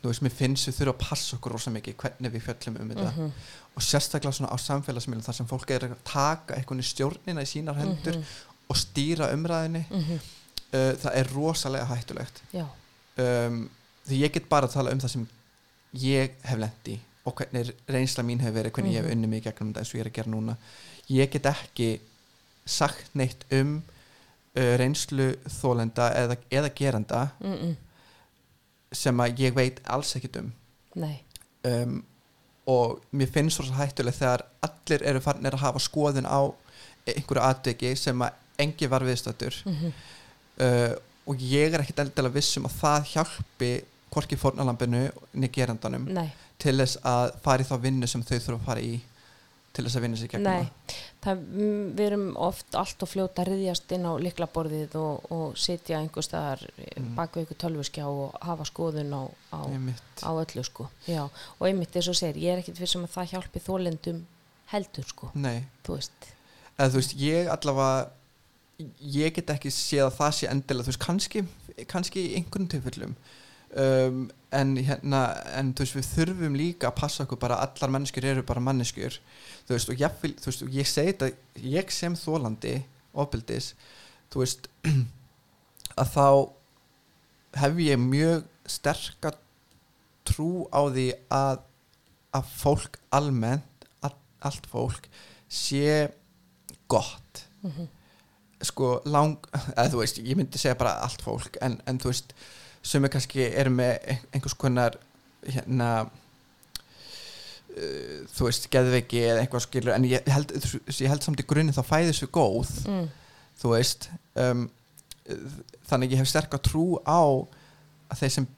[0.00, 2.88] þú veist, mér finnst við þurfa að passa okkur rosa mikið hvernig við fjöllum um
[2.94, 3.10] þetta.
[3.12, 3.30] Mhm.
[3.76, 7.52] og sérstaklega svona á samfélagsmjölum þar sem fólk er að taka einhvern í stjórnina í
[7.52, 8.24] sínar hendur Mhm.
[8.70, 10.18] og stýra umræðinni Mhm.
[10.72, 12.40] uh, það er rosalega hættulegt.
[13.18, 13.68] Um,
[14.08, 15.28] því ég get bara að tala um það sem
[15.94, 19.12] ég hef lent í og hvernig reynsla mín hefur verið hvernig ég hef Mhm.
[19.16, 20.56] unni mig gegnum þetta eins og ég er að gera núna.
[21.10, 22.00] Ég get ekki
[22.66, 23.82] sagt neitt um
[24.56, 27.76] uh, reynslu þólenda eða, eða geranda mm -mm.
[28.92, 30.52] sem að ég veit alls ekkit um.
[30.94, 31.20] Nei.
[31.64, 32.04] Um,
[32.66, 36.40] og mér finnst svo hættuleg þegar allir eru farnir að hafa skoðun á
[37.06, 39.92] einhverju atveki sem að engi var viðstættur mm
[40.60, 40.94] uh,
[41.26, 43.70] og ég er ekkit endilega vissum að það hjálpi
[44.12, 46.04] hvorki fórnalambinu niður gerandanum.
[46.12, 46.30] Nei,
[46.64, 48.94] til þess að fara í þá vinnu sem þau þurfa að fara í
[49.74, 50.98] til þess að vinna sér gegnum nei.
[51.24, 55.56] Það, mm, Við erum oft allt og fljóta að riðjast inn á liklaborðið og, og
[55.58, 56.62] sitja einhver staðar
[56.94, 57.08] Mm.
[57.16, 59.58] bak við ykkur tölvuskjá og hafa skoðun á, á,
[60.22, 60.86] á öllu sko.
[61.10, 64.20] Já, og einmitt þess að segir, ég er ekkit fyrir sem að það hjálpi þólendum
[64.70, 66.28] heldur sko, Nei, þú veist.
[66.78, 68.10] Eða þú veist, ég allavega
[69.18, 71.44] ég get ekki séð að það sé endilega, þú veist, kannski
[71.90, 73.16] kannski í einhvern tilfellum
[73.80, 74.24] um,
[74.54, 75.20] en hérna
[75.58, 79.16] en þú veist, við þurfum líka að passa okkur bara allar manneskjur eru bara manneskjur
[79.66, 81.30] þú veist, og ég, þú veist, og ég segi þetta
[81.74, 82.74] ég sem þólandi
[83.14, 83.72] ofbildis,
[84.30, 84.68] þú veist
[86.00, 86.26] að þá
[87.62, 89.34] hef ég mjög sterka
[90.26, 91.62] trú á því að
[92.34, 95.10] að fólk almennt all, allt fólk
[95.48, 96.08] sé
[96.90, 97.86] gott Mhm.
[98.64, 99.38] sko lang,
[99.78, 102.34] eða þú veist ég myndi segja bara allt fólk en, en þú veist
[102.84, 104.98] sem er kannski eru með ein- einhvers konar
[105.44, 106.10] hérna uh,
[108.34, 111.82] þú veist geðveiki eða eitthvað skilur en ég held, ég held samt í grunni þá
[111.88, 113.06] fæðis við góð mm.
[113.62, 114.08] þú veist
[114.40, 114.66] um,
[115.88, 118.48] þannig ég hef sterk að trú á að þeir sem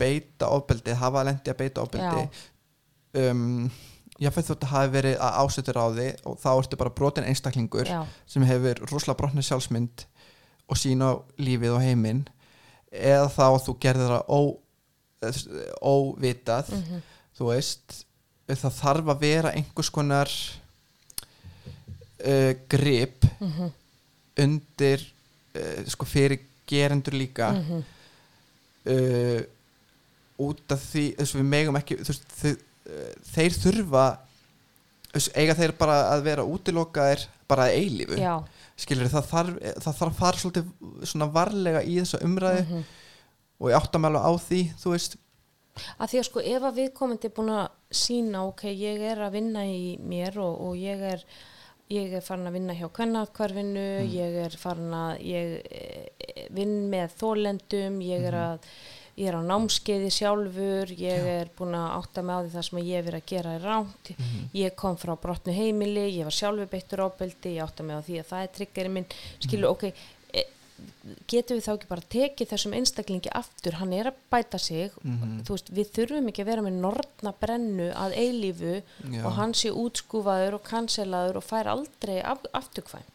[0.00, 2.24] beita ofbeldi hafa lendi að beita ofbeldi
[3.20, 3.68] um,
[4.20, 7.26] ég fæði þótt að hafi verið að ásettur á því og þá ertu bara brotin
[7.28, 10.06] einstaklingur Já, sem hefur rosalega brotni sjálfsmynd
[10.66, 12.22] og sína lífið og heiminn
[12.96, 14.40] eða þá þú gerðir það ó,
[15.86, 17.02] óvitað mhm,
[17.36, 17.98] þú veist
[18.46, 20.30] það þarf að vera einhvers konar
[22.22, 23.72] uh, grip mhm,
[24.44, 25.02] undir
[25.56, 27.82] uh, sko fyrir gerendur líka mhm,
[28.92, 29.40] uh,
[30.46, 34.06] út af því þess, við megum ekki veist, þau, uh, þeir þurfa
[35.14, 38.20] þess, eiga þeir bara að vera útilokaðir bara að eilífu.
[38.20, 38.36] Já
[38.76, 42.86] skilur það þarf, það þarf að fara svolítið svona varlega í þessa umræði mhm.
[43.60, 45.18] og ég átta mig alveg á því þú veist,
[45.96, 47.66] að því að sko ef að viðkomandi er búin að
[48.04, 51.26] sína ok, ég er að vinna í mér og, og ég er
[51.92, 57.14] ég er farin að vinna hjá kvennaatkvarfinu ég er farin að ég eh, vinn með
[57.20, 58.70] þólendum ég er að
[59.16, 62.80] ég er á námskeiði sjálfur ég er búin að átta mig á því það sem
[62.82, 64.10] ég er verið að gera er ránt
[64.52, 68.20] ég kom frá brotnu heimili ég var sjálfur beittur ábeldi ég átta mig á því
[68.20, 69.08] að það er triggerinn minn.
[69.40, 69.86] Skilur, ok,
[70.36, 70.44] e,
[71.32, 74.92] getum við þá ekki bara tekið þessum einstaklingi aftur, hann er að bæta sig.
[75.02, 75.42] Mhm.
[75.46, 79.24] þú veist, við þurfum ekki að vera með nortna brennu að eilífu Já.
[79.24, 83.12] og hann sé útskúfaður og kanselaður og fær aldrei af, afturkvæmt.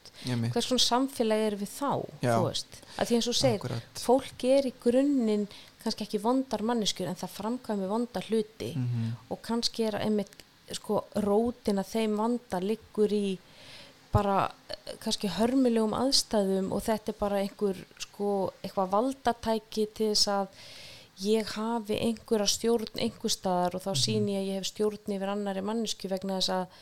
[0.53, 2.37] Hvers svona samfélagi er við þá Já.
[2.37, 5.47] þú veist, að því eins og segir fólk er í grunninn
[5.83, 8.73] kannski ekki vondar manneskjur en það framkvæmi vonda hluti.
[8.75, 9.11] Mhm.
[9.29, 10.43] og kannski er einmitt
[10.75, 13.37] sko rótin að þeim vanda liggur í
[14.11, 18.31] bara eh, kannski hörmulegum aðstæðum og þetta er bara einhver sko
[18.61, 20.47] eitthvað valdatæki til þess að
[21.21, 25.31] ég hafi einhverja stjórn einhver staðar og þá síni ég að ég hef stjórn yfir
[25.33, 26.81] annari mannesku vegna þess að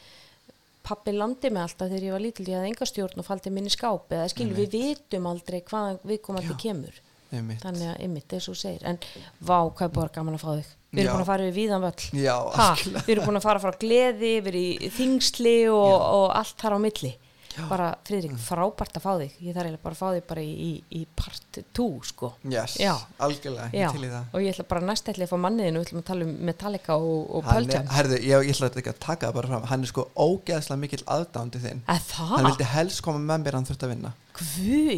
[0.89, 3.73] pappi landi mig alltaf þegar ég var lítil ég hafði enga stjórn og faldi minni
[3.73, 7.01] skáp eða skil við vitum aldrei hvaðan viðkomandi kemur
[7.35, 8.83] ég mitt þannig að ymmit, eins og segir.
[8.89, 8.99] En
[9.39, 10.75] vá, hvað er bara gaman að fá þig.
[10.89, 12.05] Við erum búin að fara við víðan völl.
[12.17, 12.69] Já, ha,
[13.05, 16.79] við erum búin að fara frá gleði yfir í þingsli og, og allt þar á
[16.81, 17.15] milli.
[17.59, 17.65] Já.
[17.67, 19.33] bara Friðrik, frábært að fá þig.
[19.41, 22.29] Ég þarf eiginlega bara að fá þig bara í, í, í part 2 sko.
[22.53, 22.77] Yes,
[23.19, 24.29] algjörlega, ég til í það.
[24.31, 26.97] Og ég ætla bara næst ætla að fá manniðinu við ætlum að tala um Metallica
[27.01, 29.67] og, og herðu, ég, ætla ekki að taka það bara fram.
[29.73, 31.83] Hann er sko ógeðslega mikill aðdándi þinn.
[31.89, 34.91] Að hann vildi helst koma með mér hann þurft að vinna guð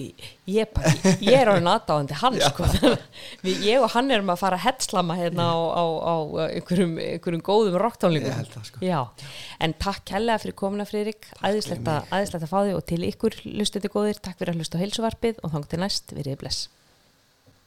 [0.52, 0.74] ég,
[1.22, 2.68] ég er orðin aðdáðandi hann sko.
[3.72, 6.16] Ég og hann erum að fara að hetslama hérna á, á, á
[6.48, 8.84] einhverjum, einhverjum góðum rocktónlingum sko.
[9.62, 12.12] En takk kærlega fyrir komuna Friðrik, æðislegt að,
[12.52, 15.68] fá þig og til ykkur lustuði góðir, takk fyrir að hlusta á heilsuvarpið og þang
[15.72, 16.68] til næst, verið bless.